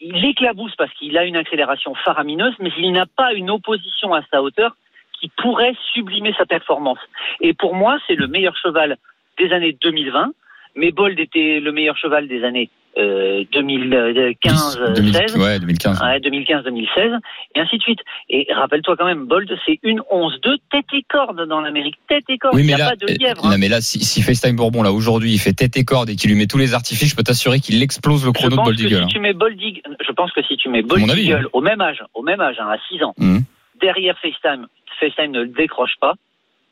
il 0.00 0.24
éclabousse 0.24 0.74
parce 0.76 0.92
qu'il 0.94 1.16
a 1.18 1.24
une 1.24 1.36
accélération 1.36 1.94
faramineuse, 2.04 2.54
mais 2.60 2.70
il 2.78 2.92
n'a 2.92 3.06
pas 3.06 3.32
une 3.32 3.50
opposition 3.50 4.14
à 4.14 4.20
sa 4.30 4.42
hauteur 4.42 4.76
qui 5.20 5.30
pourrait 5.42 5.74
sublimer 5.94 6.34
sa 6.38 6.44
performance. 6.46 6.98
Et 7.40 7.54
pour 7.54 7.74
moi, 7.74 7.98
c'est 8.06 8.14
le 8.14 8.26
meilleur 8.28 8.54
cheval 8.56 8.98
des 9.38 9.50
années 9.52 9.76
2020, 9.82 10.28
mais 10.76 10.90
Bold 10.92 11.18
était 11.18 11.60
le 11.60 11.72
meilleur 11.72 11.96
cheval 11.96 12.28
des 12.28 12.44
années 12.44 12.70
euh, 12.98 13.44
2015, 13.52 14.80
2000, 14.96 15.14
16. 15.14 15.36
ouais, 15.36 15.58
2015. 15.60 16.00
Ouais, 16.02 16.18
2015-2016, 16.20 17.18
et 17.54 17.60
ainsi 17.60 17.76
de 17.78 17.82
suite. 17.82 18.00
Et 18.30 18.46
rappelle-toi 18.52 18.96
quand 18.96 19.04
même, 19.04 19.26
Bold, 19.26 19.50
c'est 19.66 19.78
une 19.82 20.00
11-2 20.10 20.56
tête 20.70 20.84
et 20.94 21.02
corde 21.08 21.46
dans 21.46 21.60
l'Amérique. 21.60 21.96
Tête 22.08 22.24
et 22.28 22.38
corde, 22.38 22.54
Oui, 22.54 22.62
il 22.62 22.66
n'y 22.66 22.72
mais 22.74 22.80
a 22.80 22.84
là, 22.84 22.90
pas 22.90 22.96
de 22.96 23.06
lièvre. 23.06 23.44
euh, 23.44 23.48
hein. 23.48 23.50
non, 23.52 23.58
mais 23.58 23.68
là, 23.68 23.80
si, 23.80 24.00
si 24.04 24.22
FaceTime 24.22 24.56
Bourbon, 24.56 24.82
là, 24.82 24.92
aujourd'hui, 24.92 25.32
il 25.32 25.38
fait 25.38 25.52
tête 25.52 25.76
et 25.76 25.84
corde 25.84 26.08
et 26.10 26.16
qu'il 26.16 26.30
lui 26.30 26.38
met 26.38 26.46
tous 26.46 26.58
les 26.58 26.72
artifices, 26.74 27.10
je 27.10 27.16
peux 27.16 27.22
t'assurer 27.22 27.60
qu'il 27.60 27.82
explose 27.82 28.24
le 28.24 28.32
chrono 28.32 28.56
de 28.56 28.62
Bold 28.62 28.80
Eagle. 28.80 28.94
si 28.96 29.02
hein. 29.02 29.06
tu 29.10 29.18
mets 29.20 29.34
Bold 29.34 29.60
Eagle- 29.60 29.96
je 30.06 30.12
pense 30.12 30.32
que 30.32 30.42
si 30.42 30.56
tu 30.56 30.68
mets 30.68 30.82
Bold 30.82 31.10
avis, 31.10 31.32
hein. 31.32 31.42
au 31.52 31.60
même 31.60 31.80
âge, 31.80 32.02
au 32.14 32.22
même 32.22 32.40
âge, 32.40 32.56
hein, 32.60 32.68
à 32.70 32.78
6 32.88 33.02
ans, 33.02 33.14
Mhm. 33.18 33.42
derrière 33.80 34.16
FaceTime, 34.20 34.66
FaceTime 35.00 35.32
ne 35.32 35.40
le 35.42 35.48
décroche 35.48 35.94
pas, 36.00 36.14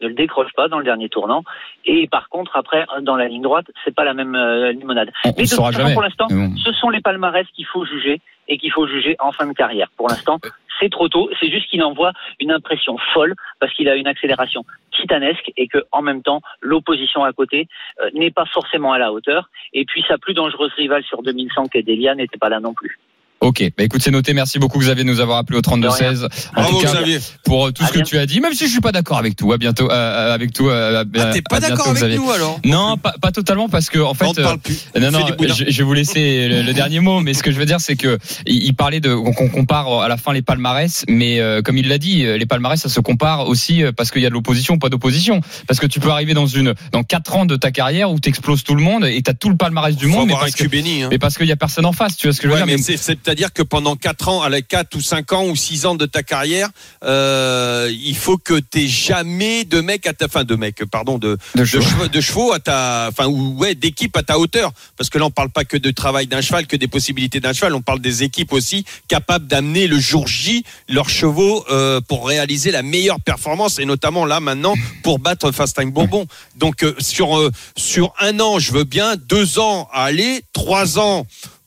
ne 0.04 0.08
le 0.08 0.14
décroche 0.14 0.52
pas 0.54 0.68
dans 0.68 0.78
le 0.78 0.84
dernier 0.84 1.08
tournant. 1.08 1.42
Et 1.84 2.06
par 2.06 2.28
contre, 2.28 2.56
après, 2.56 2.86
dans 3.02 3.16
la 3.16 3.28
ligne 3.28 3.42
droite, 3.42 3.66
c'est 3.84 3.94
pas 3.94 4.04
la 4.04 4.14
même 4.14 4.34
euh, 4.34 4.72
limonade. 4.72 5.10
On, 5.24 5.30
on 5.30 5.32
Mais 5.36 5.42
de 5.42 5.48
saura 5.48 5.68
toute 5.70 5.76
façon, 5.76 5.82
jamais. 5.88 5.94
pour 5.94 6.02
l'instant, 6.02 6.28
ce 6.28 6.72
sont 6.72 6.90
les 6.90 7.00
palmarès 7.00 7.46
qu'il 7.54 7.66
faut 7.66 7.84
juger 7.84 8.20
et 8.48 8.58
qu'il 8.58 8.70
faut 8.72 8.86
juger 8.86 9.16
en 9.18 9.32
fin 9.32 9.46
de 9.46 9.52
carrière. 9.52 9.88
Pour 9.96 10.08
l'instant, 10.08 10.38
c'est 10.80 10.90
trop 10.90 11.08
tôt. 11.08 11.30
C'est 11.40 11.50
juste 11.50 11.68
qu'il 11.68 11.82
envoie 11.82 12.12
une 12.40 12.50
impression 12.50 12.96
folle 13.12 13.34
parce 13.60 13.72
qu'il 13.74 13.88
a 13.88 13.96
une 13.96 14.06
accélération 14.06 14.64
titanesque 14.92 15.50
et 15.56 15.68
que, 15.68 15.78
en 15.92 16.02
même 16.02 16.22
temps, 16.22 16.40
l'opposition 16.60 17.24
à 17.24 17.32
côté 17.32 17.68
euh, 18.00 18.10
n'est 18.14 18.30
pas 18.30 18.44
forcément 18.46 18.92
à 18.92 18.98
la 18.98 19.12
hauteur. 19.12 19.48
Et 19.72 19.84
puis, 19.84 20.04
sa 20.06 20.18
plus 20.18 20.34
dangereuse 20.34 20.72
rivale 20.74 21.04
sur 21.04 21.22
2100, 21.22 21.68
qui 21.68 21.78
est 21.78 21.82
Delia, 21.82 22.14
n'était 22.14 22.38
pas 22.38 22.48
là 22.48 22.60
non 22.60 22.74
plus. 22.74 22.98
Ok, 23.44 23.62
bah 23.76 23.84
écoute, 23.84 24.00
c'est 24.02 24.10
noté. 24.10 24.32
Merci 24.32 24.58
beaucoup 24.58 24.78
Xavier 24.78 25.04
de 25.04 25.08
nous 25.10 25.20
avoir 25.20 25.36
appelé 25.38 25.58
au 25.58 25.62
32-16. 25.62 26.24
En 26.56 26.62
Bravo 26.62 26.70
tout 26.78 26.78
cas, 26.86 26.92
Xavier. 26.94 27.18
pour 27.44 27.66
euh, 27.66 27.72
tout 27.72 27.84
À 27.84 27.88
ce 27.88 27.92
que 27.92 28.00
tu 28.00 28.16
as 28.16 28.24
dit, 28.24 28.40
même 28.40 28.54
si 28.54 28.64
je 28.66 28.70
suis 28.70 28.80
pas 28.80 28.90
d'accord 28.92 29.18
avec 29.18 29.36
tout. 29.36 29.52
À 29.52 29.58
bientôt, 29.58 29.90
euh, 29.90 30.34
avec 30.34 30.52
tout. 30.52 30.68
euh, 30.70 31.04
Ah, 31.18 31.30
t'es 31.32 31.42
pas 31.42 31.60
d'accord 31.60 31.88
avec 31.88 31.98
Xavier. 31.98 32.16
nous 32.16 32.30
alors? 32.30 32.58
Non, 32.64 32.96
pas, 32.96 33.14
pas 33.20 33.32
totalement 33.32 33.68
parce 33.68 33.90
que 33.90 33.98
en 33.98 34.12
On 34.12 34.14
fait, 34.14 34.26
ne 34.28 34.42
parle 34.42 34.58
plus. 34.58 34.86
euh, 34.96 35.00
non, 35.00 35.10
non, 35.10 35.26
boudin. 35.36 35.52
je, 35.54 35.64
je 35.68 35.76
vais 35.78 35.84
vous 35.84 35.92
laisser 35.92 36.48
le, 36.48 36.62
le 36.62 36.72
dernier 36.74 37.00
mot, 37.00 37.20
mais 37.20 37.34
ce 37.34 37.42
que 37.42 37.52
je 37.52 37.58
veux 37.58 37.66
dire, 37.66 37.80
c'est 37.80 37.96
que 37.96 38.18
il, 38.46 38.64
il 38.64 38.74
parlait 38.74 39.00
de 39.00 39.14
qu'on 39.14 39.48
compare 39.50 40.00
à 40.00 40.08
la 40.08 40.16
fin 40.16 40.32
les 40.32 40.40
palmarès, 40.42 41.04
mais 41.08 41.38
euh, 41.40 41.60
comme 41.60 41.76
il 41.76 41.88
l'a 41.88 41.98
dit, 41.98 42.24
euh, 42.24 42.38
les 42.38 42.46
palmarès 42.46 42.80
ça 42.80 42.88
se 42.88 43.00
compare 43.00 43.46
aussi 43.48 43.82
euh, 43.82 43.92
parce 43.92 44.10
qu'il 44.10 44.22
y 44.22 44.26
a 44.26 44.30
de 44.30 44.34
l'opposition, 44.34 44.74
ou 44.74 44.78
pas 44.78 44.88
d'opposition, 44.88 45.40
parce 45.66 45.80
que 45.80 45.86
tu 45.86 46.00
peux 46.00 46.10
arriver 46.10 46.32
dans 46.32 46.46
une 46.46 46.72
dans 46.92 47.02
quatre 47.02 47.36
ans 47.36 47.44
de 47.44 47.56
ta 47.56 47.70
carrière 47.72 48.10
où 48.10 48.18
t'exploses 48.20 48.64
tout 48.64 48.74
le 48.74 48.82
monde 48.82 49.04
et 49.04 49.20
t'as 49.20 49.34
tout 49.34 49.50
le 49.50 49.56
palmarès 49.58 49.96
du 49.96 50.06
Faut 50.06 50.12
monde, 50.12 50.26
mais 50.28 50.32
avoir 50.32 50.44
un 50.44 50.46
parce 50.46 50.54
que 50.56 50.62
cul 50.62 50.68
béni. 50.70 51.02
hein. 51.02 51.08
mais 51.10 51.18
parce 51.18 51.36
qu'il 51.36 51.46
y 51.46 51.52
a 51.52 51.56
personne 51.56 51.84
en 51.84 51.92
face, 51.92 52.16
tu 52.16 52.26
vois 52.26 52.32
ce 52.34 52.40
que 52.40 52.48
je 52.48 52.52
veux 52.54 52.58
Ouais, 52.60 52.66
dire 52.66 52.76
mais 52.76 52.82
c'est- 52.82 52.96
c'est-à-dire 53.34 53.52
que 53.52 53.62
pendant 53.62 53.96
4 53.96 54.28
ans, 54.28 54.42
à 54.42 54.48
la 54.48 54.62
4 54.62 54.94
ou 54.94 55.00
5 55.00 55.32
ans 55.32 55.46
ou 55.46 55.56
6 55.56 55.86
ans 55.86 55.96
de 55.96 56.06
ta 56.06 56.22
carrière, 56.22 56.70
euh, 57.02 57.90
il 57.92 58.14
faut 58.14 58.38
que 58.38 58.60
t'aies 58.60 58.86
jamais 58.86 59.64
de 59.64 59.80
mec 59.80 60.06
à 60.06 60.12
ta 60.12 60.28
fin 60.28 60.44
de 60.44 60.54
mec, 60.54 60.84
pardon, 60.84 61.18
de, 61.18 61.36
De 61.56 61.60
de, 61.60 61.64
chevaux. 61.64 61.82
chevaux, 61.82 62.06
de 62.06 62.20
chevaux 62.20 62.52
à 62.52 62.60
ta, 62.60 63.08
enfin 63.08 63.26
ou 63.26 63.56
ouais, 63.58 63.74
d'équipe 63.74 64.16
à 64.16 64.22
ta 64.22 64.38
hauteur, 64.38 64.70
parce 64.96 65.10
que 65.10 65.18
là 65.18 65.24
on 65.24 65.32
parle 65.32 65.50
pas 65.50 65.64
que 65.64 65.76
de 65.76 65.90
travail 65.90 66.28
d'un 66.28 66.42
cheval, 66.42 66.68
que 66.68 66.76
des 66.76 66.86
possibilités 66.86 67.40
d'un 67.40 67.52
cheval, 67.52 67.74
on 67.74 67.82
parle 67.82 67.98
des 67.98 68.22
équipes 68.22 68.52
aussi 68.52 68.84
capables 69.08 69.48
d'amener 69.48 69.88
le 69.88 69.98
jour 69.98 70.28
J 70.28 70.62
leurs 70.88 71.08
chevaux 71.10 71.64
euh, 71.70 72.00
pour 72.00 72.28
réaliser 72.28 72.70
la 72.70 72.84
meilleure 72.84 73.20
performance 73.20 73.80
et 73.80 73.84
notamment 73.84 74.26
là 74.26 74.38
maintenant 74.38 74.74
pour 75.02 75.18
battre 75.18 75.50
Fast 75.50 75.76
Time 75.76 75.90
Bourbon. 75.90 76.28
Donc 76.54 76.84
euh, 76.84 76.94
sur 77.00 77.50
sur 77.76 78.14
un 78.20 78.38
an, 78.38 78.60
je 78.60 78.70
veux 78.70 78.84
bien, 78.84 79.16
deux 79.16 79.58
ans 79.58 79.88
à 79.92 80.04
aller, 80.04 80.42
trois 80.52 81.00
ans. 81.00 81.26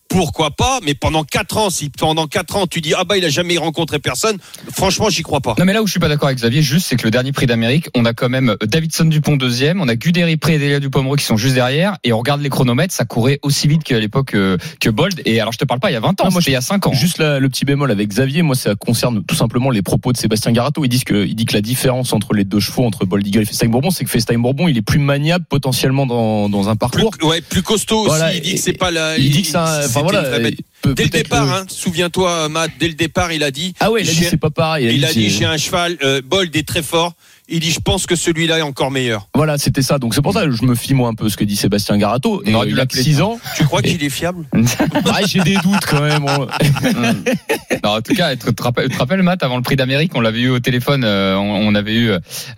Pourquoi 0.10 0.52
pas 0.52 0.80
Mais 0.84 0.94
pendant 0.94 1.24
quatre 1.24 1.58
ans, 1.58 1.70
si 1.70 1.90
pendant 1.90 2.28
quatre 2.28 2.56
ans 2.56 2.68
tu 2.68 2.82
dis 2.82 2.94
ah 2.98 3.04
bah 3.04 3.18
il 3.18 3.26
a 3.26 3.30
jamais 3.30 3.58
rencontré 3.58 4.00
personne, 4.00 4.38
franchement 4.74 5.10
j'y 5.10 5.22
crois 5.24 5.42
pas. 5.42 5.56
Non 5.60 5.66
mais 5.66 5.74
là 5.74 5.82
où 5.84 5.88
je 5.88 5.92
suis 5.92 6.00
pas 6.00 6.08
d'accord 6.10 6.28
avec 6.28 6.38
Xavier, 6.40 6.62
juste 6.62 6.88
c'est 6.88 6.96
que 6.96 7.04
le 7.04 7.12
dernier 7.12 7.32
prix 7.32 7.46
d'Amérique, 7.46 7.90
on 7.96 8.06
a 8.06 8.14
quand 8.14 8.30
même 8.30 8.56
Davidson 8.64 9.06
Dupont 9.06 9.36
deuxième, 9.38 9.82
on 9.82 9.88
a 9.88 9.96
Guderi 9.96 10.38
Pré 10.38 10.56
et 10.56 10.60
Delia 10.60 10.80
Dupomereux 10.80 11.18
qui 11.18 11.26
sont 11.26 11.38
juste 11.38 11.56
derrière, 11.56 11.98
et 12.04 12.14
on 12.14 12.20
regarde 12.20 12.42
les 12.42 12.50
chronomètres, 12.50 12.94
ça 12.94 13.06
courait 13.06 13.40
aussi 13.42 13.68
vite 13.68 13.84
qu'à 13.84 14.00
l'époque 14.00 14.34
euh, 14.34 14.58
que 14.80 14.90
Bold. 14.90 15.22
Et 15.26 15.40
alors 15.40 15.54
je 15.54 15.58
te 15.58 15.66
parle 15.66 15.80
pas 15.80 15.90
il 15.90 15.94
y 15.94 15.98
a 15.98 16.00
20 16.00 16.10
ans, 16.22 16.26
Non, 16.26 16.32
moi, 16.32 16.42
c'était 16.42 16.52
il 16.52 16.54
y 16.54 16.58
a 16.58 16.62
5 16.62 16.88
ans. 16.88 16.94
Juste 16.94 17.18
là, 17.20 17.40
le 17.40 17.50
petit 17.50 17.66
bémol 17.66 17.92
avec 17.92 18.08
Xavier, 18.10 18.42
moi 18.42 18.56
ça 18.56 18.76
concerne 18.76 19.24
tout 19.26 19.36
simplement 19.36 19.70
les 19.70 19.82
propos 19.82 20.12
de 20.14 20.18
Sébastien 20.18 20.52
Garato. 20.52 20.84
Ils 20.86 20.90
disent 20.90 21.04
que, 21.04 21.26
il 21.26 21.36
dit 21.36 21.46
que 21.46 21.54
la 21.54 21.62
différence 21.62 22.14
entre 22.14 22.34
les 22.34 22.44
deux 22.44 22.60
chevaux, 22.60 22.86
entre 22.86 23.06
Bold 23.06 23.26
Eagle 23.28 23.42
et 23.42 23.46
Festime 23.46 23.72
Bourbon, 23.72 23.92
c'est 23.92 24.04
que 24.06 24.10
Festime 24.10 24.42
Bourbon, 24.42 24.68
il 24.68 24.78
est 24.78 24.82
plus 24.82 25.00
maniable 25.00 25.46
potentiellement 25.50 26.06
dans, 26.06 26.50
dans 26.50 26.70
un 26.70 26.76
Plus, 26.76 26.80
parcours. 27.04 27.12
ouais, 27.24 27.42
plus 27.42 27.62
costaud 27.64 28.06
Voilà, 28.06 28.30
aussi. 28.30 28.38
Il 28.38 28.42
dit 28.44 28.54
que 28.56 28.60
c'est 28.62 28.74
pas 28.74 28.92
la. 28.92 29.18
il 29.18 29.32
dit 29.32 29.42
que 29.42 29.48
ça, 29.48 29.82
c'était 29.84 29.97
enfin 30.06 30.12
voilà, 30.20 30.40
peut- 30.82 30.94
Dès 30.94 31.04
le 31.04 31.10
départ, 31.10 31.46
le- 31.46 31.52
hein, 31.52 31.66
souviens-toi, 31.68 32.50
Matt, 32.50 32.72
dès 32.80 32.88
le 32.88 32.94
départ, 32.94 33.32
il 33.34 33.44
a 33.44 33.52
dit. 33.52 33.74
Ah 33.80 33.92
ouais, 33.92 34.04
il 34.04 34.10
a 34.10 34.12
dit 34.14 34.18
j'ai- 34.20 34.30
c'est 34.30 34.38
pas 34.38 34.50
pareil. 34.50 34.88
Il 34.94 35.04
a 35.06 35.12
dit 35.14 35.30
j'ai 35.30 35.46
un 35.46 35.58
cheval, 35.58 35.98
euh, 36.04 36.22
Bold 36.24 36.56
est 36.56 36.68
très 36.68 36.84
fort. 36.84 37.14
Il 37.50 37.62
dit 37.62 37.72
je 37.72 37.80
pense 37.80 38.06
que 38.06 38.16
celui-là 38.16 38.60
est 38.60 38.62
encore 38.62 38.92
meilleur. 38.92 39.28
Voilà, 39.34 39.58
c'était 39.58 39.82
ça. 39.82 40.00
Donc 40.00 40.14
c'est 40.14 40.22
pour 40.22 40.34
ça 40.34 40.44
que 40.46 40.52
je 40.52 40.64
me 40.66 40.76
fie 40.76 40.94
moi 40.94 41.08
un 41.10 41.14
peu 41.14 41.30
ce 41.30 41.38
que 41.38 41.44
dit 41.46 41.56
Sébastien 41.56 41.98
Garato. 41.98 42.42
On 42.46 42.54
aurait 42.54 42.68
dû 42.68 42.74
il 42.74 42.76
a 42.76 42.82
l'appeler 42.84 43.02
6 43.04 43.22
ans. 43.22 43.40
Tu 43.56 43.64
crois 43.64 43.82
qu'il 43.82 44.04
est 44.04 44.10
fiable 44.10 44.46
Ah, 45.06 45.20
j'ai 45.26 45.40
des 45.40 45.56
doutes 45.56 45.86
quand 45.88 46.02
même. 46.02 46.26
On- 46.26 46.48
Non, 47.84 47.92
en 47.98 48.02
tout 48.02 48.14
cas, 48.16 48.36
tu 48.36 48.54
te 48.54 48.64
rappelles, 48.64 48.90
tu 48.90 48.96
te 48.96 49.00
rappelles, 49.00 49.22
Matt, 49.24 49.44
avant 49.44 49.56
le 49.56 49.62
prix 49.62 49.76
d'Amérique, 49.76 50.12
on 50.16 50.22
l'avait 50.22 50.42
eu 50.42 50.50
au 50.50 50.60
téléphone, 50.60 51.04
euh, 51.06 51.36
on, 51.38 51.68
on 51.68 51.76
avait 51.76 51.94
eu 51.96 52.10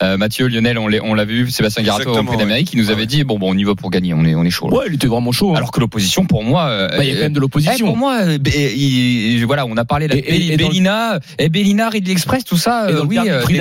euh, 0.02 0.18
Mathieu, 0.18 0.48
Lionel, 0.48 0.78
on 0.78 0.88
l'avait 1.14 1.34
eu, 1.34 1.52
Sébastien 1.52 1.84
Garato 1.84 2.16
au 2.18 2.24
prix 2.24 2.38
d'Amérique, 2.38 2.72
il 2.74 2.80
nous 2.80 2.88
ouais. 2.88 2.94
avait 2.94 3.06
dit, 3.06 3.24
bon, 3.24 3.38
bon, 3.38 3.52
on 3.54 3.58
y 3.58 3.64
va 3.64 3.76
pour 3.76 3.90
gagner, 3.92 4.14
on 4.14 4.24
est, 4.26 4.34
on 4.36 4.44
est 4.44 4.50
chaud. 4.50 4.70
là. 4.70 4.78
Ouais, 4.78 4.86
il 4.88 4.96
était 4.96 5.08
vraiment 5.08 5.32
chaud. 5.32 5.52
hein. 5.52 5.58
Alors 5.58 5.72
que 5.72 5.80
l'opposition, 5.80 6.26
pour 6.26 6.44
moi, 6.44 6.64
euh, 6.68 6.88
Bah, 6.98 7.04
il 7.04 7.10
y 7.10 7.12
a 7.12 7.16
quand 7.16 7.22
même 7.24 7.34
de 7.34 7.38
Eh, 7.38 7.42
l'opposition. 7.42 7.86
pour 7.86 7.98
moi, 7.98 8.20
euh, 8.24 8.38
il- 8.76 9.44
voilà, 9.46 9.66
on 9.66 9.78
a 9.78 9.86
parlé 9.86 10.08
le- 10.08 10.16
Bellina, 10.58 11.20
et 11.38 11.50
Bellina, 11.50 11.90
Ridley 11.90 12.12
Express, 12.12 12.44
tout 12.44 12.58
ça, 12.58 12.86
euh, 12.88 12.92
le 12.94 13.04
oui, 13.06 13.18
euh, 13.20 13.42
prix 13.42 13.60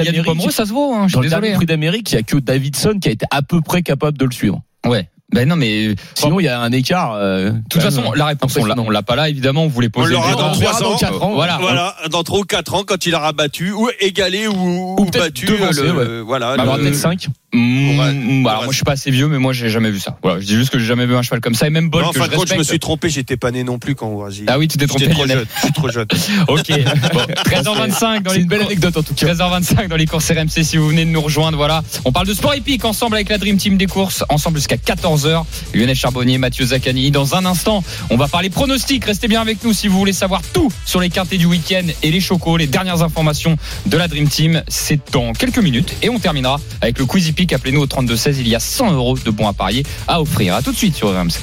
ça 0.51 0.65
se 0.65 0.73
vaut, 0.73 0.95
hein, 0.95 1.07
suis 1.23 1.31
le 1.35 1.41
dernier 1.41 1.55
prix 1.55 1.67
d'Amérique, 1.67 2.13
il 2.13 2.15
y 2.17 2.19
a 2.19 2.23
que 2.23 2.37
Davidson 2.37 2.99
qui 3.01 3.09
a 3.09 3.13
été 3.13 3.27
à 3.31 3.43
peu 3.43 3.61
près 3.61 3.83
capable 3.83 4.17
de 4.19 4.25
le 4.25 4.33
suivre. 4.33 4.61
Ouais. 4.87 5.09
Ben 5.31 5.47
non, 5.47 5.57
mais 5.57 5.95
Sinon, 6.15 6.41
il 6.41 6.45
y 6.45 6.49
a 6.49 6.59
un 6.59 6.73
écart. 6.73 7.13
euh, 7.13 7.51
de 7.51 7.61
toute 7.69 7.83
façon, 7.83 8.13
la 8.13 8.25
réponse, 8.25 8.57
on 8.59 8.65
l'a, 8.65 8.75
on 8.79 8.89
l'a 8.89 9.03
pas 9.03 9.15
là, 9.15 9.29
évidemment, 9.29 9.65
on 9.65 9.69
voulait 9.69 9.89
On 9.95 10.01
poser. 10.01 10.15
l'aura 10.15 10.31
le 10.31 10.37
dans 10.37 10.53
trois 10.53 10.83
ans. 10.83 10.97
quatre 10.97 11.23
ans. 11.23 11.35
Voilà. 11.35 11.59
Voilà, 11.61 11.95
dans 12.11 12.23
3 12.23 12.39
ou 12.39 12.45
4 12.45 12.73
ans, 12.75 12.83
quand 12.87 13.05
il 13.05 13.15
aura 13.15 13.33
battu, 13.35 13.71
ou 13.73 13.91
égalé, 14.01 14.47
ou, 14.49 14.97
Ou 14.99 15.05
battu. 15.11 15.45
devancé, 15.45 15.83
le- 15.83 15.93
ouais. 15.93 16.21
Voilà. 16.23 16.55
Aura 16.55 16.79
le- 16.79 16.85
peut-être 16.85 16.95
5. 16.95 17.27
Mmh, 17.51 18.47
alors 18.47 18.65
moi 18.65 18.73
je 18.73 18.77
suis 18.77 18.85
pas 18.85 18.93
assez 18.93 19.11
vieux 19.11 19.27
mais 19.27 19.39
moi 19.39 19.55
j'ai 19.55 19.71
jamais 19.71 19.91
vu 19.91 20.01
ça. 20.01 20.19
Voilà, 20.23 20.39
je 20.39 20.45
dis 20.45 20.55
juste 20.55 20.69
que 20.69 20.79
j'ai 20.79 20.85
jamais 20.85 21.07
vu 21.07 21.17
un 21.17 21.23
cheval 21.23 21.41
comme 21.41 21.55
ça 21.55 21.67
et 21.67 21.71
même 21.71 21.89
Bolt 21.89 22.05
Non, 22.05 22.11
en 22.11 22.13
que 22.13 22.19
fin 22.19 22.27
je 22.31 22.37
compte, 22.37 22.49
je 22.49 22.55
me 22.55 22.63
suis 22.63 22.79
trompé, 22.79 23.09
j'étais 23.09 23.39
pas 23.39 23.51
né 23.51 23.65
non 23.65 23.79
plus 23.79 23.95
quand 23.95 24.15
vas-y. 24.17 24.45
Ah 24.49 24.59
oui, 24.59 24.69
tu 24.69 24.77
t'es 24.77 24.87
trompé. 24.87 25.09
Trop 25.09 25.27
jeune. 25.27 25.47
Je 25.57 25.61
suis 25.63 25.73
trop 25.73 25.89
jeune. 25.89 26.07
OK. 26.49 26.69
Bon, 27.15 27.21
13h25 27.47 28.23
dans 28.23 28.33
les 28.33 28.41
une 28.41 28.49
belle 28.49 28.61
anecdote 28.61 28.99
en 28.99 29.03
tout 29.03 29.15
cas. 29.15 29.33
13h25 29.33 29.89
dans 29.89 29.97
les 29.97 30.05
courses 30.05 30.31
RMC 30.31 30.63
si 30.63 30.77
vous 30.77 30.89
venez 30.89 31.07
de 31.07 31.11
nous 31.11 31.23
rejoindre. 31.23 31.57
Voilà, 31.57 31.83
on 32.05 32.13
parle 32.13 32.27
de 32.27 32.35
sport 32.35 32.53
épique 32.53 32.85
ensemble 32.85 33.15
avec 33.15 33.31
la 33.31 33.39
Dream 33.39 33.57
Team 33.57 33.79
des 33.79 33.87
courses, 33.87 34.25
ensemble 34.29 34.59
jusqu'à 34.59 34.77
14h. 34.77 35.45
Lionel 35.73 35.97
Charbonnier, 35.97 36.37
Mathieu 36.37 36.67
Zaccani. 36.67 37.11
Dans 37.11 37.35
un 37.35 37.47
instant, 37.47 37.83
on 38.11 38.19
va 38.19 38.29
parler 38.29 38.51
pronostics. 38.51 39.07
Restez 39.07 39.27
bien 39.27 39.41
avec 39.41 39.65
nous 39.65 39.73
si 39.73 39.89
vous 39.89 39.99
voulez 39.99 40.13
savoir 40.13 40.43
tout 40.53 40.71
sur 40.85 41.01
les 41.01 41.09
quintés 41.09 41.39
du 41.39 41.47
week-end 41.47 41.87
et 42.03 42.11
les 42.11 42.21
chocos, 42.21 42.59
les 42.59 42.67
dernières 42.67 43.03
informations 43.03 43.57
de 43.87 43.97
la 43.97 44.07
Dream 44.07 44.29
Team. 44.29 44.63
C'est 44.69 45.13
dans 45.13 45.33
quelques 45.33 45.61
minutes 45.61 45.95
et 46.03 46.11
on 46.11 46.19
terminera 46.19 46.61
avec 46.83 46.99
le 46.99 47.07
Quizy 47.07 47.33
Appelez-nous 47.53 47.81
au 47.83 47.87
3216. 47.87 48.39
Il 48.41 48.49
y 48.49 48.55
a 48.55 48.61
100 48.61 48.93
euros 48.93 49.17
de 49.17 49.31
bons 49.31 49.47
à 49.49 49.53
parier 49.53 49.85
à 50.07 50.21
offrir. 50.21 50.55
À 50.55 50.63
tout 50.63 50.73
de 50.73 50.77
suite 50.77 50.97
sur 50.97 51.09
RMC. 51.09 51.35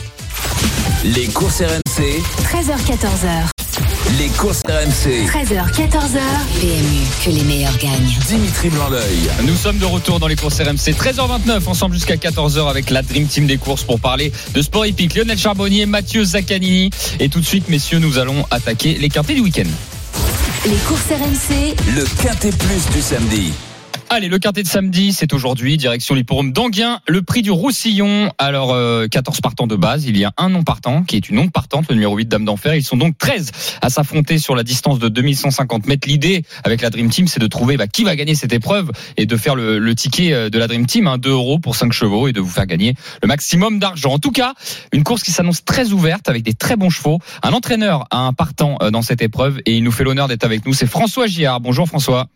Les 1.06 1.28
courses 1.28 1.62
RMC, 1.62 2.02
13h14h. 2.44 4.18
les 4.18 4.28
courses 4.30 4.62
RMC. 4.68 5.28
13h, 5.28 5.72
14h. 5.72 6.20
PMU, 6.60 7.02
que 7.24 7.30
les 7.30 7.44
meilleurs 7.44 7.78
gagnent. 7.78 8.18
Dimitri 8.28 8.70
Blanc-L'œil. 8.70 9.30
Nous 9.44 9.56
sommes 9.56 9.78
de 9.78 9.86
retour 9.86 10.20
dans 10.20 10.28
les 10.28 10.36
courses 10.36 10.60
RMC 10.60 10.94
13h29 10.94 11.68
ensemble 11.68 11.94
jusqu'à 11.96 12.16
14h 12.16 12.70
avec 12.70 12.90
la 12.90 13.02
Dream 13.04 13.28
Team 13.28 13.46
des 13.46 13.58
courses 13.58 13.84
pour 13.84 14.00
parler 14.00 14.32
de 14.54 14.62
sport 14.62 14.86
hippique. 14.86 15.16
Lionel 15.16 15.38
Charbonnier, 15.38 15.86
Mathieu 15.86 16.24
Zaccanini 16.24 16.90
et 17.20 17.30
tout 17.30 17.40
de 17.40 17.46
suite 17.46 17.70
messieurs 17.70 18.00
nous 18.00 18.18
allons 18.18 18.46
attaquer 18.52 18.98
les 19.00 19.10
quintés 19.10 19.36
du 19.36 19.42
week-end. 19.42 19.70
Les 20.66 20.78
courses 20.88 21.10
RMC, 21.12 21.76
Le 21.96 22.04
quintet 22.24 22.50
plus 22.52 22.90
du 22.96 23.02
samedi. 23.02 23.52
Allez, 24.16 24.30
le 24.30 24.40
quintet 24.40 24.64
de 24.64 24.68
samedi, 24.70 25.12
c'est 25.12 25.34
aujourd'hui, 25.34 25.76
direction 25.76 26.16
l'hipporome 26.16 26.54
d'Anguien, 26.54 27.02
le 27.06 27.22
prix 27.22 27.42
du 27.42 27.52
Roussillon. 27.52 28.32
Alors, 28.38 28.72
euh, 28.72 29.08
14 29.08 29.42
partants 29.42 29.68
de 29.68 29.76
base, 29.76 30.06
il 30.06 30.18
y 30.18 30.24
a 30.24 30.32
un 30.38 30.48
non 30.48 30.64
partant, 30.64 31.04
qui 31.04 31.18
est 31.18 31.28
une 31.28 31.36
non 31.36 31.50
partante, 31.50 31.90
le 31.90 31.96
numéro 31.96 32.16
8 32.16 32.30
Dame 32.30 32.46
d'Enfer. 32.46 32.76
Ils 32.76 32.84
sont 32.86 32.96
donc 32.96 33.18
13 33.18 33.52
à 33.82 33.90
s'affronter 33.90 34.38
sur 34.38 34.56
la 34.56 34.64
distance 34.64 35.00
de 35.00 35.10
2150 35.10 35.86
mètres. 35.88 36.08
L'idée, 36.08 36.44
avec 36.64 36.82
la 36.82 36.92
Dream 36.92 37.10
Team, 37.10 37.28
c'est 37.28 37.42
de 37.42 37.48
trouver 37.48 37.76
bah, 37.76 37.88
qui 37.88 38.06
va 38.06 38.16
gagner 38.16 38.36
cette 38.36 38.54
épreuve 38.54 38.90
et 39.18 39.26
de 39.26 39.36
faire 39.36 39.54
le, 39.54 39.80
le 39.80 39.96
ticket 39.96 40.32
euh, 40.32 40.50
de 40.50 40.60
la 40.60 40.68
Dream 40.68 40.86
Team, 40.86 41.08
hein, 41.08 41.18
2 41.18 41.32
euros 41.32 41.60
pour 41.60 41.76
5 41.76 41.92
chevaux 41.92 42.30
et 42.30 42.32
de 42.32 42.40
vous 42.40 42.50
faire 42.50 42.68
gagner 42.68 42.94
le 43.22 43.28
maximum 43.28 43.80
d'argent. 43.80 44.14
En 44.14 44.20
tout 44.20 44.32
cas, 44.32 44.54
une 44.94 45.04
course 45.04 45.24
qui 45.24 45.32
s'annonce 45.32 45.66
très 45.66 45.92
ouverte 45.92 46.30
avec 46.30 46.44
des 46.44 46.54
très 46.54 46.78
bons 46.78 46.90
chevaux. 46.90 47.20
Un 47.44 47.52
entraîneur 47.52 48.06
a 48.12 48.20
un 48.20 48.32
partant 48.32 48.78
euh, 48.82 48.92
dans 48.92 49.02
cette 49.02 49.22
épreuve 49.22 49.60
et 49.66 49.76
il 49.76 49.84
nous 49.84 49.92
fait 49.92 50.06
l'honneur 50.06 50.30
d'être 50.30 50.46
avec 50.46 50.66
nous. 50.66 50.72
C'est 50.72 50.88
François 50.88 51.28
Giard. 51.28 51.60
Bonjour 51.60 51.86
François. 51.86 52.28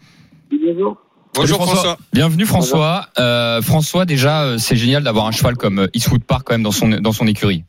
Bonjour. 0.52 0.98
Bonjour 1.40 1.64
François. 1.64 1.98
Bienvenue 2.12 2.46
François. 2.46 3.06
Euh, 3.18 3.62
François, 3.62 4.04
déjà, 4.04 4.44
euh, 4.44 4.58
c'est 4.58 4.76
génial 4.76 5.04
d'avoir 5.04 5.26
un 5.26 5.32
cheval 5.32 5.56
comme 5.56 5.80
euh, 5.80 5.88
Eastwood 5.94 6.24
Park 6.26 6.44
quand 6.46 6.54
même 6.54 6.64
dans 6.64 6.72
son 6.72 6.90
dans 6.90 7.14
son 7.14 7.28
écurie. 7.28 7.64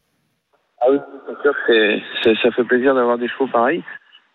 Ah 0.80 0.86
oui, 0.90 0.98
c'est 1.28 2.32
sûr 2.32 2.42
ça 2.42 2.50
fait 2.50 2.64
plaisir 2.64 2.96
d'avoir 2.96 3.16
des 3.16 3.28
chevaux 3.28 3.46
pareils. 3.46 3.84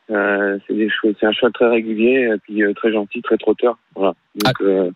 Euh, 0.09 0.57
c'est 0.65 0.73
des 0.73 0.89
chevaux, 0.89 1.13
c'est 1.19 1.25
un 1.25 1.33
cheval 1.33 1.51
très 1.51 1.67
régulier, 1.67 2.31
et 2.33 2.37
puis 2.43 2.63
euh, 2.63 2.73
très 2.73 2.93
gentil, 2.93 3.21
très 3.21 3.35
trotteur. 3.35 3.77
Voilà. 3.95 4.13
Donc, 4.35 4.61
euh, 4.61 4.91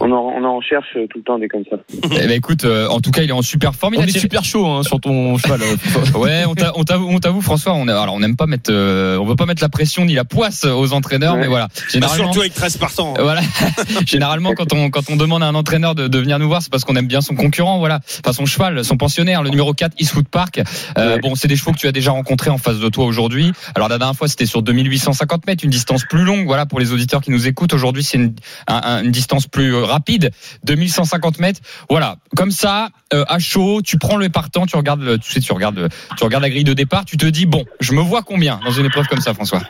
on, 0.00 0.10
en, 0.12 0.32
on 0.38 0.44
en 0.44 0.60
cherche 0.60 0.86
euh, 0.96 1.06
tout 1.08 1.18
le 1.18 1.24
temps 1.24 1.38
des 1.38 1.48
comme 1.48 1.64
ça. 1.70 1.76
Eh 2.04 2.08
ben, 2.08 2.30
écoute, 2.30 2.64
euh, 2.64 2.88
en 2.88 3.00
tout 3.00 3.10
cas, 3.10 3.22
il 3.22 3.28
est 3.30 3.32
en 3.32 3.42
super 3.42 3.74
forme. 3.74 3.94
Il 3.94 3.98
On 3.98 4.00
a 4.00 4.04
est 4.04 4.08
tiré- 4.08 4.20
super 4.20 4.44
chaud 4.44 4.66
hein, 4.66 4.82
sur 4.82 5.00
ton 5.00 5.36
cheval. 5.38 5.60
euh. 5.62 6.18
Ouais, 6.18 6.44
on 6.46 6.54
t'a- 6.54 6.72
on 6.76 6.84
t'avoue, 6.84 7.08
on 7.10 7.18
t'avoue, 7.18 7.40
François. 7.40 7.74
On 7.74 7.88
est- 7.88 7.92
alors, 7.92 8.14
on 8.14 8.20
n'aime 8.20 8.36
pas 8.36 8.46
mettre, 8.46 8.70
euh, 8.72 9.18
on 9.18 9.24
veut 9.24 9.36
pas 9.36 9.46
mettre 9.46 9.62
la 9.62 9.68
pression 9.68 10.04
ni 10.04 10.14
la 10.14 10.24
poisse 10.24 10.64
aux 10.64 10.92
entraîneurs, 10.92 11.34
Ouais. 11.34 11.40
mais 11.42 11.46
voilà. 11.46 11.66
Bah, 11.66 11.82
Généralement, 11.90 12.24
surtout 12.24 12.40
avec 12.40 12.54
13 12.54 12.76
partants. 12.76 13.14
Euh, 13.18 13.22
Voilà. 13.22 13.40
Généralement, 14.06 14.52
quand 14.54 14.72
on 14.72 14.90
quand 14.90 15.10
on 15.10 15.16
demande 15.16 15.42
à 15.42 15.46
un 15.46 15.54
entraîneur 15.54 15.94
de, 15.94 16.08
de 16.08 16.18
venir 16.18 16.38
nous 16.38 16.48
voir, 16.48 16.62
c'est 16.62 16.70
parce 16.70 16.84
qu'on 16.84 16.96
aime 16.96 17.06
bien 17.06 17.20
son 17.20 17.34
concurrent, 17.34 17.78
voilà. 17.78 18.00
Enfin, 18.24 18.32
son 18.32 18.46
cheval, 18.46 18.84
son 18.84 18.96
pensionnaire, 18.96 19.42
le 19.42 19.50
numéro 19.50 19.72
4, 19.74 19.92
Eastwood 19.98 20.28
Park. 20.28 20.60
Euh, 20.98 21.14
Ouais. 21.16 21.20
Bon, 21.20 21.34
c'est 21.34 21.48
des 21.48 21.56
chevaux 21.56 21.72
que 21.72 21.78
tu 21.78 21.86
as 21.86 21.92
déjà 21.92 22.10
rencontrés 22.10 22.50
en 22.50 22.58
face 22.58 22.78
de 22.78 22.88
toi 22.88 23.04
aujourd'hui. 23.04 23.52
Alors 23.74 23.88
la 23.88 23.98
dernière 23.98 24.16
fois, 24.16 24.28
c'était 24.28 24.44
sur 24.46 24.62
2850 24.62 25.46
mètres, 25.46 25.64
une 25.64 25.70
distance 25.70 26.04
plus 26.04 26.24
longue, 26.24 26.46
voilà, 26.46 26.66
pour 26.66 26.80
les 26.80 26.92
auditeurs 26.92 27.20
qui 27.20 27.30
nous 27.30 27.46
écoutent. 27.46 27.72
Aujourd'hui, 27.74 28.02
c'est 28.02 28.18
une, 28.18 28.34
un- 28.66 28.80
un- 28.82 29.04
une 29.04 29.10
distance 29.12 29.46
plus 29.46 29.65
euh, 29.72 29.84
rapide, 29.84 30.30
2150 30.64 31.38
mètres. 31.40 31.60
Voilà. 31.90 32.16
Comme 32.36 32.50
ça, 32.50 32.88
euh, 33.14 33.24
à 33.28 33.38
chaud, 33.38 33.80
tu 33.84 33.98
prends 33.98 34.16
le 34.16 34.28
partant, 34.28 34.66
tu 34.66 34.76
regardes, 34.76 35.02
le- 35.02 35.18
tu 35.18 35.30
sais, 35.32 35.40
tu 35.40 35.52
regardes, 35.52 35.88
tu 36.16 36.24
regardes 36.24 36.42
la 36.42 36.50
grille 36.50 36.64
de 36.64 36.72
départ, 36.74 37.04
tu 37.04 37.16
te 37.16 37.26
dis 37.26 37.46
bon, 37.46 37.64
je 37.80 37.92
me 37.92 38.00
vois 38.00 38.22
combien 38.22 38.58
dans 38.64 38.70
une 38.72 38.86
épreuve 38.86 39.06
comme 39.08 39.20
ça, 39.20 39.34
François? 39.34 39.60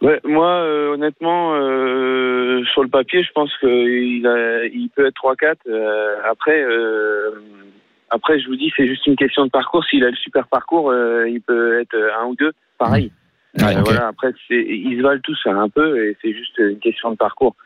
Ouais, 0.00 0.20
moi, 0.24 0.48
euh, 0.62 0.94
honnêtement, 0.94 1.54
euh, 1.56 2.62
sur 2.72 2.82
le 2.84 2.88
papier, 2.88 3.22
je 3.24 3.32
pense 3.32 3.50
qu'il 3.58 3.70
il 4.24 4.90
peut 4.94 5.06
être 5.06 5.14
3-4. 5.16 5.56
Euh, 5.68 6.14
après, 6.30 6.62
euh, 6.62 7.30
après, 8.10 8.38
je 8.40 8.46
vous 8.46 8.54
dis, 8.56 8.72
c'est 8.76 8.86
juste 8.86 9.06
une 9.06 9.16
question 9.16 9.44
de 9.44 9.50
parcours. 9.50 9.84
S'il 9.86 10.04
a 10.04 10.10
le 10.10 10.16
super 10.16 10.46
parcours, 10.46 10.90
euh, 10.90 11.28
il 11.28 11.40
peut 11.40 11.80
être 11.80 11.96
un 12.22 12.26
ou 12.26 12.36
deux, 12.36 12.52
pareil. 12.78 13.10
Ouais, 13.58 13.76
Euh. 13.76 13.82
Voilà. 13.84 14.08
Après, 14.08 14.28
ils 14.50 14.96
se 14.98 15.02
valent 15.02 15.20
tous 15.22 15.38
un 15.46 15.68
peu, 15.68 16.04
et 16.04 16.16
c'est 16.22 16.32
juste 16.32 16.56
une 16.58 16.78
question 16.78 17.10
de 17.10 17.16
parcours. 17.16 17.56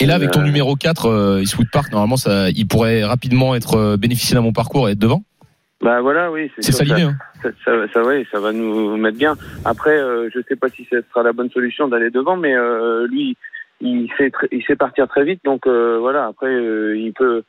Et 0.00 0.06
là, 0.06 0.14
avec 0.14 0.30
ton 0.30 0.40
Euh, 0.40 0.44
numéro 0.44 0.76
4, 0.76 1.06
euh, 1.06 1.40
Eastwood 1.42 1.66
Park, 1.72 1.90
normalement, 1.90 2.16
ça, 2.16 2.50
il 2.50 2.66
pourrait 2.68 3.02
rapidement 3.04 3.54
être 3.56 3.74
euh, 3.74 3.96
bénéficier 3.96 4.34
d'un 4.36 4.42
bon 4.42 4.52
parcours 4.52 4.88
et 4.88 4.92
être 4.92 4.98
devant. 4.98 5.22
Bah 5.80 6.00
voilà, 6.00 6.30
oui. 6.30 6.50
C'est 6.58 6.72
ça 6.72 6.84
l'idée. 6.84 7.02
hein. 7.02 7.16
ça, 7.42 7.48
ça, 7.64 7.72
ça, 7.92 8.02
ouais, 8.04 8.26
ça 8.32 8.40
va 8.40 8.52
nous 8.52 8.96
mettre 8.96 9.18
bien. 9.18 9.36
Après, 9.64 9.96
euh, 9.96 10.28
je 10.34 10.40
sais 10.48 10.56
pas 10.56 10.68
si 10.68 10.86
ce 10.90 11.02
sera 11.08 11.22
la 11.22 11.32
bonne 11.32 11.50
solution 11.50 11.88
d'aller 11.88 12.10
devant, 12.10 12.36
mais 12.36 12.54
euh, 12.54 13.06
lui, 13.08 13.36
il 13.80 14.08
sait, 14.16 14.30
il 14.52 14.62
sait 14.64 14.76
partir 14.76 15.06
très 15.08 15.24
vite, 15.24 15.40
donc 15.44 15.66
euh, 15.66 15.98
voilà. 16.00 16.26
Après, 16.26 16.48
euh, 16.48 16.96
il 16.96 17.12
peut. 17.12 17.42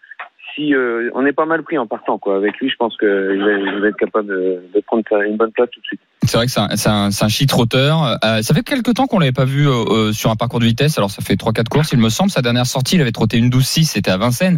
Si 0.59 0.73
euh, 0.73 1.09
on 1.13 1.25
est 1.25 1.31
pas 1.31 1.45
mal 1.45 1.63
pris 1.63 1.77
en 1.77 1.87
partant, 1.87 2.17
quoi. 2.17 2.35
Avec 2.35 2.57
lui, 2.59 2.69
je 2.69 2.75
pense 2.75 2.97
qu'il 2.97 3.07
va, 3.07 3.51
il 3.75 3.79
va 3.81 3.87
être 3.87 3.95
capable 3.95 4.27
de, 4.27 4.61
de 4.75 4.81
prendre 4.81 5.03
une 5.25 5.37
bonne 5.37 5.51
place 5.51 5.69
tout 5.71 5.79
de 5.79 5.85
suite. 5.85 6.01
C'est 6.23 6.35
vrai 6.35 6.47
que 6.47 6.51
c'est 6.51 6.59
un, 6.59 6.67
un, 6.67 7.09
un. 7.09 7.09
Euh, 7.09 8.41
ça 8.41 8.53
fait 8.53 8.63
quelques 8.63 8.93
temps 8.93 9.07
qu'on 9.07 9.19
l'avait 9.19 9.31
pas 9.31 9.45
vu 9.45 9.69
euh, 9.69 10.11
sur 10.11 10.29
un 10.31 10.35
parcours 10.35 10.59
de 10.59 10.65
vitesse. 10.65 10.97
Alors 10.97 11.09
ça 11.11 11.21
fait 11.21 11.37
trois 11.37 11.53
quatre 11.53 11.69
courses, 11.69 11.93
il 11.93 11.99
me 11.99 12.09
semble. 12.09 12.29
Sa 12.29 12.41
dernière 12.41 12.65
sortie, 12.65 12.95
il 12.95 13.01
avait 13.01 13.13
trotté 13.13 13.37
une 13.37 13.49
12-6, 13.49 13.83
c'était 13.85 14.11
à 14.11 14.17
Vincennes. 14.17 14.57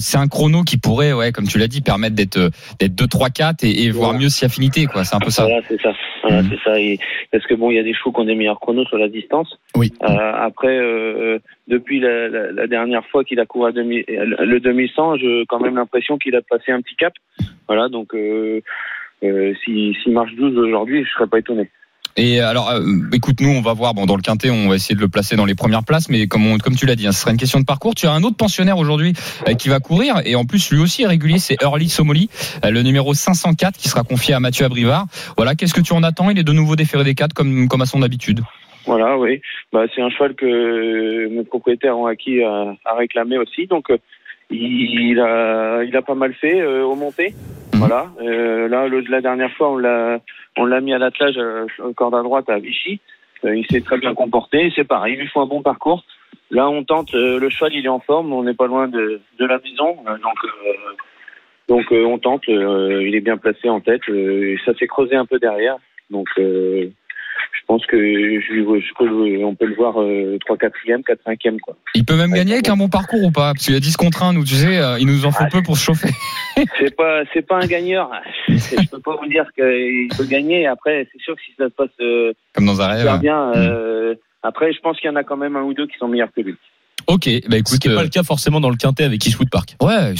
C'est 0.00 0.16
un 0.16 0.28
chrono 0.28 0.62
qui 0.62 0.78
pourrait, 0.78 1.12
ouais, 1.12 1.32
comme 1.32 1.46
tu 1.46 1.58
l'as 1.58 1.68
dit, 1.68 1.82
permettre 1.82 2.14
d'être 2.16 2.38
d'être 2.80 2.94
2 2.94 3.06
3 3.06 3.28
4 3.28 3.64
et, 3.64 3.84
et 3.84 3.90
voir 3.90 4.14
mieux 4.14 4.30
si 4.30 4.44
affinité 4.44 4.86
quoi. 4.86 5.04
C'est 5.04 5.16
un 5.16 5.20
peu 5.20 5.30
ça. 5.30 5.44
Voilà, 5.44 5.60
c'est 5.68 5.80
ça. 5.80 5.92
Voilà, 6.22 6.42
Mhm. 6.42 6.48
c'est 6.50 6.70
ça. 6.70 6.80
Et, 6.80 6.98
parce 7.30 7.46
que 7.46 7.54
bon, 7.54 7.70
il 7.70 7.76
y 7.76 7.78
a 7.78 7.82
des 7.82 7.92
chevaux 7.94 8.10
qui 8.12 8.20
ont 8.20 8.24
des 8.24 8.34
meilleurs 8.34 8.58
chronos 8.60 8.86
sur 8.86 8.96
la 8.96 9.08
distance. 9.08 9.48
Oui. 9.76 9.92
Après, 10.00 10.78
depuis 11.68 12.00
la, 12.00 12.28
la, 12.28 12.52
la 12.52 12.66
dernière 12.66 13.06
fois 13.06 13.24
qu'il 13.24 13.40
a 13.40 13.46
couru 13.46 13.68
à 13.68 13.72
2000, 13.72 14.04
le 14.06 14.60
2100, 14.60 15.16
j'ai 15.16 15.44
quand 15.48 15.60
même 15.60 15.76
l'impression 15.76 16.18
qu'il 16.18 16.36
a 16.36 16.42
passé 16.42 16.72
un 16.72 16.80
petit 16.80 16.96
cap. 16.96 17.14
Voilà, 17.66 17.88
donc 17.88 18.14
euh, 18.14 18.60
euh, 19.22 19.54
s'il 19.64 19.94
s'il 19.96 20.12
marche 20.12 20.34
12 20.34 20.58
aujourd'hui, 20.58 21.04
je 21.04 21.10
serais 21.10 21.26
pas 21.26 21.38
étonné. 21.38 21.70
Et 22.16 22.40
alors, 22.40 22.70
euh, 22.70 22.80
écoute, 23.12 23.40
nous, 23.40 23.50
on 23.50 23.60
va 23.60 23.72
voir. 23.72 23.92
Bon, 23.92 24.06
dans 24.06 24.14
le 24.14 24.22
quintet, 24.22 24.48
on 24.48 24.68
va 24.68 24.76
essayer 24.76 24.94
de 24.94 25.00
le 25.00 25.08
placer 25.08 25.34
dans 25.34 25.44
les 25.44 25.56
premières 25.56 25.82
places, 25.82 26.08
mais 26.08 26.28
comme 26.28 26.46
on, 26.46 26.58
comme 26.58 26.76
tu 26.76 26.86
l'as 26.86 26.94
dit, 26.94 27.08
hein, 27.08 27.12
ce 27.12 27.20
sera 27.20 27.32
une 27.32 27.36
question 27.36 27.58
de 27.58 27.64
parcours. 27.64 27.94
Tu 27.96 28.06
as 28.06 28.12
un 28.12 28.22
autre 28.22 28.36
pensionnaire 28.36 28.78
aujourd'hui 28.78 29.14
euh, 29.48 29.54
qui 29.54 29.68
va 29.68 29.80
courir, 29.80 30.20
et 30.24 30.36
en 30.36 30.44
plus, 30.44 30.70
lui 30.70 30.78
aussi 30.78 31.02
est 31.02 31.08
régulier. 31.08 31.38
C'est 31.38 31.60
Early 31.60 31.88
Somoli, 31.88 32.30
euh, 32.64 32.70
le 32.70 32.82
numéro 32.82 33.14
504, 33.14 33.76
qui 33.76 33.88
sera 33.88 34.04
confié 34.04 34.32
à 34.34 34.38
Mathieu 34.38 34.64
Abrivard. 34.64 35.06
Voilà, 35.36 35.56
qu'est-ce 35.56 35.74
que 35.74 35.80
tu 35.80 35.92
en 35.92 36.04
attends? 36.04 36.30
Il 36.30 36.38
est 36.38 36.44
de 36.44 36.52
nouveau 36.52 36.76
déféré 36.76 37.02
des 37.02 37.16
4 37.16 37.32
comme 37.32 37.66
comme 37.66 37.82
à 37.82 37.86
son 37.86 38.02
habitude. 38.02 38.42
Voilà, 38.86 39.18
oui. 39.18 39.40
Bah, 39.72 39.84
c'est 39.94 40.02
un 40.02 40.10
cheval 40.10 40.34
que 40.34 41.26
mes 41.28 41.44
propriétaires 41.44 41.98
ont 41.98 42.06
acquis 42.06 42.42
à, 42.42 42.74
à 42.84 42.94
réclamer 42.94 43.38
aussi. 43.38 43.66
Donc, 43.66 43.90
euh, 43.90 43.98
il 44.50 45.18
a, 45.20 45.82
il 45.84 45.96
a 45.96 46.02
pas 46.02 46.14
mal 46.14 46.34
fait 46.34 46.60
euh, 46.60 46.84
au 46.84 46.94
monté. 46.94 47.30
Mhm. 47.72 47.80
Voilà. 47.80 48.10
Euh, 48.20 48.68
là, 48.68 48.86
le, 48.88 49.00
la 49.00 49.20
dernière 49.20 49.50
fois, 49.52 49.70
on 49.72 49.76
l'a, 49.78 50.20
on 50.56 50.64
l'a 50.66 50.80
mis 50.80 50.92
à 50.92 50.98
l'attelage 50.98 51.36
euh, 51.38 51.66
corde 51.96 52.14
à 52.14 52.22
droite 52.22 52.48
à 52.50 52.58
Vichy. 52.58 53.00
Euh, 53.44 53.56
il 53.56 53.66
s'est 53.66 53.80
très 53.80 53.98
bien 53.98 54.14
comporté. 54.14 54.72
C'est 54.74 54.84
pareil, 54.84 55.14
il 55.14 55.20
lui 55.20 55.28
faut 55.28 55.40
un 55.40 55.46
bon 55.46 55.62
parcours. 55.62 56.04
Là, 56.50 56.68
on 56.68 56.84
tente. 56.84 57.14
euh, 57.14 57.38
le 57.38 57.48
cheval, 57.48 57.74
il 57.74 57.84
est 57.86 57.88
en 57.88 58.00
forme. 58.00 58.32
On 58.32 58.42
n'est 58.44 58.54
pas 58.54 58.66
loin 58.66 58.86
de, 58.88 59.20
de 59.38 59.44
la 59.46 59.58
maison. 59.58 59.96
Euh, 60.06 60.16
donc, 60.18 60.38
euh, 60.44 60.72
donc, 61.68 61.92
euh, 61.92 62.04
on 62.04 62.18
tente. 62.18 62.48
euh, 62.48 63.02
il 63.06 63.14
est 63.14 63.20
bien 63.20 63.38
placé 63.38 63.68
en 63.68 63.80
tête. 63.80 64.02
euh, 64.08 64.56
ça 64.64 64.74
s'est 64.74 64.86
creusé 64.86 65.16
un 65.16 65.26
peu 65.26 65.38
derrière. 65.38 65.76
Donc, 66.10 66.28
euh, 66.38 66.90
je 67.52 67.66
pense 67.66 67.84
que 67.86 67.96
je, 67.96 68.40
je 68.40 68.94
peux 68.98 69.44
on 69.44 69.54
peut 69.54 69.66
le 69.66 69.74
voir 69.74 70.00
euh, 70.00 70.38
3 70.44 70.56
4 70.58 70.72
e 70.88 71.02
4 71.02 71.18
5 71.24 71.38
e 71.46 71.58
quoi. 71.62 71.76
Il 71.94 72.04
peut 72.04 72.16
même 72.16 72.32
gagner 72.32 72.54
avec 72.54 72.68
un 72.68 72.76
bon 72.76 72.88
parcours 72.88 73.22
ou 73.24 73.30
pas? 73.30 73.52
Parce 73.54 73.64
qu'il 73.64 73.74
y 73.74 73.76
a 73.76 73.80
10 73.80 73.96
contre 73.96 74.22
1, 74.22 74.32
nous, 74.34 74.44
tu 74.44 74.54
sais, 74.54 74.78
euh, 74.78 74.98
il 74.98 75.06
nous 75.06 75.24
en 75.26 75.30
faut 75.32 75.44
Ah, 75.44 75.50
peu 75.50 75.62
pour 75.62 75.76
se 75.76 75.84
chauffer. 75.84 76.10
C'est 76.78 76.94
pas 76.96 77.22
c'est 77.32 77.46
pas 77.46 77.56
un 77.56 77.66
gagneur. 77.66 78.10
je 78.48 78.88
peux 78.90 79.00
pas 79.00 79.16
vous 79.16 79.28
dire 79.28 79.44
qu'il 79.54 80.08
peut 80.16 80.24
gagner 80.26 80.66
après 80.66 81.08
c'est 81.12 81.20
sûr 81.22 81.34
que 81.34 81.40
si 81.42 81.52
ça 81.58 81.64
se 81.64 81.70
passe 81.74 81.88
euh, 82.00 82.32
Comme 82.54 82.66
dans 82.66 82.80
un 82.80 82.86
rêve. 82.88 83.00
super 83.00 83.18
bien 83.18 83.52
euh, 83.56 84.14
après 84.42 84.72
je 84.72 84.78
pense 84.80 84.98
qu'il 85.00 85.08
y 85.10 85.12
en 85.12 85.16
a 85.16 85.24
quand 85.24 85.36
même 85.36 85.56
un 85.56 85.62
ou 85.62 85.74
deux 85.74 85.86
qui 85.86 85.96
sont 85.98 86.06
meilleurs 86.08 86.32
que 86.34 86.42
lui. 86.42 86.54
Ok, 87.06 87.26
bah 87.48 87.56
Ce 87.56 87.56
écoute. 87.56 87.78
qui 87.80 87.88
n'est 87.88 87.94
pas 87.96 88.00
euh, 88.02 88.04
le 88.04 88.08
cas 88.10 88.22
forcément 88.22 88.60
dans 88.60 88.70
le 88.70 88.76
quintet 88.76 89.04
avec 89.04 89.26
Eastwood 89.26 89.50
Park. 89.50 89.74
Ouais. 89.82 90.14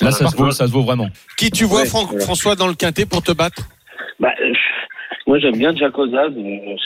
Là, 0.00 0.10
ça 0.10 0.26
se, 0.28 0.36
vaut, 0.36 0.50
ça 0.50 0.66
se 0.66 0.72
vaut 0.72 0.82
vraiment. 0.82 1.08
Qui 1.36 1.50
tu 1.50 1.64
vois, 1.64 1.82
Ouais, 1.82 1.86
Fran- 1.86 2.06
voilà. 2.06 2.24
François, 2.24 2.56
dans 2.56 2.66
le 2.66 2.74
quintet 2.74 3.06
pour 3.06 3.22
te 3.22 3.30
battre? 3.32 3.68
Bah 4.18 4.30
moi 5.26 5.38
j'aime 5.38 5.56
bien 5.56 5.74
Jack 5.74 5.96
Ozaz, 5.98 6.32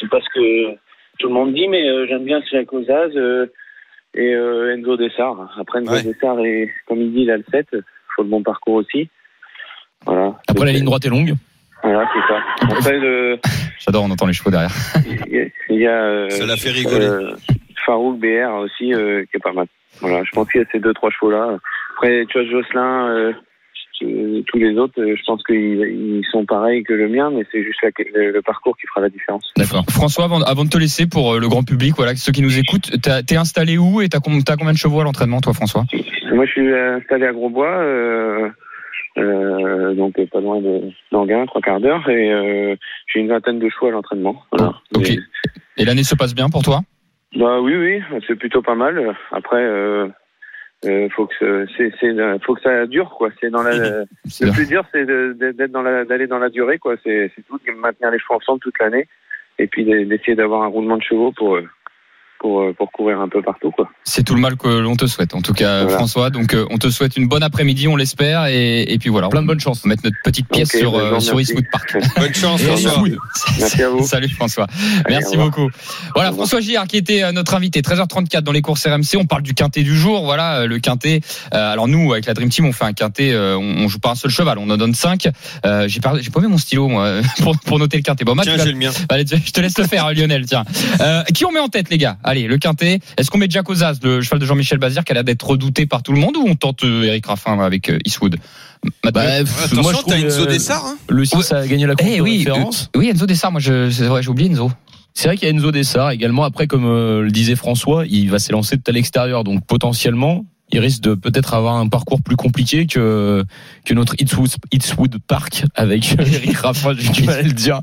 c'est 0.00 0.08
pas 0.10 0.20
ce 0.20 0.28
que 0.34 0.74
tout 1.18 1.28
le 1.28 1.34
monde 1.34 1.52
dit 1.54 1.68
mais 1.68 1.88
euh, 1.88 2.06
j'aime 2.08 2.24
bien 2.24 2.40
Jack 2.50 2.72
Ozaz 2.72 3.10
euh, 3.16 3.46
et 4.14 4.34
euh, 4.34 4.74
Enzo 4.74 4.96
Dessart. 4.96 5.54
Après 5.58 5.80
Enzo 5.80 5.92
Ouais. 5.92 6.02
Dessart 6.02 6.38
et 6.40 6.70
comme 6.86 7.00
il 7.00 7.12
dit 7.12 7.22
il 7.22 7.30
a 7.30 7.36
le 7.36 7.44
7, 7.50 7.66
faut 8.16 8.22
le 8.22 8.28
bon 8.28 8.42
parcours 8.42 8.74
aussi. 8.74 9.08
Voilà. 10.06 10.34
Après, 10.48 10.64
la 10.66 10.72
ligne 10.72 10.84
droite 10.84 11.04
est 11.04 11.10
longue. 11.10 11.34
Voilà, 11.82 12.08
c'est 12.12 12.32
ça. 12.32 12.74
Après, 12.76 12.98
le, 12.98 13.38
J'adore, 13.78 14.04
on 14.04 14.10
entend 14.10 14.26
les 14.26 14.32
chevaux 14.32 14.50
derrière. 14.50 14.70
il 15.26 15.34
y 15.34 15.40
a, 15.40 15.44
il 15.68 15.86
euh, 15.86 16.30
Ça 16.30 16.46
l'a 16.46 16.56
fait 16.56 16.70
rigoler. 16.70 17.06
euh, 17.06 17.32
Farouk 17.84 18.18
BR 18.18 18.54
aussi, 18.60 18.92
euh, 18.94 19.22
qui 19.30 19.36
est 19.36 19.42
pas 19.42 19.52
mal. 19.52 19.66
Voilà, 20.00 20.22
je 20.24 20.30
pense 20.32 20.50
qu'il 20.50 20.60
y 20.60 20.64
a 20.64 20.66
ces 20.72 20.78
deux, 20.80 20.92
trois 20.94 21.10
chevaux-là. 21.10 21.58
Après, 21.94 22.24
tu 22.28 22.38
vois, 22.38 22.50
Jocelyn, 22.50 23.08
euh, 23.10 23.32
tous 24.00 24.58
les 24.58 24.76
autres, 24.78 25.00
euh, 25.00 25.14
je 25.16 25.22
pense 25.24 25.42
qu'ils 25.44 25.80
ils 25.80 26.24
sont 26.30 26.44
pareils 26.46 26.82
que 26.82 26.92
le 26.92 27.08
mien, 27.08 27.30
mais 27.30 27.44
c'est 27.52 27.62
juste 27.62 27.80
la- 27.82 27.90
le, 28.14 28.32
le 28.32 28.42
parcours 28.42 28.76
qui 28.76 28.86
fera 28.86 29.00
la 29.02 29.08
différence. 29.08 29.52
D'accord. 29.56 29.84
François, 29.90 30.24
avant, 30.24 30.40
avant 30.42 30.64
de 30.64 30.70
te 30.70 30.78
laisser 30.78 31.06
pour 31.06 31.34
euh, 31.34 31.38
le 31.38 31.48
grand 31.48 31.62
public, 31.64 31.94
voilà, 31.96 32.14
ceux 32.16 32.32
qui 32.32 32.42
nous 32.42 32.58
écoutent, 32.58 32.90
t'es 33.26 33.36
installé 33.36 33.78
où 33.78 34.00
et 34.00 34.08
t'as 34.08 34.18
t'as 34.20 34.56
combien 34.56 34.72
de 34.72 34.78
chevaux 34.78 35.00
à 35.00 35.04
l'entraînement, 35.04 35.40
toi, 35.40 35.52
François? 35.52 35.84
Moi, 36.32 36.46
je 36.46 36.50
suis 36.50 36.72
installé 36.74 37.26
à 37.26 37.32
Grosbois, 37.32 37.66
euh, 37.78 38.48
euh, 39.18 39.94
donc 39.94 40.14
pas 40.30 40.40
loin 40.40 40.60
de 40.60 40.90
d'Anguin, 41.12 41.44
trois 41.46 41.60
quarts 41.60 41.80
d'heure, 41.80 42.08
et 42.08 42.32
euh, 42.32 42.76
j'ai 43.12 43.20
une 43.20 43.28
vingtaine 43.28 43.58
de 43.58 43.68
chevaux 43.68 43.88
à 43.88 43.90
l'entraînement. 43.90 44.42
Voilà. 44.52 44.74
Mais- 44.96 45.18
Et 45.76 45.84
l'année 45.84 46.04
se 46.04 46.14
passe 46.14 46.34
bien 46.34 46.48
pour 46.48 46.62
toi? 46.62 46.80
Bah 47.36 47.60
oui, 47.60 47.74
oui, 47.76 48.00
c'est 48.26 48.34
plutôt 48.36 48.62
pas 48.62 48.74
mal. 48.74 49.14
Après, 49.30 49.62
euh, 49.62 50.08
euh, 50.86 51.08
faut 51.10 51.26
que 51.26 51.66
c'est, 51.76 51.92
c'est, 52.00 52.14
faut 52.44 52.54
que 52.54 52.62
ça 52.62 52.86
dure, 52.86 53.10
quoi. 53.10 53.30
C'est 53.40 53.50
dans 53.50 53.62
la, 53.62 54.04
C'est 54.26 54.46
le 54.46 54.52
plus 54.52 54.66
dur, 54.66 54.84
c'est 54.92 55.04
d'être 55.04 55.70
dans 55.72 55.82
la, 55.82 56.04
d'aller 56.04 56.26
dans 56.26 56.38
la 56.38 56.48
durée, 56.48 56.78
quoi. 56.78 56.96
C'est, 57.04 57.30
c'est 57.36 57.42
tout, 57.46 57.58
de 57.66 57.72
maintenir 57.72 58.10
les 58.10 58.18
chevaux 58.18 58.34
ensemble 58.36 58.60
toute 58.60 58.78
l'année, 58.80 59.06
et 59.58 59.66
puis 59.66 59.84
de- 59.84 60.04
d'essayer 60.04 60.34
d'avoir 60.34 60.62
un 60.62 60.68
roulement 60.68 60.96
de 60.96 61.02
chevaux 61.02 61.32
pour, 61.32 61.56
euh, 61.56 61.68
pour 62.40 62.62
euh, 62.62 62.74
pour 62.76 62.90
courir 62.90 63.20
un 63.20 63.28
peu 63.28 63.42
partout 63.42 63.70
quoi. 63.70 63.88
C'est 64.04 64.24
tout 64.24 64.34
le 64.34 64.40
mal 64.40 64.56
que 64.56 64.66
l'on 64.68 64.96
te 64.96 65.06
souhaite, 65.06 65.34
en 65.34 65.42
tout 65.42 65.52
cas, 65.52 65.82
Voilà. 65.82 65.98
François. 65.98 66.30
Donc, 66.30 66.54
euh, 66.54 66.66
on 66.70 66.78
te 66.78 66.90
souhaite 66.90 67.16
une 67.16 67.28
bonne 67.28 67.42
après-midi, 67.42 67.86
on 67.86 67.96
l'espère, 67.96 68.46
et, 68.46 68.82
et 68.82 68.98
puis 68.98 69.08
voilà. 69.10 69.28
Plein 69.28 69.40
de 69.40 69.44
on 69.44 69.48
bonnes 69.48 69.60
chances. 69.60 69.82
va 69.82 69.88
mettre 69.90 70.02
notre 70.04 70.16
petite 70.24 70.48
pièce 70.48 70.74
Ok, 70.74 70.80
sur, 70.80 70.92
bah, 70.92 70.98
je 71.10 71.14
euh, 71.14 71.20
sur. 71.20 71.40
Eastwood 71.40 71.66
Park. 71.70 71.96
Bonne 72.16 72.34
chance, 72.34 72.62
François. 72.62 73.02
Merci 73.58 73.82
à 73.82 73.88
vous. 73.90 74.02
Salut 74.06 74.28
François. 74.30 74.66
Allez, 75.04 75.16
Merci 75.18 75.36
beaucoup. 75.36 75.68
Voilà. 76.14 76.32
François 76.32 76.60
Girard 76.60 76.86
qui 76.86 76.96
était 76.96 77.22
euh, 77.22 77.32
notre 77.32 77.54
invité 77.54 77.80
13h34 77.82 78.40
dans 78.40 78.52
les 78.52 78.62
courses 78.62 78.86
RMC. 78.86 79.16
On 79.18 79.26
parle 79.26 79.42
du 79.42 79.54
quintet 79.54 79.82
du 79.82 79.94
jour. 79.96 80.24
Voilà 80.24 80.66
le 80.66 80.78
quintet. 80.78 81.20
Euh, 81.54 81.72
alors 81.72 81.88
nous 81.88 82.12
avec 82.12 82.26
la 82.26 82.34
Dream 82.34 82.48
Team 82.48 82.64
on 82.66 82.72
fait 82.72 82.84
un 82.84 82.92
quintet. 82.92 83.32
euh, 83.32 83.56
on, 83.58 83.84
on 83.84 83.88
joue 83.88 83.98
pas 83.98 84.10
un 84.10 84.14
seul 84.14 84.30
cheval. 84.30 84.58
On 84.58 84.68
en 84.70 84.76
donne 84.76 84.94
cinq. 84.94 85.28
Euh, 85.66 85.86
j'ai 85.88 86.00
pas 86.00 86.14
j'ai 86.20 86.30
pas 86.30 86.40
mis 86.40 86.48
mon 86.48 86.58
stylo 86.58 86.88
moi 86.88 87.20
pour, 87.42 87.58
pour 87.60 87.78
noter 87.78 87.96
le 87.98 88.02
quintet. 88.02 88.24
Bon 88.24 88.34
Matt, 88.34 88.46
Tiens, 88.46 88.56
j'ai 88.64 88.72
le 88.72 88.78
mien. 88.78 88.90
Allez, 89.08 89.24
je 89.26 89.50
te 89.52 89.60
laisse 89.60 89.78
le 89.78 89.84
faire, 89.84 90.12
Lionel. 90.12 90.46
Tiens. 90.46 90.64
Euh, 91.00 91.22
qui 91.34 91.44
on 91.44 91.52
met 91.52 91.60
en 91.60 91.68
tête, 91.68 91.90
les 91.90 91.98
gars? 91.98 92.16
Allez, 92.30 92.46
le 92.46 92.58
quintet. 92.58 93.00
Est-ce 93.16 93.28
qu'on 93.28 93.38
met 93.38 93.48
Jack 93.50 93.68
Ozaz, 93.68 93.98
le 94.04 94.20
cheval 94.20 94.38
de 94.38 94.46
Jean-Michel 94.46 94.78
Bazir, 94.78 95.02
qui 95.02 95.10
a 95.10 95.14
l'air 95.14 95.24
d'être 95.24 95.44
redouté 95.44 95.86
par 95.86 96.04
tout 96.04 96.12
le 96.12 96.20
monde, 96.20 96.36
ou 96.36 96.44
on 96.46 96.54
tente 96.54 96.84
euh, 96.84 97.02
Eric 97.02 97.26
Raffin 97.26 97.58
avec 97.58 97.88
euh, 97.90 97.98
Eastwood? 98.04 98.36
Bah, 99.12 99.20
Attention, 99.20 99.82
moi, 99.82 99.92
je 99.92 99.98
trouve, 99.98 100.14
t'as 100.14 100.20
Enzo 100.20 100.42
euh, 100.42 100.46
Dessart. 100.46 100.86
Hein 100.86 100.96
Le 101.08 101.24
6 101.24 101.52
a 101.52 101.66
gagné 101.66 101.86
la 101.86 101.96
course 101.96 102.08
Eh 102.12 102.18
de 102.18 102.22
oui, 102.22 102.38
référence. 102.38 102.88
euh, 102.94 103.00
oui, 103.00 103.08
Enzo 103.08 103.26
Dessart. 103.26 103.50
Moi, 103.50 103.60
je, 103.60 103.90
c'est 103.90 104.04
vrai, 104.06 104.22
j'ai 104.22 104.28
oublié 104.28 104.48
Enzo. 104.48 104.70
C'est 105.12 105.26
vrai 105.26 105.36
qu'il 105.36 105.48
y 105.48 105.50
a 105.50 105.54
Enzo 105.54 105.72
Dessart 105.72 106.12
également. 106.12 106.44
Après, 106.44 106.68
comme 106.68 106.84
euh, 106.86 107.22
le 107.22 107.32
disait 107.32 107.56
François, 107.56 108.04
il 108.06 108.30
va 108.30 108.38
s'élancer 108.38 108.76
de 108.76 108.82
à 108.86 108.92
l'extérieur. 108.92 109.42
Donc 109.42 109.66
potentiellement, 109.66 110.44
il 110.72 110.78
risque 110.80 111.00
de 111.02 111.14
peut-être 111.14 111.54
avoir 111.54 111.76
un 111.76 111.88
parcours 111.88 112.22
plus 112.22 112.36
compliqué 112.36 112.86
que 112.86 113.44
que 113.84 113.94
notre 113.94 114.14
Eastwood, 114.20 114.50
Eastwood 114.72 115.16
Park 115.26 115.64
avec 115.74 116.12
Eric 116.18 116.56
Raffin, 116.58 116.94
j'ai 116.98 117.08
du 117.10 117.22
mal 117.24 117.38
à 117.38 117.42
le 117.42 117.52
dire. 117.52 117.80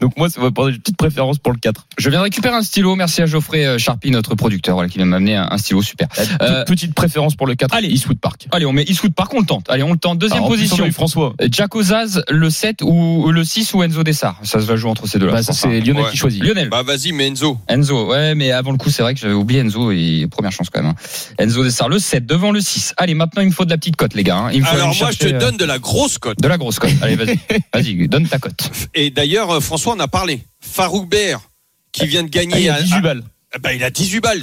Donc 0.00 0.16
moi, 0.16 0.28
ça 0.28 0.40
va 0.40 0.50
prendre 0.50 0.70
une 0.70 0.78
petite 0.78 0.96
préférence 0.96 1.38
pour 1.38 1.52
le 1.52 1.58
4. 1.58 1.86
Je 1.98 2.08
viens 2.10 2.18
de 2.20 2.24
récupérer 2.24 2.54
un 2.54 2.62
stylo. 2.62 2.94
Merci 2.96 3.22
à 3.22 3.26
Geoffrey 3.26 3.64
euh, 3.66 3.78
Charpie, 3.78 4.10
notre 4.10 4.34
producteur, 4.34 4.74
voilà, 4.76 4.88
qui 4.88 4.98
vient 4.98 5.06
m'amener 5.06 5.36
un, 5.36 5.48
un 5.50 5.58
stylo 5.58 5.82
super. 5.82 6.08
Euh, 6.42 6.64
petite 6.64 6.94
préférence 6.94 7.34
pour 7.36 7.46
le 7.46 7.54
4, 7.54 7.74
allez. 7.74 7.88
Eastwood 7.88 8.18
Park. 8.18 8.46
Allez, 8.52 8.66
on 8.66 8.72
met 8.72 8.84
Eastwood 8.84 9.14
Park, 9.14 9.32
on 9.34 9.40
le 9.40 9.46
tente. 9.46 9.66
Allez, 9.68 9.82
on 9.82 9.92
le 9.92 9.98
tente. 9.98 10.18
Deuxième 10.18 10.38
Alors, 10.38 10.48
on 10.48 10.52
position. 10.52 10.90
François. 10.92 11.34
Euh, 11.40 11.48
Jack 11.50 11.74
Ozaz, 11.74 12.22
le 12.28 12.50
7 12.50 12.82
ou 12.82 13.30
le 13.32 13.44
6 13.44 13.74
ou 13.74 13.82
Enzo 13.82 14.02
Dessart. 14.04 14.38
Ça 14.42 14.60
se 14.60 14.66
va 14.66 14.76
jouer 14.76 14.90
entre 14.90 15.06
ces 15.06 15.18
deux-là. 15.18 15.32
Bah, 15.32 15.42
ça 15.42 15.52
c'est. 15.52 15.80
Lionel 15.80 16.04
Ouais. 16.04 16.10
qui 16.10 16.16
choisit. 16.16 16.42
Lionel. 16.42 16.68
Bah 16.68 16.82
vas-y, 16.82 17.12
mais 17.12 17.26
Enzo. 17.28 17.58
Enzo, 17.68 18.08
ouais, 18.10 18.34
mais 18.34 18.50
avant 18.52 18.70
le 18.72 18.78
coup, 18.78 18.90
c'est 18.90 19.02
vrai 19.02 19.14
que 19.14 19.20
j'avais 19.20 19.34
oublié 19.34 19.60
Enzo 19.60 19.90
et 19.90 20.26
première 20.30 20.52
chance 20.52 20.68
quand 20.70 20.82
même. 20.82 20.92
hein. 20.92 21.34
Enzo 21.38 21.64
Dessart, 21.64 21.88
le 21.88 21.98
7 21.98 22.13
devant 22.20 22.50
le 22.52 22.60
6. 22.60 22.94
Allez, 22.96 23.14
maintenant 23.14 23.42
il 23.42 23.48
me 23.48 23.52
faut 23.52 23.64
de 23.64 23.70
la 23.70 23.76
petite 23.78 23.96
cote, 23.96 24.14
les 24.14 24.24
gars. 24.24 24.36
hein. 24.36 24.50
Il 24.52 24.60
me 24.60 24.66
faut 24.66 24.74
Alors 24.74 24.94
moi, 24.94 25.10
je 25.10 25.16
te 25.18 25.22
chercher, 25.22 25.34
euh, 25.36 25.38
donne 25.40 25.56
de 25.56 25.64
la 25.64 25.78
grosse 25.78 26.18
cote. 26.18 26.38
de 26.40 26.48
la 26.48 26.56
grosse 26.58 26.78
cote. 26.78 26.90
Allez, 27.02 27.16
vas-y, 27.16 27.38
vas-y, 27.74 28.08
donne 28.08 28.26
ta 28.28 28.38
cote. 28.38 28.70
Et 28.94 29.10
d'ailleurs, 29.10 29.50
euh, 29.50 29.60
François 29.60 29.94
en 29.94 30.00
a 30.00 30.08
parlé. 30.08 30.42
Farouk 30.60 31.08
Bert, 31.08 31.40
qui 31.92 32.06
vient 32.06 32.22
de 32.22 32.30
Ah, 32.34 32.42
il 32.42 32.48
gagner. 32.50 32.68
a 32.70 32.74
à- 32.74 32.82
18 32.82 32.96
à- 32.96 33.00
balles. 33.00 33.22
Ah, 33.54 33.58
bah, 33.60 33.72
il 33.74 33.84
a 33.84 33.90
18 33.90 34.20
balles. 34.20 34.42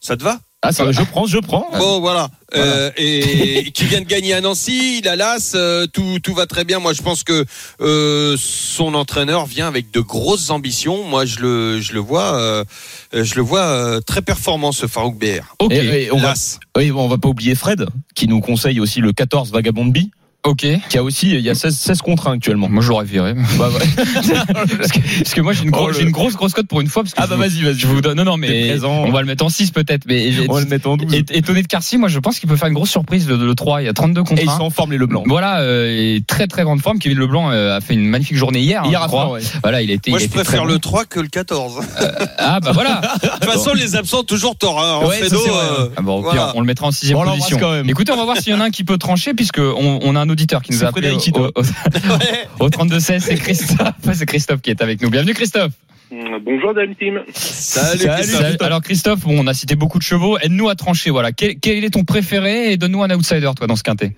Ça 0.00 0.16
te 0.16 0.22
va? 0.22 0.38
Ah, 0.68 0.72
ça, 0.72 0.92
je 0.92 1.02
prends, 1.02 1.26
je 1.26 1.38
prends. 1.38 1.68
Bon, 1.78 2.00
voilà. 2.00 2.28
Euh, 2.54 2.90
et 2.96 3.70
qui 3.72 3.84
vient 3.84 4.00
de 4.00 4.06
gagner 4.06 4.32
à 4.34 4.40
Nancy, 4.40 4.98
il 4.98 5.08
a 5.08 5.16
l'as, 5.16 5.54
euh, 5.54 5.86
tout, 5.86 6.18
tout 6.22 6.34
va 6.34 6.46
très 6.46 6.64
bien. 6.64 6.78
Moi, 6.78 6.92
je 6.92 7.02
pense 7.02 7.22
que 7.24 7.44
euh, 7.80 8.36
son 8.38 8.94
entraîneur 8.94 9.46
vient 9.46 9.66
avec 9.68 9.90
de 9.90 10.00
grosses 10.00 10.50
ambitions. 10.50 11.04
Moi, 11.04 11.24
je 11.26 11.38
le, 11.40 11.80
je 11.80 11.92
le 11.92 12.00
vois, 12.00 12.64
je 13.12 13.34
le 13.34 13.42
vois 13.42 14.00
très 14.06 14.22
performant, 14.22 14.72
ce 14.72 14.86
Farouk 14.86 15.18
BR. 15.18 15.54
Ok, 15.58 15.72
Et- 15.72 16.04
et 16.04 16.12
on 16.12 16.18
va, 16.18 16.34
oui, 16.76 16.90
bon, 16.90 17.04
on 17.04 17.08
va 17.08 17.18
pas 17.18 17.28
oublier 17.28 17.54
Fred, 17.54 17.86
qui 18.14 18.28
nous 18.28 18.40
conseille 18.40 18.80
aussi 18.80 19.00
le 19.00 19.12
14 19.12 19.50
Vagabond 19.52 19.86
B, 19.86 19.98
ok. 20.46 20.66
qui 20.88 20.98
a 20.98 21.02
aussi, 21.02 21.30
il 21.34 21.40
y 21.40 21.50
a 21.50 21.54
16, 21.54 21.76
16 21.76 22.02
contre 22.02 22.28
1 22.28 22.32
actuellement. 22.34 22.68
Moi, 22.68 22.82
je 22.82 22.88
l'aurais 22.88 23.04
viré. 23.04 23.34
Bah, 23.58 23.68
ouais. 23.68 24.04
parce, 24.78 24.92
que, 24.92 24.98
parce 25.18 25.34
que 25.34 25.40
moi, 25.40 25.52
j'ai 25.52 25.64
une, 25.64 25.70
gros- 25.70 25.86
Oh, 25.88 25.90
le- 25.90 26.00
une 26.02 26.10
grosse, 26.10 26.34
grosse 26.34 26.52
cote 26.52 26.66
pour 26.66 26.80
une 26.80 26.88
fois. 26.88 27.02
Parce 27.02 27.14
que 27.14 27.20
Ah 27.22 27.26
bah 27.26 27.36
vas-y, 27.36 27.62
vas-y. 27.62 27.74
Je 27.78 27.86
vous 27.86 28.00
donne. 28.00 28.16
Non, 28.16 28.24
non, 28.24 28.36
mais 28.36 28.68
présent. 28.70 29.02
on 29.04 29.10
va 29.12 29.20
le 29.20 29.26
mettre 29.26 29.44
en 29.44 29.48
6 29.48 29.70
peut-être. 29.70 30.04
Mais 30.06 30.32
On 30.48 30.54
va 30.54 30.60
le 30.60 30.66
mettre 30.66 30.88
en 30.88 30.96
12. 30.96 31.12
é- 31.14 31.24
étonné 31.30 31.62
de 31.62 31.66
Carcy, 31.68 31.96
moi, 31.98 32.08
je 32.08 32.18
pense 32.18 32.38
qu'il 32.38 32.48
peut 32.48 32.56
faire 32.56 32.68
une 32.68 32.74
grosse 32.74 32.90
surprise 32.90 33.28
le, 33.28 33.36
le 33.36 33.54
3. 33.54 33.82
Il 33.82 33.84
y 33.86 33.88
a 33.88 33.92
32 33.92 34.22
contre 34.24 34.40
Et 34.40 34.44
ils 34.44 34.48
1. 34.50 34.56
sont 34.58 34.64
en 34.64 34.70
forme 34.70 34.92
les 34.92 34.98
Leblanc. 34.98 35.22
Voilà, 35.26 35.60
euh, 35.60 35.86
et 36.16 36.22
très 36.26 36.46
très 36.46 36.62
grande 36.64 36.80
forme. 36.80 36.98
Kevin 36.98 37.18
Leblanc 37.18 37.50
euh, 37.50 37.76
a 37.76 37.80
fait 37.80 37.94
une 37.94 38.06
magnifique 38.06 38.36
journée 38.36 38.60
hier. 38.60 38.82
hein, 38.84 38.88
Hier 38.88 39.02
à 39.02 39.30
ouais. 39.30 39.40
Voilà, 39.62 39.82
il 39.82 39.90
a 39.90 39.94
été. 39.94 40.10
Moi, 40.10 40.20
il 40.20 40.22
a 40.22 40.26
je 40.26 40.30
été 40.30 40.34
très 40.34 40.44
préfère 40.44 40.62
bon. 40.66 40.72
le 40.72 40.78
3 40.78 41.04
que 41.04 41.20
le 41.20 41.28
14. 41.28 41.80
Ah 42.38 42.60
bah 42.60 42.72
voilà. 42.72 43.00
De 43.22 43.28
toute 43.28 43.44
façon, 43.44 43.72
les 43.74 43.96
absents, 43.96 44.22
toujours 44.22 44.56
tort. 44.56 44.80
Hein. 44.82 45.00
En 45.04 45.08
Ouais, 45.08 45.28
ça, 45.28 45.36
vrai. 45.36 45.50
euh, 45.50 45.88
Ah 45.96 46.02
bon, 46.02 46.20
Voilà. 46.22 46.52
on 46.54 46.60
le 46.60 46.66
mettra 46.66 46.86
en 46.86 46.90
sixième 46.90 47.16
Bon, 47.16 47.22
on 47.22 47.24
l'embrasse 47.24 47.50
position. 47.50 47.58
quand 47.58 47.72
même. 47.72 47.88
Écoutez, 47.88 48.12
on 48.12 48.16
va 48.16 48.24
voir 48.24 48.36
s'il 48.38 48.52
y 48.52 48.56
en 48.56 48.60
a 48.60 48.64
un 48.64 48.70
qui 48.70 48.84
peut 48.84 48.98
trancher, 48.98 49.34
puisque 49.34 49.58
on, 49.58 50.00
on 50.02 50.16
a 50.16 50.20
un 50.20 50.28
auditeur 50.36 50.62
qui 50.62 50.72
nous 50.72 50.84
a 50.84 50.88
appelé 50.88 51.10
au, 51.10 51.46
au, 51.46 51.62
au 52.66 52.68
32 52.68 53.00
16 53.00 53.24
c'est 53.24 53.34
Christophe. 53.36 53.94
C'est 54.12 54.26
Christophe 54.26 54.60
qui 54.60 54.70
est 54.70 54.82
avec 54.82 55.00
nous. 55.00 55.08
Bienvenue 55.08 55.32
Christophe. 55.32 55.72
Bonjour 56.10 56.74
Dame 56.74 56.94
Team. 56.94 57.22
Salut, 57.32 57.98
Salut. 57.98 58.14
Christophe. 58.14 58.40
Salut. 58.42 58.56
Alors 58.60 58.82
Christophe, 58.82 59.20
bon, 59.20 59.42
on 59.42 59.46
a 59.46 59.54
cité 59.54 59.76
beaucoup 59.76 59.98
de 59.98 60.04
chevaux. 60.04 60.38
Aide-nous 60.38 60.68
à 60.68 60.74
trancher. 60.74 61.10
Voilà. 61.10 61.32
Quel, 61.32 61.58
quel 61.58 61.82
est 61.84 61.90
ton 61.90 62.04
préféré 62.04 62.72
et 62.72 62.76
donne-nous 62.76 63.02
un 63.02 63.10
outsider 63.10 63.50
toi 63.56 63.66
dans 63.66 63.76
ce 63.76 63.82
quintet? 63.82 64.14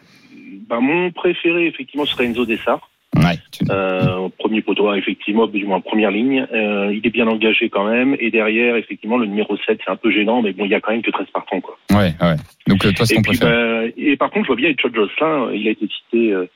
Ben, 0.68 0.80
mon 0.80 1.12
préféré, 1.12 1.66
effectivement, 1.66 2.04
serait 2.04 2.26
Enzo 2.26 2.44
Dessart. 2.44 2.90
Ouais. 3.16 3.38
Euh, 3.70 4.28
premier 4.38 4.62
poteau, 4.62 4.92
effectivement, 4.94 5.46
du 5.46 5.64
moins 5.66 5.78
en 5.78 5.80
première 5.80 6.10
ligne. 6.10 6.46
Euh, 6.52 6.92
il 6.92 7.06
est 7.06 7.10
bien 7.10 7.26
engagé 7.26 7.68
quand 7.68 7.88
même. 7.88 8.16
Et 8.20 8.30
derrière, 8.30 8.76
effectivement, 8.76 9.16
le 9.16 9.26
numéro 9.26 9.56
7, 9.56 9.80
c'est 9.84 9.90
un 9.90 9.96
peu 9.96 10.10
gênant, 10.10 10.42
mais 10.42 10.52
bon, 10.52 10.64
il 10.66 10.70
y 10.70 10.74
a 10.74 10.80
quand 10.80 10.92
même 10.92 11.02
que 11.02 11.10
13 11.10 11.26
partants, 11.32 11.60
quoi. 11.60 11.78
Ouais, 11.90 12.14
ouais. 12.20 12.36
Donc 12.66 12.84
euh, 12.84 12.92
toi, 12.92 13.06
ton 13.06 13.14
puis, 13.14 13.22
préféré. 13.22 13.50
ben, 13.50 13.92
et 13.96 14.16
par 14.16 14.30
contre, 14.30 14.44
je 14.44 14.48
vois 14.48 14.56
bien 14.56 14.70
Etchot 14.70 14.90
Jocelyn, 14.94 15.50
il 15.52 15.66
a 15.66 15.70
été 15.70 15.88
cité 15.88 16.32
euh, 16.32 16.46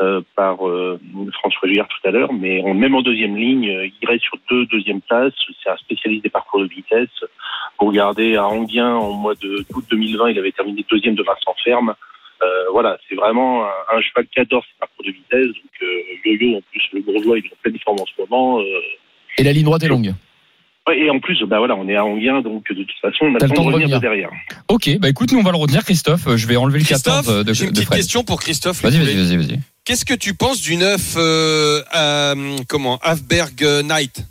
euh, 0.00 0.22
par 0.34 0.66
euh, 0.66 0.98
François 1.34 1.68
Gillard 1.68 1.88
tout 1.88 2.08
à 2.08 2.10
l'heure, 2.10 2.32
mais 2.32 2.62
même 2.74 2.94
en 2.94 3.02
deuxième 3.02 3.36
ligne, 3.36 3.64
il 3.64 4.08
reste 4.08 4.24
sur 4.24 4.38
deux 4.50 4.64
deuxième 4.66 5.02
places. 5.02 5.34
C'est 5.62 5.70
un 5.70 5.76
spécialiste 5.76 6.24
des 6.24 6.30
parcours 6.30 6.60
de 6.60 6.68
vitesse. 6.68 7.08
Vous 7.78 7.86
regardez 7.86 8.36
à 8.36 8.46
Anguien, 8.46 8.94
en 8.94 9.12
mois 9.12 9.34
de 9.34 9.64
août 9.74 9.84
2020, 9.90 10.30
il 10.30 10.38
avait 10.38 10.52
terminé 10.52 10.84
deuxième 10.90 11.14
de 11.14 11.22
Vincent 11.22 11.54
Ferme. 11.62 11.94
Euh, 12.42 12.46
voilà, 12.72 12.96
c'est 13.08 13.14
vraiment 13.14 13.64
un, 13.64 13.68
un 13.96 14.00
cheval 14.00 14.26
qui 14.32 14.40
adore 14.40 14.64
ses 14.64 14.78
parcours 14.80 15.04
de 15.04 15.10
vitesse. 15.12 15.46
Donc, 15.46 15.72
euh, 15.82 15.86
Yo-Yo, 16.24 16.56
en 16.58 16.60
plus, 16.70 16.82
le 16.94 17.00
bourgeois, 17.02 17.38
il 17.38 17.44
est 17.44 17.48
en 17.52 17.56
pleine 17.62 17.78
forme 17.84 17.98
en 18.00 18.06
ce 18.06 18.12
moment. 18.20 18.60
Euh, 18.60 18.64
Et 19.38 19.42
la 19.42 19.52
ligne 19.52 19.64
droite 19.64 19.82
est 19.82 19.88
longue. 19.88 20.14
ouais, 20.88 20.98
et 20.98 21.10
en 21.10 21.18
plus, 21.20 21.42
bah 21.44 21.58
voilà, 21.58 21.76
on 21.76 21.86
est 21.88 21.96
à 21.96 22.04
Anguien, 22.04 22.40
donc 22.40 22.66
de 22.72 22.82
toute 22.82 22.98
façon, 23.02 23.26
on 23.26 23.34
a 23.34 23.38
le 23.46 23.48
temps 23.54 23.64
de 23.64 23.72
revenir 23.72 23.96
de 23.96 24.00
derrière. 24.00 24.30
Ok, 24.68 24.88
bah 24.98 25.08
écoute, 25.10 25.32
nous 25.32 25.38
on 25.38 25.42
va 25.42 25.50
le 25.50 25.58
retenir, 25.58 25.84
Christophe. 25.84 26.34
Je 26.36 26.46
vais 26.46 26.56
enlever 26.56 26.78
le 26.78 26.84
14 26.86 27.16
Christophe, 27.26 27.44
de, 27.44 27.52
j'ai 27.52 27.64
une 27.64 27.70
de 27.70 27.74
petite 27.74 27.86
Fred. 27.86 27.98
question 27.98 28.24
pour 28.24 28.40
Christophe. 28.40 28.82
Vas-y, 28.82 28.96
vas-y, 28.98 29.16
vas-y, 29.16 29.36
vas-y. 29.36 29.58
Qu'est-ce 29.84 30.04
que 30.06 30.14
tu 30.14 30.34
penses 30.34 30.62
du 30.62 30.76
neuf 30.76 31.14
euh, 31.18 31.80
euh, 31.94 32.56
comment 32.68 32.98
Hafberg 33.02 33.60
Knight? 33.84 34.24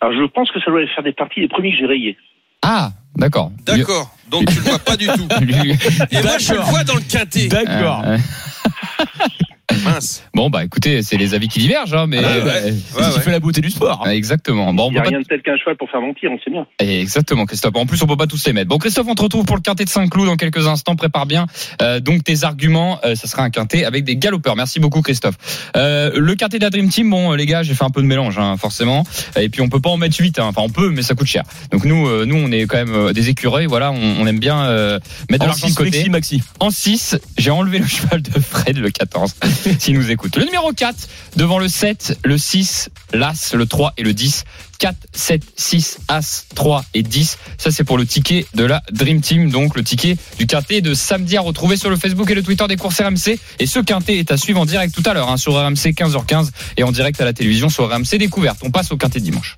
Alors, 0.00 0.14
je 0.20 0.24
pense 0.26 0.50
que 0.50 0.60
ça 0.60 0.70
doit 0.70 0.86
faire 0.88 1.04
des 1.04 1.12
parties 1.12 1.40
des 1.40 1.48
premiers 1.48 1.70
que 1.72 1.78
j'ai 1.78 1.86
rayés. 1.86 2.16
Ah, 2.62 2.90
d'accord. 3.16 3.50
D'accord. 3.64 4.13
Donc 4.30 4.46
tu 4.46 4.56
le 4.56 4.62
vois 4.62 4.78
pas 4.78 4.96
du 4.96 5.06
tout. 5.06 5.28
Et 6.10 6.22
moi 6.22 6.38
je 6.38 6.54
le 6.54 6.60
vois 6.60 6.84
dans 6.84 6.94
le 6.94 7.02
quintet. 7.02 7.48
D'accord. 7.48 8.04
Euh, 9.74 9.90
Mince. 9.90 10.24
Bon 10.34 10.50
bah 10.50 10.64
écoutez, 10.64 11.02
c'est 11.02 11.16
les 11.16 11.34
avis 11.34 11.48
qui 11.48 11.58
divergent, 11.58 11.94
hein, 11.94 12.06
mais 12.06 12.18
Ah 12.18 12.22
bah, 12.22 12.28
Ouais, 12.34 12.44
ouais. 12.44 12.62
ouais. 12.64 12.72
C'est 12.72 13.02
ce 13.02 13.08
qui 13.10 13.16
ouais. 13.18 13.22
fait 13.22 13.30
la 13.32 13.40
beauté 13.40 13.60
du 13.60 13.70
sport. 13.70 14.02
Ah, 14.04 14.14
exactement. 14.14 14.72
Bon, 14.74 14.84
on 14.86 14.88
Il 14.90 14.92
n'y 14.92 14.98
a 14.98 15.02
pas 15.02 15.08
rien 15.08 15.20
de 15.20 15.24
tel 15.24 15.42
qu'un 15.42 15.56
cheval 15.56 15.76
pour 15.76 15.90
faire 15.90 16.00
mentir, 16.00 16.30
on 16.32 16.38
sait 16.38 16.50
bien. 16.50 16.66
Eh, 16.80 17.00
Exactement, 17.00 17.44
Christophe. 17.46 17.74
En 17.76 17.86
plus, 17.86 18.02
on 18.02 18.06
peut 18.06 18.16
pas 18.16 18.26
tous 18.26 18.44
les 18.46 18.52
mettre. 18.52 18.68
Bon, 18.68 18.78
Christophe, 18.78 19.06
on 19.08 19.14
te 19.14 19.22
retrouve 19.22 19.44
pour 19.44 19.56
le 19.56 19.62
quintet 19.62 19.84
de 19.84 19.88
Saint-Cloud 19.90 20.26
dans 20.26 20.36
quelques 20.36 20.66
instants. 20.66 20.96
Prépare 20.96 21.26
bien. 21.26 21.46
Euh, 21.82 22.00
donc 22.00 22.24
tes 22.24 22.44
arguments, 22.44 22.98
euh, 23.04 23.14
ça 23.14 23.26
sera 23.28 23.42
un 23.42 23.50
quintet 23.50 23.84
avec 23.84 24.04
des 24.04 24.16
galopeurs. 24.16 24.56
Merci 24.56 24.80
beaucoup, 24.80 25.02
Christophe. 25.02 25.34
Euh, 25.76 26.10
le 26.14 26.34
quintet 26.34 26.58
de 26.58 26.64
la 26.64 26.70
Dream 26.70 26.88
Team, 26.88 27.10
bon, 27.10 27.32
les 27.32 27.46
gars, 27.46 27.62
j'ai 27.62 27.74
fait 27.74 27.84
un 27.84 27.90
peu 27.90 28.00
de 28.02 28.06
mélange, 28.06 28.38
hein, 28.38 28.56
forcément. 28.56 29.04
Et 29.38 29.48
puis 29.48 29.60
on 29.60 29.68
peut 29.68 29.80
pas 29.80 29.90
en 29.90 29.96
mettre 29.96 30.16
8 30.18 30.38
hein. 30.38 30.44
Enfin, 30.46 30.62
on 30.64 30.68
peut, 30.70 30.90
mais 30.90 31.02
ça 31.02 31.14
coûte 31.14 31.26
cher. 31.26 31.42
Donc 31.72 31.84
nous, 31.84 32.06
euh, 32.08 32.24
nous, 32.26 32.36
on 32.36 32.50
est 32.52 32.62
quand 32.66 32.76
même 32.76 32.94
euh, 32.94 33.12
des 33.12 33.28
écureuils. 33.30 33.66
Voilà, 33.66 33.92
on, 33.92 34.16
on 34.20 34.26
aime 34.26 34.38
bien 34.38 34.64
euh, 34.66 34.98
mettre 35.30 35.44
de 35.44 35.48
En 35.50 35.52
l'argent 35.52 35.66
de 35.66 35.70
6 35.72 35.76
côté. 35.76 35.90
flexi 35.90 36.10
maxi. 36.10 36.42
En 36.60 36.70
6, 36.70 37.16
j'ai 37.38 37.50
enlevé 37.50 37.78
le 37.78 37.86
cheval 37.88 38.22
de 38.22 38.30
Fred, 38.40 38.78
le 38.78 38.90
14, 38.90 39.34
s'il 39.78 39.94
nous 39.94 40.10
écoute. 40.10 40.36
Le 40.36 40.44
numéro 40.44 40.72
4, 40.72 40.96
devant 41.36 41.58
le 41.58 41.68
7, 41.68 42.18
le 42.24 42.38
6, 42.38 42.90
l'As, 43.12 43.54
le 43.54 43.66
3 43.66 43.94
et 43.96 44.02
le 44.02 44.12
10. 44.12 44.44
4, 44.78 44.96
7, 45.12 45.42
6, 45.56 45.98
As, 46.08 46.46
3 46.54 46.84
et 46.94 47.02
10. 47.02 47.38
Ça, 47.58 47.70
c'est 47.70 47.84
pour 47.84 47.96
le 47.96 48.06
ticket 48.06 48.46
de 48.54 48.64
la 48.64 48.82
Dream 48.92 49.20
Team. 49.20 49.50
Donc, 49.50 49.76
le 49.76 49.84
ticket 49.84 50.16
du 50.38 50.46
quintet 50.46 50.80
de 50.80 50.94
samedi 50.94 51.36
à 51.36 51.40
retrouver 51.40 51.76
sur 51.76 51.90
le 51.90 51.96
Facebook 51.96 52.30
et 52.30 52.34
le 52.34 52.42
Twitter 52.42 52.66
des 52.68 52.76
courses 52.76 53.00
RMC. 53.00 53.38
Et 53.58 53.66
ce 53.66 53.78
quintet 53.80 54.18
est 54.18 54.30
à 54.30 54.36
suivre 54.36 54.60
en 54.60 54.66
direct 54.66 54.94
tout 54.94 55.08
à 55.08 55.14
l'heure 55.14 55.30
hein, 55.30 55.36
sur 55.36 55.54
RMC 55.54 55.92
15h15 55.92 56.50
et 56.76 56.82
en 56.82 56.92
direct 56.92 57.20
à 57.20 57.24
la 57.24 57.32
télévision 57.32 57.68
sur 57.68 57.88
RMC 57.88 58.18
Découverte. 58.18 58.58
On 58.62 58.70
passe 58.70 58.92
au 58.92 58.96
quintet 58.96 59.20
dimanche. 59.20 59.56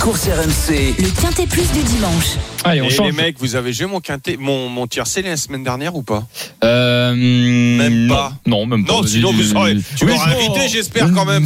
Courses 0.00 0.26
RMC. 0.28 0.94
Le 0.98 1.20
Quintet 1.20 1.46
Plus 1.46 1.70
du 1.72 1.82
dimanche. 1.82 2.36
Allez, 2.64 2.82
on 2.82 2.86
Et 2.86 2.90
change. 2.90 3.06
les 3.06 3.12
mecs, 3.12 3.38
vous 3.38 3.54
avez 3.56 3.72
joué 3.72 3.86
mon 3.86 4.00
quintet, 4.00 4.36
mon, 4.38 4.68
mon 4.68 4.86
tiercé 4.86 5.22
la 5.22 5.36
semaine 5.36 5.62
dernière 5.64 5.94
ou 5.96 6.02
pas? 6.02 6.26
Euh, 6.64 7.14
Même 7.14 8.06
non. 8.06 8.14
pas. 8.14 8.32
Non, 8.46 8.66
même 8.66 8.84
pas. 8.84 8.92
Non, 8.94 9.02
sinon 9.06 9.32
vous 9.32 9.38
vas-y. 9.38 9.48
saurez. 9.50 9.76
Tu 9.96 10.04
Oui, 10.04 10.12
m'auras 10.12 10.30
sinon- 10.30 10.54
invité, 10.54 10.68
j'espère 10.68 11.12
quand 11.12 11.24
même. 11.24 11.44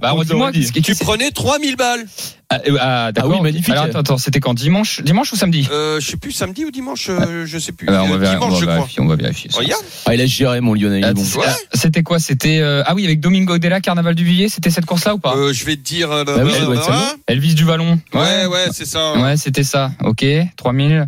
Bah, 0.00 0.14
dis-moi, 0.24 0.52
Tu 0.52 0.94
prenais 0.96 1.30
3000 1.30 1.76
balles. 1.76 2.06
Ah, 2.50 2.60
euh, 2.68 2.76
ah, 2.80 3.12
d'accord. 3.12 3.32
Ah 3.32 3.36
oui, 3.36 3.42
magnifique. 3.42 3.70
Alors 3.70 3.84
attends, 3.84 3.98
attends, 4.00 4.18
c'était 4.18 4.38
quand? 4.40 4.54
Dimanche, 4.54 5.00
dimanche 5.02 5.32
ou 5.32 5.36
samedi? 5.36 5.66
Euh, 5.72 5.98
je 5.98 6.10
sais 6.10 6.16
plus, 6.18 6.30
samedi 6.30 6.64
ou 6.64 6.70
dimanche, 6.70 7.06
euh, 7.08 7.46
je 7.46 7.58
sais 7.58 7.72
plus. 7.72 7.88
Alors, 7.88 8.04
on 8.04 8.10
va, 8.10 8.18
vérifier, 8.18 8.38
dimanche, 8.38 8.50
on 8.52 8.54
va 8.54 8.60
je 8.60 8.64
crois. 8.64 8.74
vérifier, 8.76 9.02
on 9.02 9.06
va 9.06 9.16
vérifier. 9.16 9.50
ça. 9.50 9.58
Regarde. 9.58 9.82
Ah, 10.06 10.14
il 10.14 10.20
a 10.20 10.26
géré, 10.26 10.60
mon 10.60 10.74
Lionel. 10.74 11.04
Ah, 11.04 11.12
bon. 11.14 11.22
C'était 11.72 12.02
quoi? 12.02 12.18
C'était 12.18 12.58
euh, 12.60 12.82
ah 12.86 12.94
oui 12.94 13.04
avec 13.04 13.20
Domingo 13.20 13.58
Della, 13.58 13.80
Carnaval 13.80 14.14
du 14.14 14.24
Villiers. 14.24 14.48
C'était 14.50 14.70
cette 14.70 14.84
course-là 14.86 15.14
ou 15.14 15.18
pas? 15.18 15.34
Euh, 15.36 15.52
je 15.52 15.64
vais 15.64 15.76
te 15.76 15.82
dire. 15.82 16.08
Bah 16.24 16.36
oui. 16.44 16.52
Elvis 17.26 17.54
du 17.54 17.64
Vallon. 17.64 17.93
Ouais, 18.12 18.46
ouais, 18.46 18.66
c'est 18.72 18.84
ça. 18.86 19.14
Ouais, 19.14 19.36
c'était 19.36 19.64
ça. 19.64 19.90
Ok, 20.02 20.24
3000. 20.56 21.06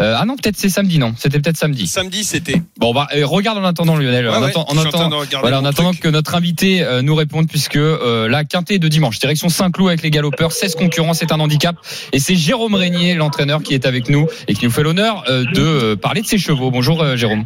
Euh, 0.00 0.16
ah 0.18 0.24
non, 0.26 0.36
peut-être 0.36 0.56
c'est 0.56 0.68
samedi, 0.68 0.98
non 0.98 1.14
C'était 1.16 1.40
peut-être 1.40 1.56
samedi. 1.56 1.86
Samedi, 1.86 2.24
c'était. 2.24 2.62
Bon, 2.78 2.92
bah, 2.92 3.06
euh, 3.14 3.26
regarde 3.26 3.58
en 3.58 3.64
attendant, 3.64 3.96
Lionel. 3.96 4.26
Ouais, 4.28 4.34
en 4.34 4.42
ouais, 4.42 4.48
attend- 4.50 4.66
en 4.68 4.74
regarder 4.74 5.36
voilà, 5.40 5.60
en 5.60 5.64
attendant 5.64 5.92
que 5.94 6.08
notre 6.08 6.34
invité 6.34 6.82
euh, 6.82 7.02
nous 7.02 7.14
réponde, 7.14 7.48
puisque 7.48 7.76
euh, 7.76 8.28
la 8.28 8.44
quintée 8.44 8.78
de 8.78 8.88
dimanche, 8.88 9.18
direction 9.18 9.48
Saint-Cloud 9.48 9.88
avec 9.88 10.02
les 10.02 10.10
galopeurs, 10.10 10.52
16 10.52 10.74
concurrents, 10.74 11.14
c'est 11.14 11.32
un 11.32 11.40
handicap. 11.40 11.76
Et 12.12 12.18
c'est 12.18 12.34
Jérôme 12.36 12.74
Régnier, 12.74 13.14
l'entraîneur, 13.14 13.62
qui 13.62 13.74
est 13.74 13.86
avec 13.86 14.08
nous 14.08 14.26
et 14.48 14.54
qui 14.54 14.64
nous 14.64 14.70
fait 14.70 14.82
l'honneur 14.82 15.24
euh, 15.28 15.44
de 15.44 15.60
euh, 15.62 15.96
parler 15.96 16.22
de 16.22 16.26
ses 16.26 16.38
chevaux. 16.38 16.70
Bonjour, 16.70 17.02
euh, 17.02 17.16
Jérôme. 17.16 17.44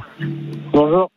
Bonjour. 0.72 1.11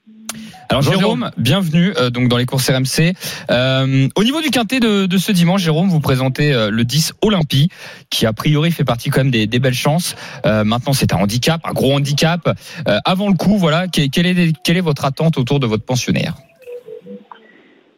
Alors 0.71 0.83
Bonjour, 0.83 0.99
Jérôme, 1.01 1.31
bienvenue 1.37 1.91
euh, 1.97 2.09
donc 2.09 2.29
dans 2.29 2.37
les 2.37 2.45
courses 2.45 2.69
RMC. 2.69 3.13
Euh, 3.49 4.07
au 4.15 4.23
niveau 4.23 4.39
du 4.41 4.49
quintet 4.51 4.79
de, 4.79 5.05
de 5.05 5.17
ce 5.17 5.33
dimanche, 5.33 5.61
Jérôme, 5.61 5.89
vous 5.89 5.99
présentez 5.99 6.53
euh, 6.53 6.69
le 6.71 6.85
10 6.85 7.13
Olympie, 7.21 7.67
qui 8.09 8.25
a 8.25 8.31
priori 8.31 8.71
fait 8.71 8.85
partie 8.85 9.09
quand 9.09 9.19
même 9.19 9.31
des, 9.31 9.47
des 9.47 9.59
belles 9.59 9.73
chances. 9.73 10.15
Euh, 10.45 10.63
maintenant, 10.63 10.93
c'est 10.93 11.13
un 11.13 11.17
handicap, 11.17 11.59
un 11.65 11.73
gros 11.73 11.93
handicap. 11.93 12.47
Euh, 12.87 12.99
avant 13.03 13.27
le 13.27 13.33
coup, 13.35 13.57
voilà, 13.57 13.87
que- 13.89 14.07
quelle 14.09 14.25
est, 14.27 14.53
quelle 14.63 14.77
est 14.77 14.81
votre 14.81 15.03
attente 15.03 15.37
autour 15.37 15.59
de 15.59 15.67
votre 15.67 15.83
pensionnaire? 15.83 16.35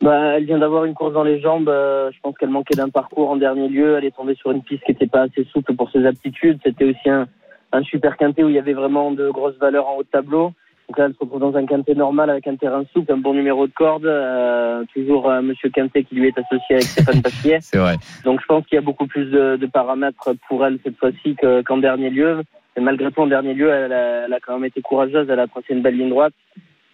Bah, 0.01 0.33
elle 0.37 0.45
vient 0.45 0.57
d'avoir 0.57 0.85
une 0.85 0.95
course 0.95 1.13
dans 1.13 1.23
les 1.23 1.39
jambes. 1.41 1.69
euh, 1.69 2.09
je 2.11 2.17
pense 2.23 2.35
qu'elle 2.39 2.49
manquait 2.49 2.75
d'un 2.75 2.89
parcours 2.89 3.29
en 3.29 3.35
dernier 3.37 3.69
lieu. 3.69 3.97
Elle 3.99 4.05
est 4.05 4.15
tombée 4.15 4.35
sur 4.35 4.49
une 4.51 4.63
piste 4.63 4.83
qui 4.85 4.93
n'était 4.93 5.05
pas 5.07 5.21
assez 5.21 5.47
souple 5.53 5.75
pour 5.75 5.91
ses 5.91 6.07
aptitudes. 6.07 6.57
C'était 6.65 6.85
aussi 6.85 7.07
un, 7.09 7.27
un 7.71 7.83
super 7.83 8.17
quintet 8.17 8.43
où 8.43 8.49
il 8.49 8.55
y 8.55 8.59
avait 8.59 8.73
vraiment 8.73 9.11
de 9.11 9.29
grosses 9.29 9.57
valeurs 9.61 9.87
en 9.87 9.97
haut 9.97 10.03
de 10.03 10.07
tableau. 10.11 10.53
Donc 10.93 10.99
là, 10.99 11.05
elle 11.05 11.13
se 11.13 11.19
retrouve 11.21 11.39
dans 11.39 11.55
un 11.57 11.65
quintet 11.65 11.95
normal 11.95 12.29
avec 12.29 12.45
un 12.45 12.55
terrain 12.55 12.83
souple, 12.93 13.11
un 13.11 13.17
bon 13.17 13.33
numéro 13.33 13.65
de 13.65 13.71
corde. 13.73 14.05
euh, 14.05 14.83
toujours 14.93 15.27
euh, 15.27 15.41
Monsieur 15.41 15.71
Quintet 15.71 16.03
qui 16.03 16.13
lui 16.13 16.27
est 16.27 16.37
associé 16.37 16.75
avec 16.75 16.83
Stéphane 16.83 17.21
Pasquier. 17.23 17.57
C'est 17.61 17.79
vrai. 17.79 17.95
Donc 18.23 18.41
je 18.41 18.45
pense 18.45 18.63
qu'il 18.67 18.75
y 18.75 18.77
a 18.77 18.81
beaucoup 18.81 19.07
plus 19.07 19.25
de, 19.25 19.55
de 19.55 19.65
paramètres 19.65 20.33
pour 20.47 20.63
elle 20.63 20.77
cette 20.83 20.95
fois-ci 20.97 21.35
que- 21.35 21.63
qu'en 21.63 21.77
dernier 21.77 22.11
lieu. 22.11 22.43
Et 22.75 22.79
malgré 22.79 23.11
tout, 23.11 23.21
en 23.21 23.25
dernier 23.25 23.55
lieu, 23.55 23.71
elle 23.71 23.91
a, 23.91 24.25
elle 24.25 24.33
a 24.33 24.39
quand 24.39 24.53
même 24.53 24.65
été 24.65 24.81
courageuse. 24.81 25.27
Elle 25.31 25.39
a 25.39 25.47
tracé 25.47 25.73
une 25.73 25.81
belle 25.81 25.97
ligne 25.97 26.09
droite. 26.11 26.33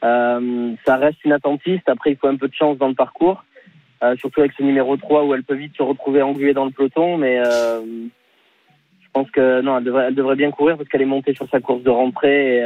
Euh, 0.06 0.72
ça 0.86 0.96
reste 0.96 1.22
une 1.26 1.34
attentiste. 1.34 1.90
Après, 1.90 2.12
il 2.12 2.16
faut 2.16 2.28
un 2.28 2.38
peu 2.38 2.48
de 2.48 2.54
chance 2.56 2.78
dans 2.78 2.88
le 2.88 2.96
parcours. 2.96 3.44
Euh, 4.02 4.16
surtout 4.16 4.40
avec 4.40 4.54
ce 4.58 4.64
numéro 4.64 4.96
3 4.96 5.26
où 5.26 5.34
elle 5.34 5.44
peut 5.44 5.56
vite 5.56 5.76
se 5.76 5.84
retrouver 5.84 6.22
engluée 6.22 6.54
dans 6.54 6.64
le 6.64 6.72
peloton. 6.72 7.18
Mais 7.18 7.44
je 7.44 9.08
pense 9.12 9.30
que 9.32 9.60
non, 9.60 9.78
elle 9.78 9.84
devrait, 9.84 10.06
elle 10.08 10.16
devrait 10.16 10.38
bien 10.38 10.52
courir 10.52 10.78
parce 10.78 10.88
qu'elle 10.88 11.02
est 11.02 11.06
montée 11.06 11.34
sur 11.34 11.50
sa 11.50 11.60
course 11.60 11.84
de 11.84 11.90
rentrée. 11.90 12.60
Et, 12.60 12.64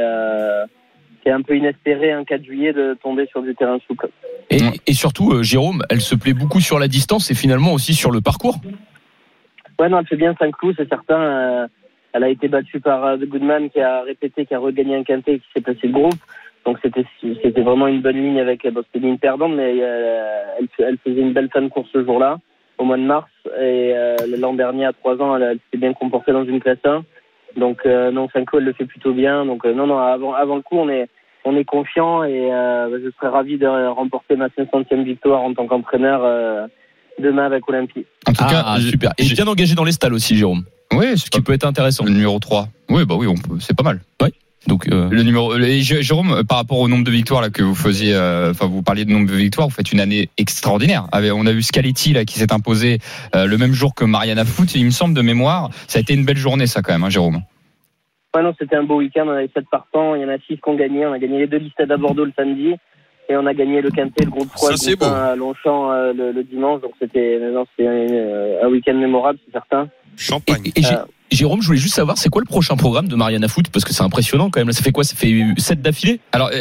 c'est 1.24 1.30
un 1.30 1.42
peu 1.42 1.56
inespéré 1.56 2.12
un 2.12 2.24
4 2.24 2.44
juillet 2.44 2.72
de 2.72 2.96
tomber 3.02 3.26
sur 3.26 3.42
du 3.42 3.54
terrain 3.54 3.78
souple. 3.86 4.08
Et, 4.50 4.60
et 4.86 4.92
surtout, 4.92 5.32
euh, 5.32 5.42
Jérôme, 5.42 5.82
elle 5.90 6.00
se 6.00 6.14
plaît 6.14 6.34
beaucoup 6.34 6.60
sur 6.60 6.78
la 6.78 6.88
distance 6.88 7.30
et 7.30 7.34
finalement 7.34 7.72
aussi 7.72 7.94
sur 7.94 8.10
le 8.10 8.20
parcours. 8.20 8.56
Ouais, 9.78 9.88
non, 9.88 10.00
elle 10.00 10.06
fait 10.06 10.16
bien 10.16 10.34
5 10.38 10.54
clous, 10.56 10.74
c'est 10.76 10.88
certain. 10.88 11.20
Euh, 11.20 11.66
elle 12.14 12.24
a 12.24 12.28
été 12.28 12.46
battue 12.46 12.80
par 12.80 13.04
euh, 13.04 13.16
The 13.16 13.24
Goodman 13.24 13.70
qui 13.70 13.80
a 13.80 14.02
répété, 14.02 14.46
qui 14.46 14.54
a 14.54 14.58
regagné 14.58 14.96
un 14.96 15.02
quintet 15.02 15.34
et 15.34 15.38
qui 15.40 15.46
s'est 15.52 15.60
placé 15.60 15.88
le 15.88 15.92
groupe. 15.92 16.14
Donc 16.64 16.78
c'était 16.82 17.04
c'était 17.42 17.60
vraiment 17.60 17.88
une 17.88 18.00
bonne 18.00 18.16
ligne 18.16 18.40
avec 18.40 18.66
bon, 18.66 18.82
c'était 18.86 19.00
une 19.00 19.10
ligne 19.12 19.18
perdante, 19.18 19.52
mais 19.54 19.74
euh, 19.80 20.42
elle, 20.58 20.68
elle 20.78 20.98
faisait 20.98 21.20
une 21.20 21.32
belle 21.32 21.50
fin 21.52 21.60
de 21.60 21.68
course 21.68 21.88
ce 21.92 22.04
jour-là, 22.04 22.38
au 22.78 22.84
mois 22.84 22.96
de 22.96 23.02
mars. 23.02 23.28
Et 23.46 23.92
euh, 23.94 24.16
l'an 24.38 24.54
dernier, 24.54 24.86
à 24.86 24.92
3 24.92 25.20
ans, 25.20 25.36
elle, 25.36 25.42
elle 25.42 25.58
s'est 25.70 25.78
bien 25.78 25.92
comportée 25.92 26.32
dans 26.32 26.44
une 26.44 26.60
classe 26.60 26.78
1. 26.84 27.04
Donc 27.56 27.78
euh, 27.86 28.10
non, 28.10 28.28
Cinco, 28.32 28.58
elle 28.58 28.64
le 28.64 28.72
fait 28.72 28.84
plutôt 28.86 29.12
bien. 29.12 29.44
Donc 29.46 29.64
euh, 29.64 29.72
non, 29.74 29.86
non, 29.86 29.98
avant, 29.98 30.32
avant 30.34 30.56
le 30.56 30.62
coup, 30.62 30.76
on 30.76 30.88
est 30.88 31.08
on 31.44 31.56
est 31.56 31.64
confiant 31.64 32.24
et 32.24 32.50
euh, 32.52 32.98
je 33.04 33.10
serais 33.16 33.28
ravi 33.28 33.58
de 33.58 33.66
remporter 33.66 34.34
ma 34.36 34.46
500e 34.48 35.04
victoire 35.04 35.42
en 35.42 35.52
tant 35.52 35.66
qu'entraîneur 35.66 36.22
euh, 36.24 36.66
demain 37.18 37.44
avec 37.44 37.68
Olympie. 37.68 38.06
En 38.26 38.32
tout 38.32 38.44
cas, 38.46 38.62
Ah, 38.64 38.76
je- 38.80 38.88
super. 38.88 39.12
Et 39.18 39.24
je- 39.24 39.34
bien 39.34 39.46
engagé 39.46 39.74
dans 39.74 39.84
les 39.84 39.92
stalles 39.92 40.14
aussi, 40.14 40.36
Jérôme. 40.36 40.64
oui, 40.94 41.18
Ce 41.18 41.28
qui 41.30 41.42
peut 41.42 41.52
être 41.52 41.66
intéressant. 41.66 42.04
le 42.04 42.10
numéro 42.12 42.38
3. 42.38 42.68
Oui, 42.88 43.04
bah 43.04 43.14
oui, 43.18 43.26
on 43.26 43.34
peut- 43.34 43.60
c'est 43.60 43.76
pas 43.76 43.82
mal. 43.84 44.00
Donc, 44.66 44.88
euh, 44.88 45.08
Le 45.10 45.22
numéro, 45.22 45.54
et 45.56 45.80
Jé- 45.82 46.02
Jérôme, 46.02 46.32
euh, 46.32 46.42
par 46.42 46.58
rapport 46.58 46.78
au 46.78 46.88
nombre 46.88 47.04
de 47.04 47.10
victoires 47.10 47.42
là 47.42 47.50
que 47.50 47.62
vous 47.62 47.74
faisiez, 47.74 48.14
euh, 48.14 48.50
enfin 48.52 48.66
vous 48.66 48.82
parliez 48.82 49.04
de 49.04 49.10
nombre 49.10 49.28
de 49.28 49.34
victoires, 49.34 49.68
vous 49.68 49.74
faites 49.74 49.92
une 49.92 50.00
année 50.00 50.28
extraordinaire. 50.38 51.06
On 51.12 51.46
a 51.46 51.52
vu 51.52 51.62
Scaletti 51.62 52.12
là 52.14 52.24
qui 52.24 52.38
s'est 52.38 52.52
imposé 52.52 52.98
euh, 53.34 53.46
le 53.46 53.58
même 53.58 53.72
jour 53.74 53.94
que 53.94 54.04
Mariana 54.04 54.44
Foot, 54.44 54.74
il 54.74 54.84
me 54.86 54.90
semble 54.90 55.14
de 55.14 55.20
mémoire. 55.22 55.70
Ça 55.86 55.98
a 55.98 56.02
été 56.02 56.14
une 56.14 56.24
belle 56.24 56.38
journée 56.38 56.66
ça 56.66 56.80
quand 56.82 56.92
même, 56.92 57.04
hein, 57.04 57.10
Jérôme. 57.10 57.40
Ouais, 58.34 58.42
non, 58.42 58.52
c'était 58.58 58.76
un 58.76 58.82
beau 58.82 58.96
week-end. 58.98 59.24
On 59.26 59.30
avait 59.30 59.50
7 59.54 59.64
partants. 59.70 60.14
Il 60.16 60.22
y 60.22 60.24
en 60.24 60.28
a 60.28 60.38
6 60.38 60.56
qui 60.56 60.60
ont 60.66 60.74
gagné. 60.74 61.06
On 61.06 61.12
a 61.12 61.18
gagné 61.20 61.38
les 61.40 61.46
deux 61.46 61.58
listes 61.58 61.78
à 61.78 61.96
Bordeaux 61.96 62.24
le 62.24 62.32
samedi. 62.36 62.74
Et 63.28 63.36
on 63.36 63.46
a 63.46 63.54
gagné 63.54 63.80
le 63.80 63.90
Quintet, 63.90 64.24
le 64.24 64.30
groupe 64.30 64.50
3, 64.52 64.68
Ça, 64.68 64.72
le 64.72 64.76
c'est 64.76 64.96
groupe 64.96 65.08
beau. 65.08 65.14
1 65.14 65.24
à 65.24 65.36
Longchamp 65.36 65.92
euh, 65.92 66.12
le, 66.12 66.32
le 66.32 66.42
dimanche. 66.42 66.80
Donc 66.82 66.92
c'était 67.00 67.38
un, 67.40 68.66
un 68.66 68.68
week-end 68.70 68.94
mémorable, 68.94 69.38
c'est 69.46 69.52
certain. 69.52 69.88
Champagne. 70.16 70.62
et- 70.74 70.84
Euh, 70.84 71.04
Jérôme, 71.34 71.60
je 71.60 71.66
voulais 71.66 71.78
juste 71.78 71.94
savoir, 71.94 72.16
c'est 72.16 72.28
quoi 72.30 72.40
le 72.40 72.46
prochain 72.46 72.76
programme 72.76 73.08
de 73.08 73.16
Mariana 73.16 73.48
Foot? 73.48 73.66
Parce 73.72 73.84
que 73.84 73.92
c'est 73.92 74.02
impressionnant 74.02 74.50
quand 74.50 74.60
même. 74.60 74.68
Là, 74.68 74.72
ça 74.72 74.82
fait 74.82 74.92
quoi? 74.92 75.04
Ça 75.04 75.16
fait 75.16 75.32
7 75.58 75.82
d'affilée? 75.82 76.20
Alors 76.32 76.48
euh, 76.52 76.54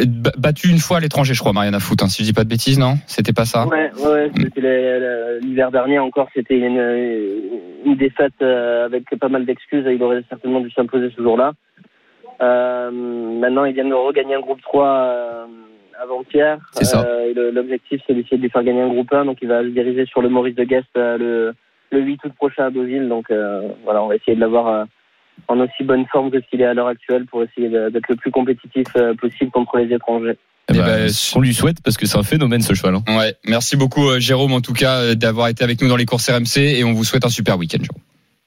euh, 0.00 0.04
ba- 0.06 0.30
battu 0.38 0.68
une 0.68 0.78
fois 0.78 0.96
à 0.98 1.00
l'étranger, 1.00 1.34
je 1.34 1.40
crois, 1.40 1.52
Mariana 1.52 1.80
Foot. 1.80 2.02
Hein, 2.02 2.08
si 2.08 2.22
je 2.22 2.28
dis 2.28 2.32
pas 2.32 2.44
de 2.44 2.48
bêtises, 2.48 2.78
non? 2.78 2.94
C'était 3.06 3.32
pas 3.32 3.44
ça? 3.44 3.66
Ouais, 3.66 3.90
ouais, 3.98 4.06
ouais, 4.06 4.30
le- 4.56 5.38
l'hiver 5.42 5.70
dernier 5.70 5.98
encore. 5.98 6.28
C'était 6.34 6.58
une, 6.58 6.80
une 7.84 7.96
défaite 7.96 8.32
euh, 8.42 8.86
avec 8.86 9.04
pas 9.20 9.28
mal 9.28 9.44
d'excuses. 9.44 9.84
Il 9.86 10.02
aurait 10.02 10.22
certainement 10.28 10.60
dû 10.60 10.70
s'imposer 10.70 11.10
ce 11.16 11.22
jour-là. 11.22 11.52
Euh, 12.40 12.90
maintenant, 12.90 13.64
il 13.64 13.74
vient 13.74 13.84
de 13.88 13.94
regagner 13.94 14.34
un 14.34 14.40
groupe 14.40 14.60
3 14.62 14.86
euh, 14.86 15.44
avant-hier. 16.02 16.58
C'est 16.72 16.84
ça. 16.84 17.04
Euh, 17.06 17.50
L'objectif, 17.52 18.00
c'est 18.06 18.14
d'essayer 18.14 18.36
de 18.36 18.42
lui 18.42 18.50
faire 18.50 18.64
gagner 18.64 18.80
un 18.82 18.88
groupe 18.88 19.12
1. 19.12 19.24
Donc, 19.26 19.38
il 19.42 19.48
va 19.48 19.62
se 19.62 19.68
diriger 19.68 20.06
sur 20.06 20.22
le 20.22 20.28
Maurice 20.28 20.54
de 20.56 20.64
Guest 20.64 20.86
euh, 20.96 21.18
le, 21.18 21.54
le 21.92 22.00
8 22.00 22.20
août 22.24 22.32
prochain 22.36 22.66
à 22.66 22.70
Deauville. 22.70 23.08
Donc, 23.08 23.26
euh, 23.30 23.68
voilà, 23.84 24.02
on 24.02 24.08
va 24.08 24.16
essayer 24.16 24.34
de 24.34 24.40
l'avoir 24.40 24.66
euh, 24.68 24.84
en 25.48 25.58
aussi 25.60 25.82
bonne 25.84 26.04
forme 26.12 26.30
que 26.30 26.40
ce 26.40 26.46
qu'il 26.50 26.60
est 26.60 26.66
à 26.66 26.74
l'heure 26.74 26.88
actuelle 26.88 27.26
pour 27.26 27.42
essayer 27.42 27.68
d'être 27.68 28.08
le 28.08 28.16
plus 28.16 28.30
compétitif 28.30 28.86
euh, 28.96 29.14
possible 29.14 29.50
contre 29.50 29.78
les 29.78 29.94
étrangers. 29.94 30.36
Eh 30.68 30.74
Eh 30.74 30.78
ben, 30.78 30.84
ben, 31.06 31.10
qu'on 31.32 31.40
lui 31.40 31.54
souhaite 31.54 31.78
parce 31.82 31.96
que 31.96 32.06
c'est 32.06 32.18
un 32.18 32.22
phénomène 32.22 32.62
ce 32.62 32.74
cheval. 32.74 32.94
hein. 32.96 33.02
Ouais. 33.18 33.34
Merci 33.46 33.76
beaucoup, 33.76 34.08
euh, 34.08 34.20
Jérôme, 34.20 34.52
en 34.52 34.60
tout 34.60 34.72
cas, 34.74 34.98
euh, 34.98 35.14
d'avoir 35.14 35.48
été 35.48 35.64
avec 35.64 35.80
nous 35.82 35.88
dans 35.88 35.96
les 35.96 36.06
courses 36.06 36.28
RMC 36.30 36.58
et 36.58 36.84
on 36.84 36.92
vous 36.92 37.04
souhaite 37.04 37.24
un 37.24 37.30
super 37.30 37.58
week-end. 37.58 37.78
Jérôme. 37.82 38.00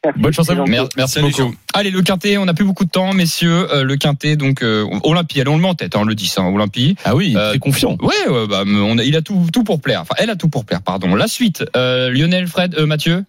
Merci, 0.06 0.20
Bonne 0.22 0.34
chance 0.34 0.50
à 0.52 0.54
vous. 0.54 0.66
Merci 0.68 1.14
Salut, 1.20 1.32
beaucoup. 1.32 1.56
Allez, 1.74 1.90
le 1.90 2.02
quintet, 2.04 2.38
on 2.38 2.46
n'a 2.46 2.54
plus 2.54 2.64
beaucoup 2.64 2.86
de 2.86 2.92
temps, 2.92 3.12
messieurs. 3.14 3.68
Euh, 3.74 3.84
le 3.84 3.96
quintet, 3.96 4.36
donc 4.36 4.62
euh, 4.62 4.86
Olympie, 5.04 5.42
allez, 5.42 5.50
on 5.50 5.56
le 5.56 5.64
met 5.64 5.68
en 5.68 5.74
tête, 5.74 5.96
hein, 5.96 6.02
on 6.04 6.06
le 6.06 6.14
dit, 6.14 6.28
ça, 6.28 6.42
hein, 6.44 6.54
Olympie. 6.54 6.96
Ah 7.04 7.16
oui, 7.16 7.34
Euh, 7.36 7.50
très 7.50 7.58
confiant. 7.58 7.98
Ouais, 8.02 8.30
ouais, 8.32 8.48
bah, 8.48 8.64
on 8.68 9.00
a- 9.00 9.04
il 9.04 9.16
a 9.16 9.24
tout, 9.24 9.48
tout 9.52 9.64
pour 9.64 9.82
plaire. 9.82 10.02
Enfin, 10.02 10.14
elle 10.20 10.30
a 10.30 10.36
tout 10.36 10.48
pour 10.48 10.64
plaire, 10.64 10.84
pardon. 10.84 11.16
La 11.16 11.28
suite, 11.28 11.66
euh, 11.76 12.12
Lionel, 12.12 12.46
Fred, 12.46 12.76
euh, 12.78 12.86
Mathieu, 12.86 13.24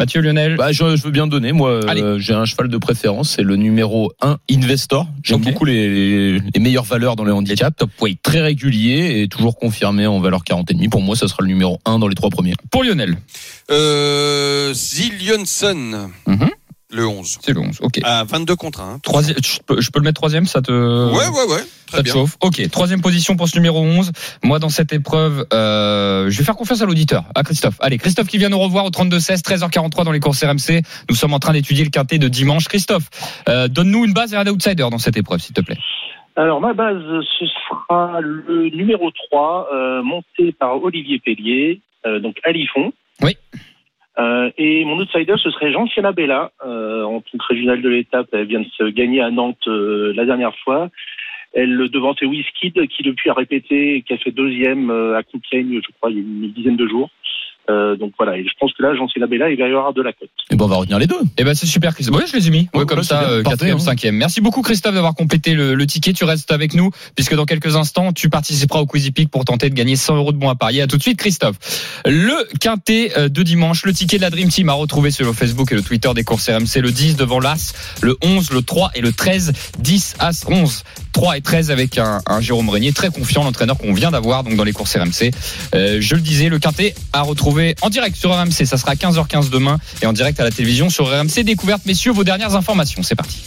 Mathieu, 0.00 0.22
Lionel. 0.22 0.56
Bah, 0.56 0.72
je, 0.72 0.96
je 0.96 1.02
veux 1.02 1.10
bien 1.10 1.26
donner. 1.26 1.52
Moi, 1.52 1.68
euh, 1.72 2.18
j'ai 2.18 2.32
un 2.32 2.46
cheval 2.46 2.68
de 2.68 2.78
préférence. 2.78 3.32
C'est 3.36 3.42
le 3.42 3.56
numéro 3.56 4.10
1 4.22 4.38
Investor. 4.50 5.06
J'aime 5.22 5.42
beaucoup 5.42 5.66
les, 5.66 6.38
les 6.38 6.58
meilleures 6.60 6.84
valeurs 6.84 7.16
dans 7.16 7.24
les 7.24 7.32
handicaps. 7.32 7.76
top 7.76 7.90
weight. 8.00 8.18
Très 8.22 8.40
régulier 8.40 9.20
et 9.20 9.28
toujours 9.28 9.56
confirmé 9.58 10.06
en 10.06 10.18
valeur 10.18 10.42
40,5. 10.42 10.88
Pour 10.88 11.02
moi, 11.02 11.16
ça 11.16 11.28
sera 11.28 11.42
le 11.42 11.48
numéro 11.48 11.80
1 11.84 11.98
dans 11.98 12.08
les 12.08 12.14
trois 12.14 12.30
premiers. 12.30 12.54
Pour 12.70 12.82
Lionel, 12.82 13.16
Euh, 13.70 14.72
Zillionsson, 14.72 16.08
Mhm. 16.26 16.48
Le 16.92 17.06
11. 17.06 17.38
c'est 17.40 17.52
le 17.52 17.60
11. 17.60 17.78
Ok. 17.82 18.00
À 18.02 18.24
22 18.24 18.56
contre 18.56 18.80
1. 18.80 18.98
Troisième, 19.00 19.36
je 19.42 19.58
peux, 19.64 19.80
je 19.80 19.90
peux 19.90 20.00
le 20.00 20.04
mettre 20.04 20.20
troisième, 20.20 20.46
ça 20.46 20.60
te. 20.62 20.72
Ouais, 20.72 21.28
ouais, 21.28 21.52
ouais. 21.52 21.60
Ça 21.60 21.96
Très 21.96 21.98
te 21.98 22.02
bien. 22.04 22.12
chauffe. 22.12 22.36
Ok, 22.40 22.68
troisième 22.70 23.00
position 23.00 23.36
pour 23.36 23.48
ce 23.48 23.56
numéro 23.56 23.80
11. 23.80 24.12
Moi, 24.44 24.58
dans 24.58 24.68
cette 24.68 24.92
épreuve, 24.92 25.46
euh, 25.52 26.30
je 26.30 26.38
vais 26.38 26.44
faire 26.44 26.56
confiance 26.56 26.82
à 26.82 26.86
l'auditeur, 26.86 27.24
à 27.34 27.42
Christophe. 27.42 27.76
Allez, 27.80 27.98
Christophe 27.98 28.28
qui 28.28 28.38
vient 28.38 28.48
nous 28.48 28.58
revoir 28.58 28.84
au 28.84 28.90
32-16, 28.90 29.42
13h43 29.42 30.04
dans 30.04 30.12
les 30.12 30.20
courses 30.20 30.42
RMC. 30.44 30.82
Nous 31.08 31.16
sommes 31.16 31.34
en 31.34 31.38
train 31.40 31.52
d'étudier 31.52 31.84
le 31.84 31.90
quintet 31.90 32.18
de 32.18 32.28
dimanche. 32.28 32.68
Christophe, 32.68 33.08
euh, 33.48 33.68
donne-nous 33.68 34.04
une 34.04 34.12
base 34.12 34.32
et 34.34 34.36
un 34.36 34.46
outsider 34.46 34.86
dans 34.90 34.98
cette 34.98 35.16
épreuve, 35.16 35.40
s'il 35.40 35.54
te 35.54 35.60
plaît. 35.60 35.78
Alors, 36.36 36.60
ma 36.60 36.72
base, 36.72 37.02
ce 37.38 37.44
sera 37.68 38.20
le 38.20 38.70
numéro 38.70 39.10
3, 39.30 39.68
euh, 39.74 40.02
monté 40.02 40.52
par 40.52 40.82
Olivier 40.82 41.18
Pellier, 41.18 41.80
euh, 42.06 42.20
donc 42.20 42.36
Alifon. 42.44 42.92
Oui. 43.22 43.36
Euh, 44.20 44.50
et 44.58 44.84
mon 44.84 44.98
outsider, 44.98 45.34
ce 45.38 45.50
serait 45.50 45.72
Jean-Fiana 45.72 46.12
Bella, 46.12 46.52
euh, 46.64 47.04
en 47.04 47.20
tant 47.20 47.38
que 47.38 47.46
régionale 47.48 47.80
de 47.80 47.88
l'étape. 47.88 48.28
Elle 48.32 48.46
vient 48.46 48.60
de 48.60 48.68
se 48.76 48.84
gagner 48.84 49.20
à 49.20 49.30
Nantes 49.30 49.66
euh, 49.66 50.12
la 50.14 50.24
dernière 50.26 50.56
fois. 50.58 50.90
Elle 51.52 51.88
devançait 51.88 52.26
Wizkid, 52.26 52.86
qui 52.88 53.02
depuis 53.02 53.30
a 53.30 53.34
répété, 53.34 54.02
qui 54.06 54.12
a 54.12 54.18
fait 54.18 54.30
deuxième 54.30 54.90
euh, 54.90 55.16
à 55.16 55.22
Compiègne, 55.22 55.80
je 55.82 55.92
crois, 55.98 56.10
il 56.10 56.16
y 56.16 56.20
a 56.20 56.22
une 56.22 56.52
dizaine 56.52 56.76
de 56.76 56.86
jours. 56.86 57.10
Euh, 57.70 57.96
donc 57.96 58.12
voilà, 58.18 58.36
et 58.36 58.44
je 58.44 58.50
pense 58.58 58.72
que 58.72 58.82
là, 58.82 58.94
Jean 58.94 59.06
Labella, 59.16 59.50
il 59.50 59.58
va 59.58 59.64
y 59.64 59.68
avoir 59.68 59.92
de 59.92 60.02
la 60.02 60.12
cote. 60.12 60.28
Et 60.50 60.56
ben 60.56 60.64
on 60.64 60.68
va 60.68 60.76
retenir 60.76 60.98
les 60.98 61.06
deux. 61.06 61.20
Eh 61.38 61.44
ben 61.44 61.54
c'est 61.54 61.66
super 61.66 61.94
Christophe. 61.94 62.16
Ouais, 62.16 62.26
je 62.26 62.36
les 62.36 62.48
ai 62.48 62.50
mis. 62.50 62.68
Ouais, 62.74 62.80
Ouais, 62.80 62.86
comme 62.86 63.02
ça, 63.02 63.28
euh, 63.30 63.42
quatrième, 63.42 63.76
hein. 63.76 63.80
cinquième. 63.80 64.16
Merci 64.16 64.40
beaucoup 64.40 64.62
Christophe 64.62 64.94
d'avoir 64.94 65.14
complété 65.14 65.54
le, 65.54 65.74
le 65.74 65.86
ticket. 65.86 66.12
Tu 66.12 66.24
restes 66.24 66.50
avec 66.50 66.74
nous 66.74 66.90
puisque 67.14 67.34
dans 67.34 67.44
quelques 67.44 67.76
instants 67.76 68.12
tu 68.12 68.28
participeras 68.28 68.80
au 68.80 68.86
Quizy 68.86 69.12
Peak 69.12 69.30
pour 69.30 69.44
tenter 69.44 69.70
de 69.70 69.74
gagner 69.74 69.96
100 69.96 70.16
euros 70.16 70.32
de 70.32 70.38
bons 70.38 70.48
à 70.48 70.54
parier. 70.54 70.82
À 70.82 70.86
tout 70.86 70.96
de 70.96 71.02
suite 71.02 71.18
Christophe. 71.18 71.56
Le 72.06 72.34
quintet 72.58 73.12
euh, 73.16 73.28
de 73.28 73.42
dimanche, 73.42 73.84
le 73.84 73.92
ticket 73.92 74.16
de 74.16 74.22
la 74.22 74.30
Dream 74.30 74.48
Team 74.48 74.68
à 74.68 74.72
retrouver 74.72 75.10
sur 75.10 75.26
le 75.26 75.32
Facebook 75.32 75.70
et 75.72 75.74
le 75.74 75.82
Twitter 75.82 76.10
des 76.14 76.24
courses 76.24 76.48
RMC. 76.48 76.80
Le 76.80 76.90
10 76.90 77.16
devant 77.16 77.38
l'As, 77.40 77.74
le 78.02 78.16
11, 78.22 78.50
le 78.52 78.62
3 78.62 78.90
et 78.94 79.00
le 79.00 79.12
13. 79.12 79.52
10, 79.78 80.16
As, 80.18 80.46
11. 80.48 80.82
3 81.12 81.36
et 81.36 81.40
13 81.40 81.70
avec 81.70 81.98
un, 81.98 82.20
Jérôme 82.40 82.68
Régnier 82.68 82.92
très 82.92 83.10
confiant, 83.10 83.44
l'entraîneur 83.44 83.76
qu'on 83.76 83.92
vient 83.92 84.10
d'avoir 84.10 84.44
donc 84.44 84.56
dans 84.56 84.64
les 84.64 84.72
courses 84.72 84.96
RMC. 84.96 85.30
Euh, 85.74 85.98
je 86.00 86.14
le 86.14 86.20
disais, 86.20 86.48
le 86.48 86.58
quintet 86.58 86.94
à 87.12 87.22
retrouver 87.22 87.74
en 87.82 87.90
direct 87.90 88.16
sur 88.16 88.32
RMC. 88.32 88.64
Ça 88.64 88.76
sera 88.76 88.92
à 88.92 88.94
15h15 88.94 89.50
demain 89.50 89.78
et 90.02 90.06
en 90.06 90.12
direct 90.12 90.40
à 90.40 90.44
la 90.44 90.50
télévision 90.50 90.90
sur 90.90 91.08
RMC. 91.08 91.44
Découverte, 91.44 91.84
messieurs, 91.86 92.12
vos 92.12 92.24
dernières 92.24 92.54
informations. 92.54 93.02
C'est 93.02 93.16
parti. 93.16 93.42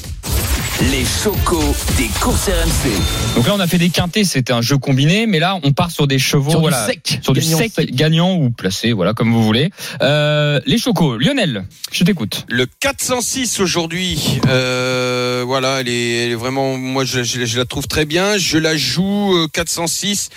Les 0.92 1.06
chocos 1.06 1.76
des 1.98 2.08
courses 2.20 2.48
RMC. 2.50 3.36
Donc 3.36 3.48
là, 3.48 3.54
on 3.56 3.60
a 3.60 3.68
fait 3.68 3.78
des 3.78 3.90
quintés, 3.90 4.24
c'était 4.26 4.52
un 4.54 4.62
jeu 4.62 4.78
combiné, 4.78 5.28
mais 5.28 5.40
là, 5.40 5.58
on 5.64 5.72
part 5.72 5.92
sur 5.92 6.08
des 6.08 6.20
chevaux, 6.20 6.50
Sur 6.52 6.60
du 6.60 6.64
voilà, 6.64 6.86
sec. 6.86 7.20
sur 7.22 7.32
du 7.34 7.42
sec, 7.42 7.72
sec. 7.74 7.96
gagnant 7.96 8.36
ou 8.36 8.50
placé, 8.50 8.92
voilà, 8.92 9.14
comme 9.14 9.32
vous 9.32 9.44
voulez. 9.44 9.70
Euh, 10.02 10.60
les 10.66 10.78
chocos, 10.78 11.18
Lionel, 11.18 11.66
je 11.92 12.04
t'écoute. 12.04 12.46
Le 12.50 12.66
406 12.80 13.60
aujourd'hui, 13.62 14.40
euh, 14.48 15.44
voilà, 15.46 15.80
elle 15.82 15.90
est, 15.90 16.26
elle 16.26 16.32
est 16.32 16.36
vraiment, 16.36 16.76
moi 16.78 17.06
je, 17.06 17.24
je- 17.24 17.46
je 17.46 17.58
la 17.58 17.66
trouve 17.66 17.88
très 17.88 18.06
bien. 18.06 18.38
Je 18.38 18.58
la 18.58 18.76
joue 18.76 19.34
euh, 19.36 19.48
406, 19.54 20.30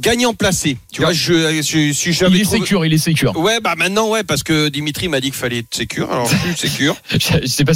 gagnant 0.00 0.34
placé. 0.34 0.76
Tu 0.92 1.00
vois, 1.02 1.12
je, 1.12 1.32
j'avais 1.32 2.36
Il 2.36 2.40
est 2.40 2.44
trouvé- 2.44 2.58
sécure, 2.60 2.84
il 2.86 2.92
est 2.92 2.98
sécure. 2.98 3.36
Ouais, 3.36 3.60
bah 3.60 3.74
maintenant, 3.76 4.08
ouais, 4.08 4.24
parce 4.24 4.42
que 4.42 4.68
Dimitri 4.68 5.08
m'a 5.08 5.20
dit 5.20 5.28
qu'il 5.30 5.38
fallait 5.38 5.58
être 5.58 5.74
sécure. 5.74 6.10
Alors, 6.10 6.26
je 6.28 6.36
suis 6.36 6.68
sécure. 6.68 6.96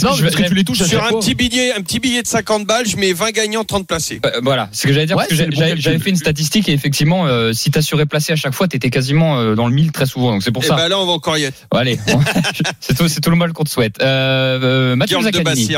Non, 0.04 0.12
je 0.14 0.22
parce 0.22 0.34
que 0.34 0.42
vais- 0.42 0.48
tu 0.48 0.54
les 0.54 0.64
touches 0.64 0.80
à 0.80 0.86
Sur 0.86 0.98
chaque 1.00 1.06
un 1.06 1.10
fois. 1.10 1.20
petit 1.20 1.34
billet, 1.34 1.72
un 1.74 1.80
petit 1.80 2.00
billet 2.00 2.22
de 2.22 2.26
50 2.26 2.66
balles, 2.66 2.86
je 2.86 2.96
mets 2.96 3.12
20 3.12 3.30
gagnants, 3.30 3.64
30 3.64 3.86
placés. 3.86 4.20
Euh, 4.26 4.40
voilà, 4.42 4.68
c'est 4.72 4.82
ce 4.82 4.86
que 4.88 4.92
j'allais 4.92 5.06
dire 5.06 5.16
Ouais, 5.16 5.24
parce 5.28 5.40
que 5.40 5.46
bon 5.50 5.74
j'avais 5.76 5.98
fait 5.98 6.10
une 6.10 6.16
statistique 6.16 6.68
et 6.68 6.72
effectivement, 6.72 7.26
euh, 7.26 7.52
si 7.52 7.70
t'assurais 7.70 8.06
placé 8.06 8.32
à 8.32 8.36
chaque 8.36 8.54
fois, 8.54 8.66
t'étais 8.68 8.90
quasiment 8.90 9.38
euh, 9.38 9.54
dans 9.54 9.66
le 9.68 9.74
mille 9.74 9.92
très 9.92 10.06
souvent. 10.06 10.32
Donc 10.32 10.42
c'est 10.42 10.50
pour 10.52 10.64
Et 10.64 10.66
ça. 10.66 10.74
bah 10.76 10.88
là, 10.88 10.98
on 10.98 11.06
va 11.06 11.12
encore 11.12 11.38
y 11.38 11.44
être. 11.44 11.66
Bon, 11.70 11.78
allez, 11.78 11.98
c'est 12.80 12.96
tout, 12.96 13.08
c'est 13.08 13.20
tout 13.20 13.30
le 13.30 13.36
mal 13.36 13.52
qu'on 13.52 13.64
te 13.64 13.70
souhaite. 13.70 13.96
Euh, 14.02 14.58
euh, 14.62 14.96
Mathieu 14.96 15.16
Moi, 15.18 15.26
euh, 15.26 15.30
406. 15.30 15.76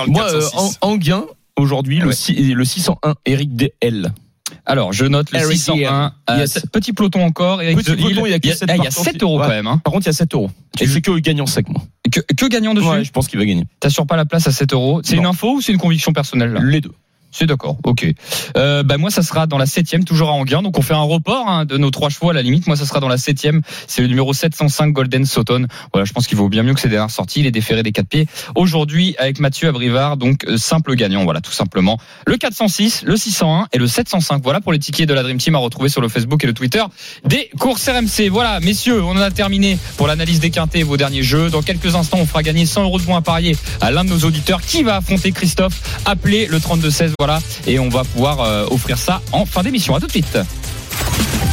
en, 0.57 0.70
Anguin, 0.92 1.24
aujourd'hui, 1.57 1.99
Ah 2.01 2.05
le, 2.05 2.09
ouais. 2.11 2.14
six- 2.16 2.34
le 2.55 2.64
601, 2.64 3.14
Eric 3.26 3.55
DL. 3.57 4.12
Alors, 4.67 4.93
je 4.93 5.05
note 5.05 5.31
le 5.31 5.39
Eric 5.39 5.57
601. 5.59 6.12
euh, 6.29 6.37
Yes. 6.39 6.67
Petit 6.73 6.93
peloton 6.93 7.25
encore. 7.25 7.62
Eric 7.62 7.79
Petit 7.79 7.95
peloton, 7.97 8.27
il 8.27 8.31
y 8.33 8.35
a 8.35 8.41
que 8.41 8.53
sept 8.53 8.69
eh, 8.69 8.73
il 8.73 8.77
y 8.79 8.81
a 8.81 8.83
partants. 8.85 9.03
7 9.05 9.23
euros 9.23 9.37
Ouais. 9.39 9.45
quand 9.47 9.53
même. 9.53 9.67
Hein. 9.69 9.81
Par 9.85 9.93
contre, 9.93 10.07
il 10.07 10.09
y 10.09 10.11
a 10.11 10.12
7 10.12 10.35
euros. 10.35 10.51
Et 10.81 10.87
c'est 10.87 11.01
que 11.01 11.17
gagnant 11.21 11.47
sec, 11.47 11.69
moi. 11.69 11.81
Que, 12.11 12.21
que 12.21 12.47
gagnant 12.49 12.75
dessus 12.75 12.87
Ouais, 12.89 13.05
je 13.05 13.11
pense 13.12 13.29
qu'il 13.29 13.39
va 13.39 13.45
gagner. 13.47 13.64
T'assures 13.81 14.07
pas 14.07 14.17
la 14.17 14.25
place 14.27 14.47
à 14.49 14.53
7 14.53 14.73
euros. 14.73 15.01
C'est 15.05 15.17
une 15.17 15.27
info 15.27 15.55
ou 15.55 15.61
c'est 15.61 15.73
une 15.73 15.79
conviction 15.79 16.12
personnelle 16.12 16.51
là? 16.53 16.61
Les 16.62 16.81
deux. 16.81 16.93
C'est 17.39 17.45
d'accord, 17.45 17.76
ok. 17.84 18.07
Euh, 18.57 18.82
bah 18.82 18.97
moi, 18.97 19.11
ça 19.11 19.22
sera 19.22 19.47
dans 19.47 19.59
la 19.59 19.66
septième, 19.66 20.05
toujours 20.05 20.30
à 20.30 20.32
Anguin. 20.32 20.62
Donc 20.62 20.78
on 20.78 20.80
fait 20.80 20.95
un 20.95 21.03
report 21.03 21.47
hein, 21.47 21.66
de 21.66 21.76
nos 21.76 21.91
trois 21.91 22.09
chevaux 22.09 22.30
à 22.30 22.32
la 22.32 22.41
limite. 22.41 22.66
Moi, 22.66 22.76
ça 22.76 22.87
sera 22.87 22.99
dans 22.99 23.09
la 23.09 23.18
septième. 23.18 23.61
C'est 23.87 24.01
le 24.01 24.09
numéro 24.09 24.32
705 24.32 24.91
Golden 24.91 25.26
Sauton. 25.26 25.66
Voilà, 25.93 26.07
je 26.07 26.14
pense 26.14 26.26
qu'il 26.26 26.39
vaut 26.39 26.49
bien 26.49 26.62
mieux 26.62 26.72
que 26.72 26.80
ses 26.80 26.89
dernières 26.89 27.11
sorties. 27.11 27.41
Il 27.41 27.47
est 27.47 27.51
déféré 27.51 27.82
des 27.82 27.93
quatre 27.93 28.09
pieds. 28.09 28.26
Aujourd'hui, 28.55 29.16
avec 29.18 29.39
Mathieu 29.39 29.68
Abrivard, 29.68 30.16
donc 30.16 30.47
euh, 30.47 30.57
simple 30.57 30.95
gagnant. 30.95 31.24
Voilà, 31.24 31.43
tout 31.43 31.53
simplement. 31.53 31.99
Le 32.26 32.39
406, 32.39 33.03
le 33.05 33.18
601 33.18 33.66
et 33.70 33.76
le 33.76 33.87
705. 33.87 34.43
Voilà 34.43 34.62
pour 34.62 34.72
les 34.72 34.78
tickets 34.78 35.07
de 35.07 35.12
la 35.12 35.22
Dream 35.22 35.37
Team 35.37 35.57
à 35.57 35.59
retrouver 35.59 35.91
sur 35.91 36.01
le 36.01 36.09
Facebook 36.09 36.43
et 36.43 36.47
le 36.47 36.55
Twitter 36.55 36.84
des 37.26 37.51
courses 37.59 37.87
RMC. 37.87 38.30
Voilà, 38.30 38.61
messieurs, 38.61 39.03
on 39.03 39.11
en 39.11 39.20
a 39.20 39.30
terminé 39.30 39.76
pour 39.99 40.07
l'analyse 40.07 40.41
des 40.41 40.49
quintés 40.49 40.78
et 40.78 40.84
vos 40.84 40.97
derniers 40.97 41.22
jeux. 41.22 41.51
Dans 41.51 41.61
quelques 41.61 41.97
instants, 41.97 42.16
on 42.18 42.26
fera 42.26 42.43
gagner 42.43 42.64
100 42.64 42.84
euros 42.84 42.99
de 42.99 43.05
bons 43.05 43.16
à 43.16 43.20
parier 43.20 43.55
à 43.82 43.91
l'un 43.91 44.05
de 44.05 44.09
nos 44.09 44.20
auditeurs 44.20 44.62
qui 44.62 44.82
va 44.82 44.97
affronter 44.97 45.32
Christophe. 45.32 46.01
Appelez 46.07 46.47
le 46.47 46.61
3216, 46.61 47.12
voilà, 47.18 47.26
et 47.66 47.79
on 47.79 47.89
va 47.89 48.05
pouvoir 48.05 48.41
euh, 48.41 48.66
offrir 48.70 48.99
ça 48.99 49.20
en 49.33 49.47
fin 49.47 49.62
d'émission. 49.62 49.95
À 49.95 50.01
tout 50.01 50.07
de 50.07 50.12
suite. 50.12 50.39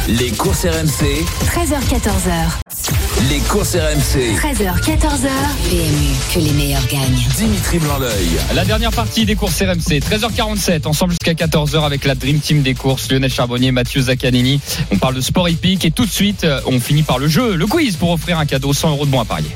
Les 0.08 0.30
courses 0.30 0.64
RMC. 0.64 1.24
13h14h. 1.46 3.30
Les 3.30 3.38
courses 3.40 3.74
RMC. 3.74 4.36
13h, 4.36 4.80
14h. 4.82 5.28
PMU, 5.70 6.14
que 6.34 6.38
les 6.40 6.52
meilleurs 6.52 6.86
gagnent. 6.88 7.26
Dimitri 7.36 7.78
Blanc-L'œil. 7.78 8.28
La 8.54 8.66
dernière 8.66 8.90
partie 8.90 9.24
des 9.24 9.34
courses 9.34 9.62
RMC, 9.62 10.00
13h47, 10.00 10.86
ensemble 10.86 11.12
jusqu'à 11.12 11.32
14h 11.32 11.84
avec 11.86 12.04
la 12.04 12.14
Dream 12.14 12.38
Team 12.38 12.60
des 12.62 12.74
courses, 12.74 13.10
Lionel 13.10 13.32
Charbonnier, 13.32 13.72
Mathieu 13.72 14.02
Zaccanini. 14.02 14.60
On 14.92 14.98
parle 14.98 15.14
de 15.14 15.22
sport 15.22 15.48
hippique 15.48 15.86
et 15.86 15.90
tout 15.90 16.04
de 16.04 16.10
suite, 16.10 16.44
euh, 16.44 16.60
on 16.66 16.80
finit 16.80 17.02
par 17.02 17.18
le 17.18 17.26
jeu, 17.26 17.54
le 17.54 17.66
quiz 17.66 17.96
pour 17.96 18.10
offrir 18.10 18.38
un 18.38 18.44
cadeau 18.44 18.74
100 18.74 18.90
euros 18.90 19.06
de 19.06 19.10
bons 19.10 19.20
à 19.20 19.24
parier. 19.24 19.50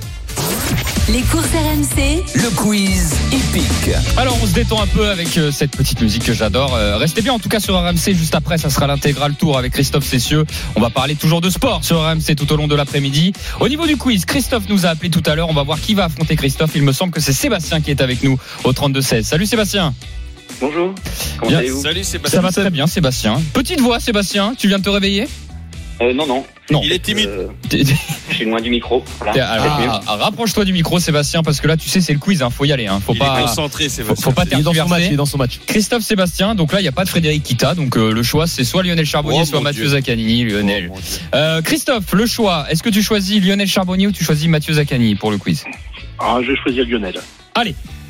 Les 1.11 1.23
courses 1.23 1.47
RMC, 1.53 2.23
Le 2.35 2.55
quiz 2.55 3.15
hippique. 3.33 3.95
Alors 4.19 4.37
on 4.43 4.47
se 4.47 4.53
détend 4.53 4.83
un 4.83 4.87
peu 4.87 5.09
avec 5.09 5.39
euh, 5.39 5.51
cette 5.51 5.71
petite 5.75 6.03
musique 6.03 6.25
que 6.25 6.35
j'adore. 6.35 6.75
Euh, 6.75 6.99
restez 6.99 7.23
bien 7.23 7.33
en 7.33 7.39
tout 7.39 7.49
cas 7.49 7.61
sur 7.61 7.75
RMC 7.83 8.13
juste 8.15 8.35
après, 8.35 8.59
ça 8.59 8.69
sera 8.69 8.87
l'intégral 8.87 9.35
tour 9.35 9.57
avec 9.57 9.73
Christophe 9.73 10.05
Cessieux. 10.05 10.45
On 10.77 10.81
va 10.81 10.91
parler 10.91 11.15
toujours 11.15 11.41
de 11.41 11.49
sport 11.49 11.83
sur 11.83 12.03
RMC 12.03 12.35
tout 12.37 12.53
au 12.53 12.57
long 12.57 12.69
de 12.69 12.75
l'après-midi. 12.75 13.33
Au 13.61 13.69
niveau 13.69 13.87
du 13.87 13.97
quiz, 13.97 14.27
Christophe 14.27 14.69
nous 14.69 14.85
a 14.85 14.91
appelé 14.91 15.09
tout 15.09 15.23
à 15.25 15.35
l'heure. 15.35 15.49
On 15.49 15.55
va 15.55 15.63
voir 15.63 15.81
qui 15.81 15.95
va 15.95 16.05
affronter 16.05 16.37
Christophe. 16.37 16.73
Il 16.75 16.83
me 16.83 16.93
semble 16.93 17.11
que 17.13 17.21
c'est 17.21 17.33
Sébastien 17.33 17.81
qui 17.81 17.91
est 17.91 18.03
avec 18.03 18.23
nous 18.23 18.39
au 18.65 18.73
32-16. 18.73 19.23
Salut 19.23 19.47
Sébastien. 19.47 19.95
Bonjour. 20.61 20.95
Comment 21.41 21.59
Bien. 21.59 21.75
Salut 21.83 22.05
Ça 22.05 22.11
Sébastien. 22.11 22.41
va 22.43 22.51
très 22.53 22.71
bien 22.71 22.87
Sébastien. 22.87 23.41
Petite 23.55 23.81
voix 23.81 23.99
Sébastien, 23.99 24.53
tu 24.59 24.69
viens 24.69 24.79
de 24.79 24.85
te 24.85 24.91
réveiller? 24.91 25.27
Euh, 26.01 26.13
Non, 26.15 26.27
non. 26.27 26.45
Non. 26.71 26.81
Il 26.85 26.93
est 26.93 26.99
timide. 26.99 27.29
Euh, 27.29 27.49
je 28.31 28.35
suis 28.35 28.45
loin 28.45 28.61
du 28.61 28.69
micro. 28.71 29.03
Voilà. 29.19 29.33
t'es- 29.33 29.41
alors, 29.41 30.03
ah, 30.07 30.17
Rapproche-toi 30.17 30.65
du 30.67 30.73
micro 30.75 30.99
Sébastien 30.99 31.43
parce 31.43 31.61
que 31.61 31.67
là 31.67 31.77
tu 31.79 31.89
sais 31.89 32.01
c'est 32.03 32.13
le 32.13 32.19
quiz, 32.19 32.43
hein, 32.43 32.51
faut 32.51 32.65
y 32.67 32.73
aller. 32.73 32.87
Hein. 32.87 33.01
Faut 33.05 33.15
Il 33.15 33.19
pas... 33.19 33.39
est 33.41 33.43
concentré, 33.43 33.85
Faut, 33.85 33.91
Sébastien. 33.91 34.25
faut 34.25 34.33
pas 34.33 34.45
Il 34.51 34.59
est 34.59 34.63
dans 34.63 34.73
son 34.75 34.75
match, 34.75 34.75
tergiverser. 34.77 35.07
il 35.07 35.13
est 35.15 35.17
dans 35.17 35.27
son 35.27 35.39
match. 35.39 35.61
Christophe 35.67 36.03
Sébastien, 36.03 36.55
donc 36.55 36.73
là 36.73 36.81
il 36.81 36.83
n'y 36.83 36.89
a 36.89 36.93
pas 36.93 37.05
de 37.05 37.09
Frédéric 37.09 37.43
Kita, 37.43 37.75
donc 37.75 37.97
euh, 37.97 38.13
le 38.13 38.23
choix 38.23 38.47
c'est 38.47 38.65
soit 38.65 38.83
Lionel 38.83 39.07
Charbonnier, 39.07 39.41
Oh, 39.43 39.47
soit 39.47 39.61
Mathieu 39.63 39.85
Dieu. 39.85 39.93
Zaccanini, 39.93 40.45
Lionel. 40.45 40.91
Oh. 40.95 40.99
Euh, 41.35 41.63
Christophe, 41.63 42.13
le 42.13 42.27
choix, 42.27 42.67
est-ce 42.71 42.83
que 42.83 42.91
tu 42.91 43.03
choisis 43.03 43.43
Lionel 43.43 43.67
Charbonnier 43.67 44.07
ou 44.07 44.13
tu 44.13 44.23
choisis 44.25 44.47
Mathieu 44.49 44.75
Zaccanini 44.75 45.15
pour 45.15 45.31
le 45.31 45.39
quiz? 45.39 45.65
Ah, 46.19 46.39
je 46.43 46.53
vais 46.53 46.59
choisir 46.63 46.85
Lionel. 46.87 47.15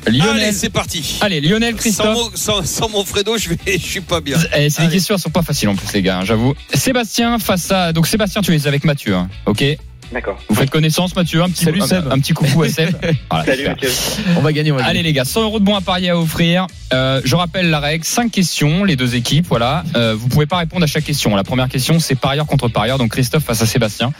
Lionel. 0.07 0.43
Allez, 0.43 0.51
c'est 0.53 0.69
parti. 0.69 1.17
Allez, 1.21 1.41
Lionel, 1.41 1.75
Christophe. 1.75 2.31
sans, 2.35 2.63
sans 2.65 2.89
mon 2.89 3.03
Fredo, 3.03 3.37
je 3.37 3.49
vais, 3.49 3.57
je 3.65 3.77
suis 3.77 4.01
pas 4.01 4.21
bien. 4.21 4.37
Eh, 4.55 4.69
c'est 4.69 4.77
des 4.81 4.85
Allez. 4.87 4.93
questions, 4.95 5.15
elles 5.15 5.21
sont 5.21 5.29
pas 5.29 5.43
faciles 5.43 5.69
en 5.69 5.75
plus, 5.75 5.91
les 5.93 6.01
gars, 6.01 6.19
hein, 6.19 6.25
j'avoue. 6.25 6.55
Sébastien 6.73 7.37
face 7.39 7.71
à. 7.71 7.93
Donc, 7.93 8.07
Sébastien, 8.07 8.41
tu 8.41 8.55
es 8.55 8.67
avec 8.67 8.83
Mathieu, 8.85 9.15
hein, 9.15 9.29
ok? 9.45 9.63
D'accord. 10.11 10.39
Vous 10.49 10.55
faites 10.55 10.71
connaissance, 10.71 11.15
Mathieu 11.15 11.43
Un 11.43 11.49
petit, 11.51 11.65
Salut, 11.65 11.83
un, 11.83 11.85
Seb. 11.87 12.07
un 12.11 12.17
petit 12.17 12.33
coucou 12.33 12.63
à 12.63 12.69
Seb. 12.69 12.95
Voilà, 13.29 13.45
Salut. 13.45 13.67
Mathieu. 13.67 13.89
On 14.37 14.41
va 14.41 14.51
gagner, 14.53 14.71
on 14.71 14.75
va 14.77 14.81
Allez 14.85 14.89
gagner. 14.99 15.03
les 15.03 15.13
gars, 15.13 15.23
100 15.25 15.43
euros 15.43 15.59
de 15.59 15.65
bons 15.65 15.75
à 15.75 15.81
parier 15.81 16.09
à 16.09 16.17
offrir. 16.17 16.65
Euh, 16.93 17.21
je 17.23 17.35
rappelle 17.35 17.69
la 17.69 17.79
règle, 17.79 18.03
5 18.03 18.31
questions, 18.31 18.83
les 18.85 18.95
deux 18.95 19.15
équipes, 19.15 19.45
voilà. 19.47 19.83
Euh, 19.95 20.15
vous 20.17 20.27
pouvez 20.27 20.47
pas 20.47 20.57
répondre 20.57 20.83
à 20.83 20.87
chaque 20.87 21.03
question. 21.03 21.35
La 21.35 21.43
première 21.43 21.69
question, 21.69 21.99
c'est 21.99 22.15
parieur 22.15 22.47
contre 22.47 22.69
parieur, 22.69 22.97
donc 22.97 23.11
Christophe 23.11 23.43
face 23.43 23.61
à 23.61 23.67
Sébastien. 23.67 24.11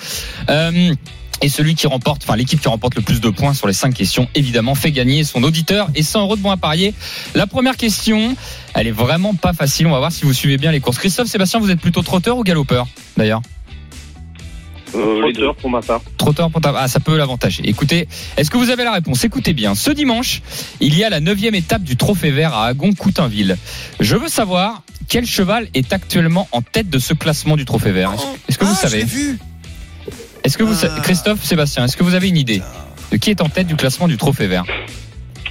Euh, 0.52 0.94
et 1.42 1.50
celui 1.50 1.76
qui 1.76 1.88
remporte, 1.88 2.24
enfin 2.24 2.36
l'équipe 2.36 2.60
qui 2.62 2.68
remporte 2.68 2.96
le 2.96 3.02
plus 3.02 3.22
de 3.22 3.30
points 3.30 3.54
sur 3.54 3.68
les 3.68 3.74
5 3.74 3.94
questions, 3.94 4.28
évidemment, 4.36 4.76
fait 4.76 4.92
gagner 4.92 5.24
son 5.24 5.44
auditeur 5.44 5.90
et 5.96 6.04
100 6.04 6.22
euros 6.22 6.36
de 6.36 6.42
bons 6.42 6.52
à 6.52 6.58
parier. 6.58 6.94
La 7.36 7.48
première 7.48 7.78
question, 7.78 8.36
elle 8.74 8.88
est 8.88 8.92
vraiment 8.92 9.34
pas 9.36 9.54
facile. 9.54 9.88
On 9.88 9.92
va 9.92 10.00
voir 10.00 10.12
si 10.12 10.26
vous 10.26 10.34
suivez 10.34 10.58
bien 10.58 10.72
les 10.72 10.80
courses. 10.80 10.98
Christophe, 10.98 11.28
Sébastien, 11.28 11.60
vous 11.60 11.72
êtes 11.72 11.80
plutôt 11.82 12.02
trotteur 12.02 12.38
ou 12.38 12.44
galopeur 12.44 12.88
D'ailleurs, 13.18 13.42
Euh, 14.96 15.22
les 15.28 15.34
deux. 15.34 15.44
Trotteur 15.44 15.56
pour 15.56 15.70
ma 15.70 15.82
part. 15.82 16.02
trotteur 16.18 16.50
pour 16.50 16.62
ta... 16.62 16.74
Ah, 16.76 16.88
ça 16.88 17.00
peut 17.00 17.16
l'avantager. 17.16 17.62
Écoutez, 17.70 18.08
est-ce 18.38 18.50
que 18.50 18.58
vous 18.58 18.72
avez 18.72 18.84
la 18.84 18.92
réponse 18.92 19.24
Écoutez 19.24 19.54
bien. 19.54 19.76
Ce 19.76 19.92
dimanche, 19.92 20.42
il 20.80 20.98
y 20.98 21.04
a 21.04 21.10
la 21.12 21.20
neuvième 21.20 21.54
étape 21.54 21.84
du 21.84 21.96
Trophée 21.96 22.32
Vert 22.32 22.56
à 22.56 22.66
Agon-Coutainville. 22.66 23.58
Je 24.00 24.16
veux 24.16 24.30
savoir 24.30 24.82
quel 25.08 25.28
cheval 25.28 25.70
est 25.76 25.94
actuellement 25.94 26.48
en 26.52 26.62
tête 26.64 26.90
de 26.90 26.98
ce 26.98 27.14
classement 27.14 27.56
du 27.56 27.66
Trophée 27.66 27.92
Vert. 27.92 28.14
Est-ce- 28.48 28.58
que 28.58 28.66
vous 28.66 28.72
Ah, 28.74 28.88
savez 28.88 29.04
vu. 29.04 29.38
Est-ce 30.44 30.58
que 30.58 30.64
vous 30.64 30.74
Ah. 30.74 30.90
sa- 30.96 31.02
Christophe, 31.02 31.44
Sébastien, 31.44 31.86
est-ce 31.86 31.98
que 31.98 32.04
vous 32.04 32.16
avez 32.16 32.30
une 32.30 32.38
idée 32.38 32.62
de 33.12 33.18
qui 33.18 33.30
est 33.30 33.42
en 33.42 33.50
tête 33.50 33.68
du 33.68 33.76
classement 33.76 34.08
du 34.08 34.18
Trophée 34.18 34.48
Vert 34.48 34.66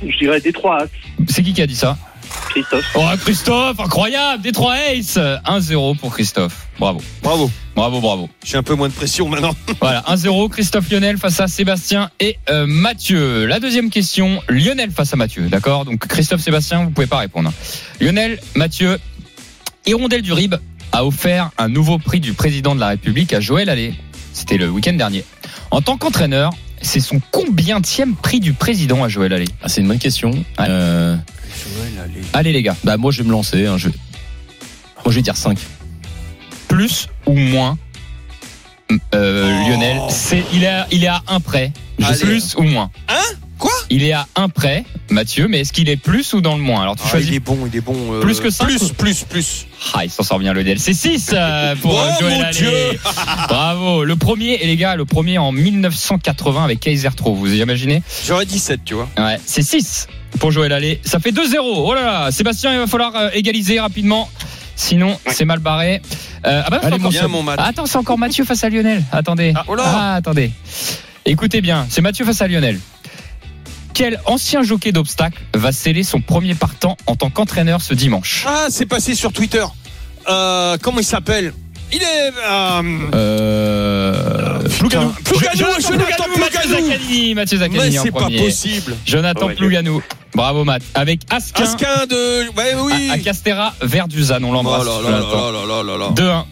Je 0.07 0.17
dirais 0.19 0.41
Détroit 0.41 0.83
As. 0.83 0.89
C'est 1.29 1.43
qui 1.43 1.53
qui 1.53 1.63
a 1.63 1.67
dit 1.67 1.77
ça 1.77 1.97
Christophe. 2.51 2.85
Oh, 2.95 3.05
Christophe, 3.23 3.81
incroyable 3.81 4.43
Détroit 4.43 4.75
Ace 4.93 5.17
1-0 5.47 5.97
pour 5.99 6.13
Christophe. 6.13 6.67
Bravo. 6.79 7.01
Bravo. 7.23 7.51
Bravo, 7.75 8.01
bravo. 8.01 8.29
J'ai 8.45 8.57
un 8.59 8.63
peu 8.63 8.75
moins 8.75 8.89
de 8.89 8.93
pression 8.93 9.29
maintenant. 9.29 9.55
Voilà, 9.81 10.03
1-0, 10.09 10.49
Christophe 10.51 10.91
Lionel 10.91 11.17
face 11.19 11.41
à 11.41 11.47
Sébastien 11.49 12.11
et 12.21 12.37
euh, 12.51 12.67
Mathieu. 12.67 13.47
La 13.47 13.61
deuxième 13.61 13.91
question, 13.91 14.43
Lionel 14.49 14.91
face 14.91 15.13
à 15.13 15.17
Mathieu, 15.17 15.49
d'accord? 15.49 15.85
Donc 15.85 16.07
Christophe, 16.07 16.41
Sébastien, 16.41 16.85
vous 16.85 16.91
pouvez 16.91 17.07
pas 17.07 17.19
répondre. 17.19 17.53
Lionel, 18.01 18.39
Mathieu, 18.55 18.99
Hirondelle 19.87 20.23
du 20.23 20.33
Rib 20.33 20.55
a 20.93 21.05
offert 21.05 21.51
un 21.59 21.69
nouveau 21.69 21.99
prix 21.99 22.21
du 22.21 22.33
président 22.35 22.75
de 22.75 22.81
la 22.81 22.89
République 22.89 23.33
à 23.33 23.41
Joël 23.41 23.69
Allais. 23.69 23.95
C'était 24.39 24.57
le 24.57 24.69
week-end 24.71 24.93
dernier. 24.93 25.25
En 25.73 25.81
tant 25.83 25.97
qu'entraîneur, 25.97 26.53
c'est 26.81 27.01
son 27.01 27.21
combientième 27.33 28.15
prix 28.15 28.39
du 28.39 28.53
président 28.53 29.03
à 29.03 29.09
Joël 29.09 29.33
Allais 29.33 29.47
Ah, 29.63 29.69
c'est 29.69 29.81
une 29.81 29.89
bonne 29.89 29.99
question. 29.99 30.31
Euh, 30.61 31.17
Allez 32.33 32.53
les 32.53 32.63
gars, 32.63 32.77
bah, 32.85 32.97
moi, 32.97 33.11
je 33.11 33.23
vais 33.23 33.27
me 33.27 33.33
lancer. 33.33 33.67
hein, 33.67 33.77
je... 33.79 33.89
Moi, 33.89 33.97
je 35.09 35.11
vais 35.17 35.23
dire 35.23 35.37
5. 35.37 35.59
plus 36.69 37.09
ou 37.27 37.33
moins 37.35 37.77
euh, 39.15 39.65
Oh. 39.67 39.69
Lionel. 39.71 40.01
C'est, 40.09 40.45
il, 40.53 40.63
est 40.63 40.69
à, 40.69 40.87
il 40.93 41.03
est 41.03 41.09
à 41.09 41.21
un 41.27 41.41
près. 41.41 41.73
Allez. 42.03 42.19
Plus 42.21 42.55
ou 42.57 42.63
moins 42.63 42.91
Hein 43.09 43.35
Quoi 43.59 43.73
Il 43.91 44.05
est 44.05 44.13
à 44.13 44.27
un 44.37 44.49
près, 44.49 44.85
Mathieu, 45.11 45.49
mais 45.49 45.61
est-ce 45.61 45.73
qu'il 45.73 45.89
est 45.89 45.97
plus 45.97 46.33
ou 46.35 46.41
dans 46.41 46.57
le 46.57 46.63
moins 46.63 46.83
Alors 46.83 46.97
tu 46.97 47.03
Ah, 47.07 47.11
choisis. 47.11 47.29
il 47.29 47.35
est 47.35 47.41
bon, 47.41 47.59
il 47.67 47.77
est 47.77 47.81
bon. 47.81 47.97
euh, 48.15 48.21
Plus 48.21 48.41
que 48.41 48.51
cinq 48.51 48.67
Plus, 48.67 48.93
plus, 48.93 49.25
plus. 49.25 49.67
Ah, 49.95 50.05
il 50.05 50.11
s'en 50.11 50.23
sort 50.23 50.39
bien 50.39 50.53
Lionel. 50.53 50.79
C'est 50.79 50.93
6 50.95 51.35
pour 51.83 51.95
Oh, 51.95 51.99
euh, 51.99 52.11
Joël 52.21 52.43
mon. 52.45 52.51
Dieu 52.51 52.71
Bravo. 53.49 54.05
Le 54.05 54.17
premier, 54.17 54.55
et 54.63 54.67
les 54.67 54.77
gars, 54.77 54.97
le 54.97 55.05
premier 55.05 55.39
en 55.39 55.51
1980 55.53 56.65
avec 56.65 56.81
Kaiser 56.81 57.09
Tro. 57.17 57.35
Vous 57.35 57.53
imaginez 57.53 58.03
J'aurais 58.27 58.47
dit 58.47 58.59
7, 58.59 58.81
tu 58.85 58.95
vois. 58.95 59.09
Ouais, 59.19 59.39
c'est 59.45 59.63
6 59.63 60.07
pour 60.39 60.51
Joël 60.53 60.73
Allais. 60.73 61.01
Ça 61.05 61.19
fait 61.19 61.33
2-0. 61.33 61.57
Oh 61.63 61.95
là 61.95 62.05
là, 62.05 62.31
Sébastien, 62.31 62.73
il 62.73 62.79
va 62.79 62.87
falloir 62.87 63.15
euh, 63.17 63.31
égaliser 63.33 63.81
rapidement. 63.81 64.29
Sinon, 64.77 65.19
c'est 65.27 65.45
mal 65.45 65.59
barré. 65.59 66.01
Euh, 66.47 66.63
ah 66.65 66.71
bah, 66.71 66.81
Allez, 66.85 66.99
mon 66.99 67.09
Bien, 67.09 67.27
mon. 67.27 67.45
Ah, 67.49 67.65
attends, 67.67 67.87
c'est 67.87 67.99
encore 67.99 68.19
Mathieu 68.19 68.45
face 68.45 68.63
à 68.63 68.69
Lionel. 68.69 69.03
Attendez. 69.11 69.53
Ah, 69.57 69.65
oh 69.67 69.75
là. 69.75 69.83
Ah, 69.87 70.15
attendez. 70.15 70.53
Écoutez 71.25 71.61
bien, 71.61 71.87
c'est 71.91 72.01
Mathieu 72.01 72.25
face 72.25 72.41
à 72.43 72.47
Lionel. 72.49 72.79
Quel 73.99 74.21
ancien 74.27 74.63
jockey 74.63 74.93
d'obstacle 74.93 75.43
va 75.55 75.73
sceller 75.73 76.05
son 76.05 76.21
premier 76.21 76.55
partant 76.55 76.97
en 77.07 77.17
tant 77.17 77.31
qu'entraîneur 77.31 77.83
ce 77.83 77.95
dimanche 77.95 78.45
Ah, 78.47 78.69
c'est 78.71 78.87
passé 78.87 79.17
sur 79.17 79.33
Twitter. 79.33 79.65
Euh, 80.29 80.77
comment 80.81 81.01
il 81.01 81.05
s'appelle? 81.05 81.53
Il 81.93 82.01
est. 82.01 82.33
Euh... 82.49 82.83
Euh. 83.15 84.61
Plouganou. 84.79 85.13
Plouganou, 85.25 85.67
Jonathan 85.81 86.25
Mathieu. 86.39 86.71
Zaccani, 86.71 87.35
Mathieu 87.35 87.59
Zaccani 87.59 87.79
Mais 87.91 87.99
c'est 87.99 88.13
pas 88.13 88.29
possible. 88.29 88.95
Jonathan 89.05 89.47
Ouais, 89.49 89.55
Plouganou. 89.57 90.01
Bravo 90.33 90.63
Matt. 90.63 90.83
Avec 90.95 91.23
Asquin, 91.31 91.65
Asquin 91.65 92.07
de. 92.09 92.51
Ouais, 92.57 92.77
oui. 92.81 93.09
à, 93.11 93.15
à 93.15 93.19
Castera, 93.19 93.75
Verduzan. 93.83 94.45
On 94.45 94.51
Oh 94.51 94.53
l'embrasse. 94.53 94.85
là 94.87 94.93
là 95.03 95.11
là 95.11 95.19
Jonathan. 95.23 95.51
là 95.51 95.67
là 95.67 95.83
là 95.83 95.99
là. 95.99 96.11
2-1. 96.15 96.45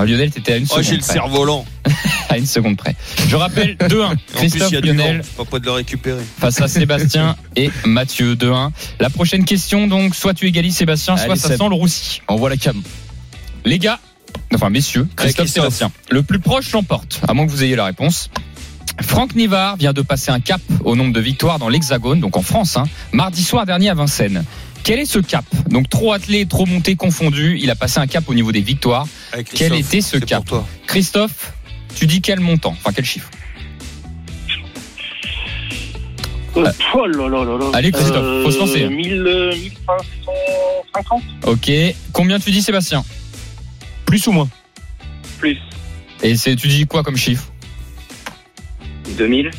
Ah, 0.00 0.04
Lionel, 0.04 0.30
t'étais 0.30 0.52
à 0.52 0.56
une 0.58 0.64
Oh, 0.64 0.68
seconde 0.68 0.84
j'ai 0.84 0.96
le 0.96 1.02
cerf-volant. 1.02 1.66
À 2.28 2.36
une 2.38 2.46
seconde 2.46 2.76
près. 2.76 2.94
Je 3.28 3.34
rappelle 3.36 3.74
2-1. 3.76 4.04
En 4.04 4.08
plus, 4.10 4.18
Christophe 4.36 4.70
il 4.70 4.74
y 4.74 4.76
a 4.76 4.80
du 4.82 4.92
Lionel. 4.92 5.22
Pas 5.36 5.44
prêt 5.44 5.60
de 5.60 5.64
le 5.64 5.72
récupérer. 5.72 6.22
face 6.38 6.60
à 6.60 6.68
Sébastien 6.68 7.34
et 7.56 7.70
Mathieu 7.86 8.34
2-1. 8.36 8.70
La 9.00 9.10
prochaine 9.10 9.44
question, 9.44 9.86
donc, 9.88 10.14
soit 10.14 10.34
tu 10.34 10.46
égalises 10.46 10.76
Sébastien, 10.76 11.16
soit 11.16 11.34
ça 11.36 11.48
Seb. 11.48 11.58
sent 11.58 11.68
le 11.68 11.74
roussi. 11.74 12.20
Envoie 12.28 12.50
la 12.50 12.56
cam. 12.58 12.80
Les 13.64 13.78
gars, 13.78 13.98
enfin 14.54 14.68
messieurs, 14.70 15.08
Christophe, 15.16 15.46
Christophe. 15.46 15.64
Sébastien, 15.74 15.90
le 16.10 16.22
plus 16.22 16.38
proche 16.38 16.70
l'emporte, 16.72 17.20
à 17.26 17.34
moins 17.34 17.46
que 17.46 17.50
vous 17.50 17.64
ayez 17.64 17.74
la 17.76 17.86
réponse. 17.86 18.30
Franck 19.00 19.34
Nivard 19.34 19.76
vient 19.76 19.92
de 19.92 20.02
passer 20.02 20.30
un 20.30 20.40
cap 20.40 20.60
au 20.84 20.96
nombre 20.96 21.12
de 21.12 21.20
victoires 21.20 21.58
dans 21.58 21.68
l'Hexagone, 21.68 22.20
donc 22.20 22.36
en 22.36 22.42
France, 22.42 22.76
hein, 22.76 22.84
mardi 23.12 23.42
soir 23.42 23.64
dernier 23.64 23.88
à 23.90 23.94
Vincennes. 23.94 24.44
Quel 24.84 25.00
est 25.00 25.04
ce 25.06 25.18
cap 25.18 25.44
Donc 25.68 25.88
trop 25.88 26.12
attelé, 26.12 26.46
trop 26.46 26.64
monté, 26.66 26.96
confondu, 26.96 27.58
il 27.60 27.70
a 27.70 27.74
passé 27.74 27.98
un 28.00 28.06
cap 28.06 28.28
au 28.28 28.34
niveau 28.34 28.52
des 28.52 28.60
victoires. 28.62 29.06
Quel 29.54 29.74
était 29.74 30.00
ce 30.00 30.16
cap 30.16 30.44
pour 30.44 30.58
toi. 30.60 30.68
Christophe, 30.86 31.52
tu 31.94 32.06
dis 32.06 32.20
quel 32.20 32.40
montant 32.40 32.70
Enfin 32.78 32.92
quel 32.94 33.04
chiffre 33.04 33.30
Euh, 36.56 36.72
oh 36.94 37.06
là 37.06 37.28
là 37.28 37.44
là 37.44 37.58
là. 37.58 37.66
Allez, 37.74 37.92
Christophe, 37.92 38.42
faut 38.42 38.50
se 38.50 38.58
lancer. 38.58 38.88
1000, 38.88 39.12
euh, 39.26 39.54
1550 39.54 41.22
Ok. 41.46 41.70
Combien 42.12 42.40
tu 42.40 42.50
dis 42.50 42.62
Sébastien 42.62 43.04
Plus 44.06 44.26
ou 44.26 44.32
moins 44.32 44.48
plus. 45.38 45.56
Et 46.22 46.36
c'est 46.36 46.56
tu 46.56 46.66
dis 46.66 46.84
quoi 46.86 47.04
comme 47.04 47.16
chiffre 47.16 47.52
2000. 49.16 49.50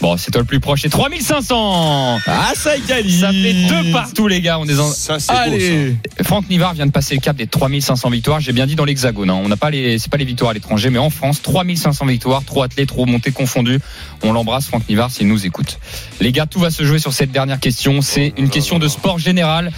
Bon, 0.00 0.16
c'est 0.16 0.30
toi 0.30 0.40
le 0.40 0.46
plus 0.46 0.60
proche, 0.60 0.80
c'est 0.82 0.88
3500 0.88 2.18
Ah, 2.26 2.52
ça 2.54 2.76
égalise 2.76 3.20
Ça 3.20 3.32
fait 3.32 3.52
deux 3.52 3.92
partout 3.92 4.28
les 4.28 4.40
gars, 4.40 4.58
on 4.58 4.66
est 4.66 4.78
en... 4.78 4.88
Ça, 4.90 5.18
c'est 5.20 5.30
beau, 5.32 5.38
Allez 5.38 5.96
Franck 6.22 6.48
Nivard 6.48 6.72
vient 6.74 6.86
de 6.86 6.90
passer 6.90 7.14
le 7.14 7.20
cap 7.20 7.36
des 7.36 7.46
3500 7.46 8.08
victoires. 8.08 8.40
J'ai 8.40 8.52
bien 8.52 8.66
dit 8.66 8.76
dans 8.76 8.84
l'Hexagone. 8.86 9.28
hein. 9.28 9.38
On 9.44 9.48
n'a 9.48 9.56
pas 9.58 9.70
les, 9.70 9.98
c'est 9.98 10.10
pas 10.10 10.16
les 10.16 10.24
victoires 10.24 10.52
à 10.52 10.54
l'étranger, 10.54 10.88
mais 10.88 10.98
en 10.98 11.10
France, 11.10 11.42
3500 11.42 12.06
victoires, 12.06 12.42
trop 12.44 12.62
athlètes, 12.62 12.88
trop 12.88 13.04
montés 13.04 13.30
confondus. 13.30 13.78
On 14.22 14.32
l'embrasse, 14.32 14.66
Franck 14.68 14.88
Nivard, 14.88 15.10
s'il 15.10 15.28
nous 15.28 15.44
écoute. 15.44 15.78
Les 16.20 16.32
gars, 16.32 16.46
tout 16.46 16.60
va 16.60 16.70
se 16.70 16.82
jouer 16.84 16.98
sur 16.98 17.12
cette 17.12 17.30
dernière 17.30 17.60
question. 17.60 18.00
C'est 18.00 18.32
une 18.38 18.48
question 18.48 18.78
de 18.78 18.88
sport 18.88 19.18
général. 19.18 19.70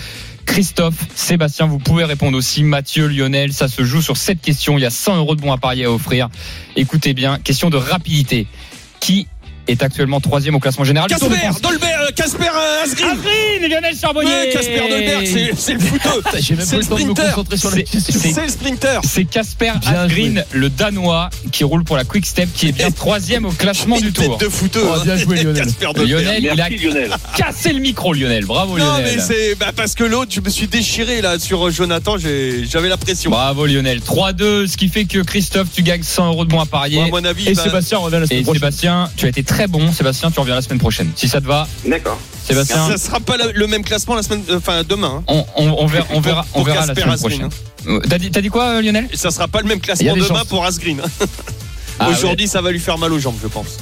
Christophe, 0.47 1.07
Sébastien, 1.17 1.67
vous 1.67 1.79
pouvez 1.79 2.05
répondre 2.05 2.37
aussi. 2.39 2.63
Mathieu, 2.63 3.07
Lionel, 3.09 3.53
ça 3.53 3.67
se 3.69 3.83
joue 3.85 4.03
sur 4.03 4.17
cette 4.17 4.41
question. 4.41 4.79
Il 4.79 4.83
y 4.83 4.87
a 4.87 4.91
100 4.91 5.17
euros 5.17 5.35
de 5.35 5.41
bons 5.41 5.53
à 5.53 5.59
parier 5.59 5.85
à 5.85 5.91
offrir. 5.91 6.29
Écoutez 6.77 7.13
bien, 7.15 7.39
question 7.39 7.71
de 7.71 7.77
rapidité. 7.77 8.47
Qui 9.01 9.27
est 9.69 9.83
actuellement 9.83 10.21
troisième 10.21 10.55
au 10.55 10.61
classement 10.61 10.85
général 10.85 11.09
du 11.11 11.17
Tour 11.17 11.29
de 11.31 11.35
Casper, 11.35 11.61
Dolbert, 11.63 12.01
euh, 12.03 12.11
Casper 12.15 12.45
euh, 12.55 12.85
Asgreen. 12.85 13.11
Avril, 13.11 13.71
Lionel 13.71 13.97
Charbonnier 13.97 14.29
Ouais, 14.33 14.51
Casper 14.53 14.81
Dolberg, 14.89 15.27
c'est 15.27 15.51
c'est 15.57 15.73
le 15.75 15.81
footeux. 15.81 16.23
J'ai 16.41 16.55
même 16.57 16.65
C'est 16.67 16.77
pas 16.77 16.77
le 16.77 16.83
le 16.83 16.87
temps 16.89 16.97
de 16.97 17.01
me 17.05 17.15
sprinter. 17.15 17.35
concentrer 17.35 17.57
sur 17.57 17.71
la 17.71 17.77
C'est- 17.77 17.83
question. 17.85 18.21
c'est- 18.21 18.33
C'est 18.33 18.43
le 18.43 18.49
sprinter. 18.49 19.01
C'est 19.05 19.25
Casper 19.25 19.73
Asgreen, 19.87 20.45
le 20.53 20.69
Danois, 20.71 21.31
qui 21.53 21.65
roule 21.65 21.85
pour 21.85 21.97
la 21.97 22.05
Quick 22.05 22.27
Step, 22.27 22.49
qui 22.55 22.69
est 22.69 22.73
bien 22.73 22.91
troisième 22.91 23.45
au 23.45 23.51
classement 23.53 23.99
du 24.01 24.13
tour. 24.13 24.39
de 24.39 24.49
footeux. 24.49 24.83
Oh, 24.85 24.95
hein. 24.97 25.03
bien 25.05 25.17
joué, 25.17 25.43
Lionel. 25.43 25.65
Casper 25.65 25.87
Dolberg. 25.95 26.09
Lionel, 26.09 26.43
il 26.45 26.61
a 26.61 26.69
cassé 27.37 27.73
le 27.73 27.81
micro, 27.81 28.13
Lionel. 28.13 28.45
Bravo, 28.47 28.79
Non, 28.79 28.85
Lionel. 28.99 29.17
mais 29.17 29.23
c'est 29.23 29.55
bah, 29.55 29.73
parce 29.75 29.95
que 29.95 30.05
l'autre, 30.05 30.33
je 30.35 30.41
me 30.41 30.51
suis 30.51 30.67
déchiré 30.67 31.21
là 31.21 31.39
sur 31.39 31.67
euh, 31.67 31.71
Jonathan. 31.71 32.19
j'ai- 32.19 32.65
J'avais 32.67 32.89
la 32.89 32.97
pression. 32.97 33.31
Bravo, 33.31 33.67
Lionel. 33.67 34.01
3-2, 34.01 34.67
ce 34.67 34.77
qui 34.77 34.89
fait 34.89 35.05
que 35.05 35.19
Christophe, 35.21 35.69
tu 35.75 35.83
gagnes 35.83 36.03
100 36.03 36.27
euros 36.29 36.45
de 36.45 36.51
bons 36.51 36.61
à 36.61 36.67
parier. 36.67 36.97
Moi, 36.97 37.19
à 37.19 37.21
mon 37.21 37.25
avis, 37.25 37.49
Et 37.49 37.55
bah, 37.55 37.63
Sébastien 37.65 37.99
revient 37.99 38.19
la 38.21 38.27
semaine 38.27 38.41
Et 38.41 38.43
prochaine. 38.43 38.61
Sébastien, 38.61 39.11
tu 39.17 39.27
as 39.27 39.29
été 39.29 39.43
très 39.53 39.67
bon. 39.67 39.93
Sébastien, 39.93 40.31
tu 40.31 40.41
reviens 40.41 40.55
la 40.55 40.63
semaine 40.63 40.79
prochaine. 40.79 41.11
Si 41.15 41.29
ça 41.29 41.41
te 41.41 41.47
va, 41.47 41.69
D'accord. 41.87 42.19
Sébastien, 42.47 42.89
ça 42.89 42.97
sera 42.97 43.21
pas 43.21 43.37
la- 43.37 43.53
le 43.53 43.67
même 43.67 43.85
classement 43.85 44.15
la 44.15 44.23
semaine, 44.23 44.43
euh, 44.49 44.57
enfin 44.59 44.83
demain. 44.83 45.17
hein. 45.19 45.25
on, 45.29 45.45
on- 45.57 45.77
on 45.79 45.87
verra, 45.87 46.07
on 46.11 46.21
verra, 46.21 46.47
on 46.55 46.59
Pour 46.59 46.65
verra 46.67 46.87
la 46.87 46.95
semaine 46.95 47.11
Asgreen, 47.11 47.49
prochaine. 47.49 47.51
Euh, 47.89 48.01
T'as 48.31 48.41
dit, 48.41 48.49
quoi, 48.49 48.65
euh, 48.77 48.83
Lionel? 48.83 49.09
Ça 49.15 49.31
sera 49.31 49.49
pas 49.49 49.61
le 49.61 49.69
même 49.69 49.81
classement 49.81 50.15
demain 50.15 50.27
chances. 50.27 50.45
pour 50.45 50.65
Asgreen. 50.65 51.01
hein. 51.05 51.27
Ah, 51.99 52.09
Aujourd'hui, 52.09 52.49
ça 52.49 52.61
va 52.63 52.73
lui 52.73 52.81
faire 52.81 52.97
mal 52.99 53.13
aux 53.13 53.19
jambes, 53.19 53.37
je 53.43 53.49
pense. 53.49 53.77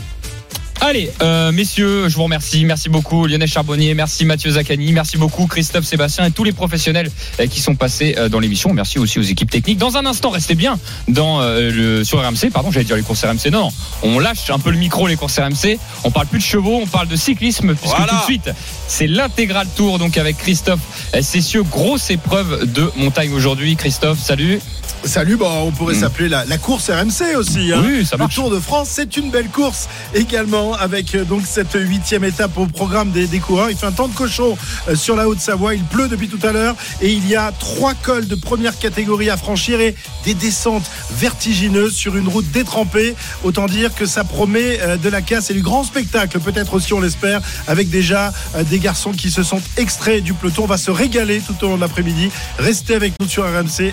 Allez, 0.83 1.11
euh, 1.20 1.53
messieurs, 1.53 2.09
je 2.09 2.16
vous 2.16 2.22
remercie. 2.22 2.64
Merci 2.64 2.89
beaucoup 2.89 3.26
Lionel 3.26 3.47
Charbonnier, 3.49 3.93
merci 3.93 4.24
Mathieu 4.24 4.53
Zaccani, 4.53 4.93
merci 4.93 5.18
beaucoup 5.18 5.47
Christophe 5.47 5.85
Sébastien 5.85 6.24
et 6.24 6.31
tous 6.31 6.43
les 6.43 6.53
professionnels 6.53 7.11
euh, 7.39 7.47
qui 7.47 7.61
sont 7.61 7.74
passés 7.74 8.14
euh, 8.16 8.31
dans 8.31 8.41
l'émission. 8.41 8.72
Merci 8.72 8.99
aussi 8.99 9.18
aux 9.18 9.22
équipes 9.22 9.51
techniques. 9.51 9.76
Dans 9.76 9.99
un 9.99 10.07
instant, 10.07 10.31
restez 10.31 10.55
bien 10.55 10.78
dans 11.07 11.43
euh, 11.43 11.70
le 11.70 12.03
sur 12.05 12.18
RMC. 12.26 12.51
Pardon, 12.51 12.70
j'allais 12.70 12.87
dire 12.87 12.97
les 12.97 13.03
courses 13.03 13.22
RMC. 13.24 13.51
Non, 13.53 13.68
on 14.03 14.18
lâche 14.18 14.49
un 14.49 14.59
peu 14.59 14.70
le 14.70 14.78
micro 14.78 15.07
les 15.07 15.16
courses 15.16 15.39
RMC. 15.39 15.78
On 16.05 16.11
parle 16.11 16.28
plus 16.28 16.39
de 16.39 16.45
chevaux, 16.45 16.81
on 16.83 16.87
parle 16.87 17.09
de 17.09 17.16
cyclisme 17.16 17.74
puisque 17.74 17.95
Voilà. 17.97 18.12
tout 18.12 18.18
de 18.18 18.22
suite 18.24 18.51
c'est 18.89 19.07
l'intégral 19.07 19.66
tour 19.76 19.99
donc 19.99 20.16
avec 20.16 20.39
Christophe 20.39 20.81
Cessieux. 21.20 21.62
Grosse 21.62 22.11
épreuve 22.11 22.72
de 22.72 22.91
montagne 22.97 23.33
aujourd'hui. 23.35 23.76
Christophe, 23.76 24.18
salut. 24.18 24.61
Salut, 25.05 25.36
bon, 25.36 25.51
on 25.66 25.70
pourrait 25.70 25.95
Mm. 25.95 26.01
s'appeler 26.01 26.28
la, 26.28 26.45
la 26.45 26.59
course 26.59 26.91
RMC 26.91 27.34
aussi. 27.36 27.72
hein. 27.72 27.82
Oui, 27.84 28.05
ça 28.07 28.16
Le 28.16 28.18
marche. 28.20 28.34
Tour 28.34 28.51
de 28.51 28.61
France, 28.61 28.88
c'est 28.93 29.16
une 29.16 29.30
belle 29.30 29.49
course 29.49 29.88
également 30.14 30.74
avec 30.74 31.14
euh, 31.14 31.24
donc 31.24 31.43
cette 31.47 31.74
huitième 31.74 32.24
étape 32.24 32.57
au 32.59 32.66
programme 32.66 33.11
des, 33.11 33.26
des 33.26 33.38
coureurs. 33.38 33.70
Il 33.70 33.76
fait 33.76 33.86
un 33.86 33.93
temps 33.93 34.09
de 34.09 34.14
cochon 34.14 34.57
euh, 34.88 34.95
sur 34.95 35.16
la 35.16 35.28
Haute-Savoie. 35.28 35.74
Il 35.74 35.82
pleut 35.84 36.09
depuis 36.09 36.28
tout 36.28 36.45
à 36.47 36.53
l'heure 36.53 36.76
et 37.01 37.11
il 37.12 37.26
y 37.28 37.34
a 37.36 37.53
trois 37.59 37.95
cols 37.95 38.26
de 38.28 38.34
première 38.34 38.78
catégorie 38.78 39.30
à 39.30 39.36
franchir 39.36 39.80
et 39.80 39.95
des 40.24 40.34
descentes 40.34 40.91
vertigineuses 41.12 41.95
sur 41.95 42.16
une 42.16 42.28
route 42.28 42.51
détrempée. 42.51 43.14
Autant 43.43 43.66
dire 43.66 43.95
que 43.95 44.07
ça 44.07 44.24
promet 44.24 44.80
euh, 44.80 44.97
de 44.97 45.09
la 45.09 45.22
casse 45.22 45.51
et 45.51 45.55
du 45.55 45.62
grand 45.62 45.84
spectacle, 45.84 46.38
peut-être 46.41 46.74
aussi 46.74 46.93
on 46.93 47.01
l'espère, 47.01 47.41
avec 47.66 47.91
déjà 47.91 48.32
des 48.70 48.78
garçons 48.78 49.12
qui 49.12 49.30
se 49.30 49.43
sont 49.43 49.61
extraits 49.76 50.22
du 50.22 50.34
peloton. 50.34 50.64
On 50.64 50.66
va 50.66 50.76
se 50.78 50.91
régaler 50.91 51.41
tout 51.41 51.55
au 51.64 51.68
long 51.68 51.76
de 51.76 51.80
l'après-midi. 51.80 52.30
Restez 52.59 52.95
avec 52.95 53.12
nous 53.20 53.28
sur 53.28 53.45
RMC. 53.45 53.93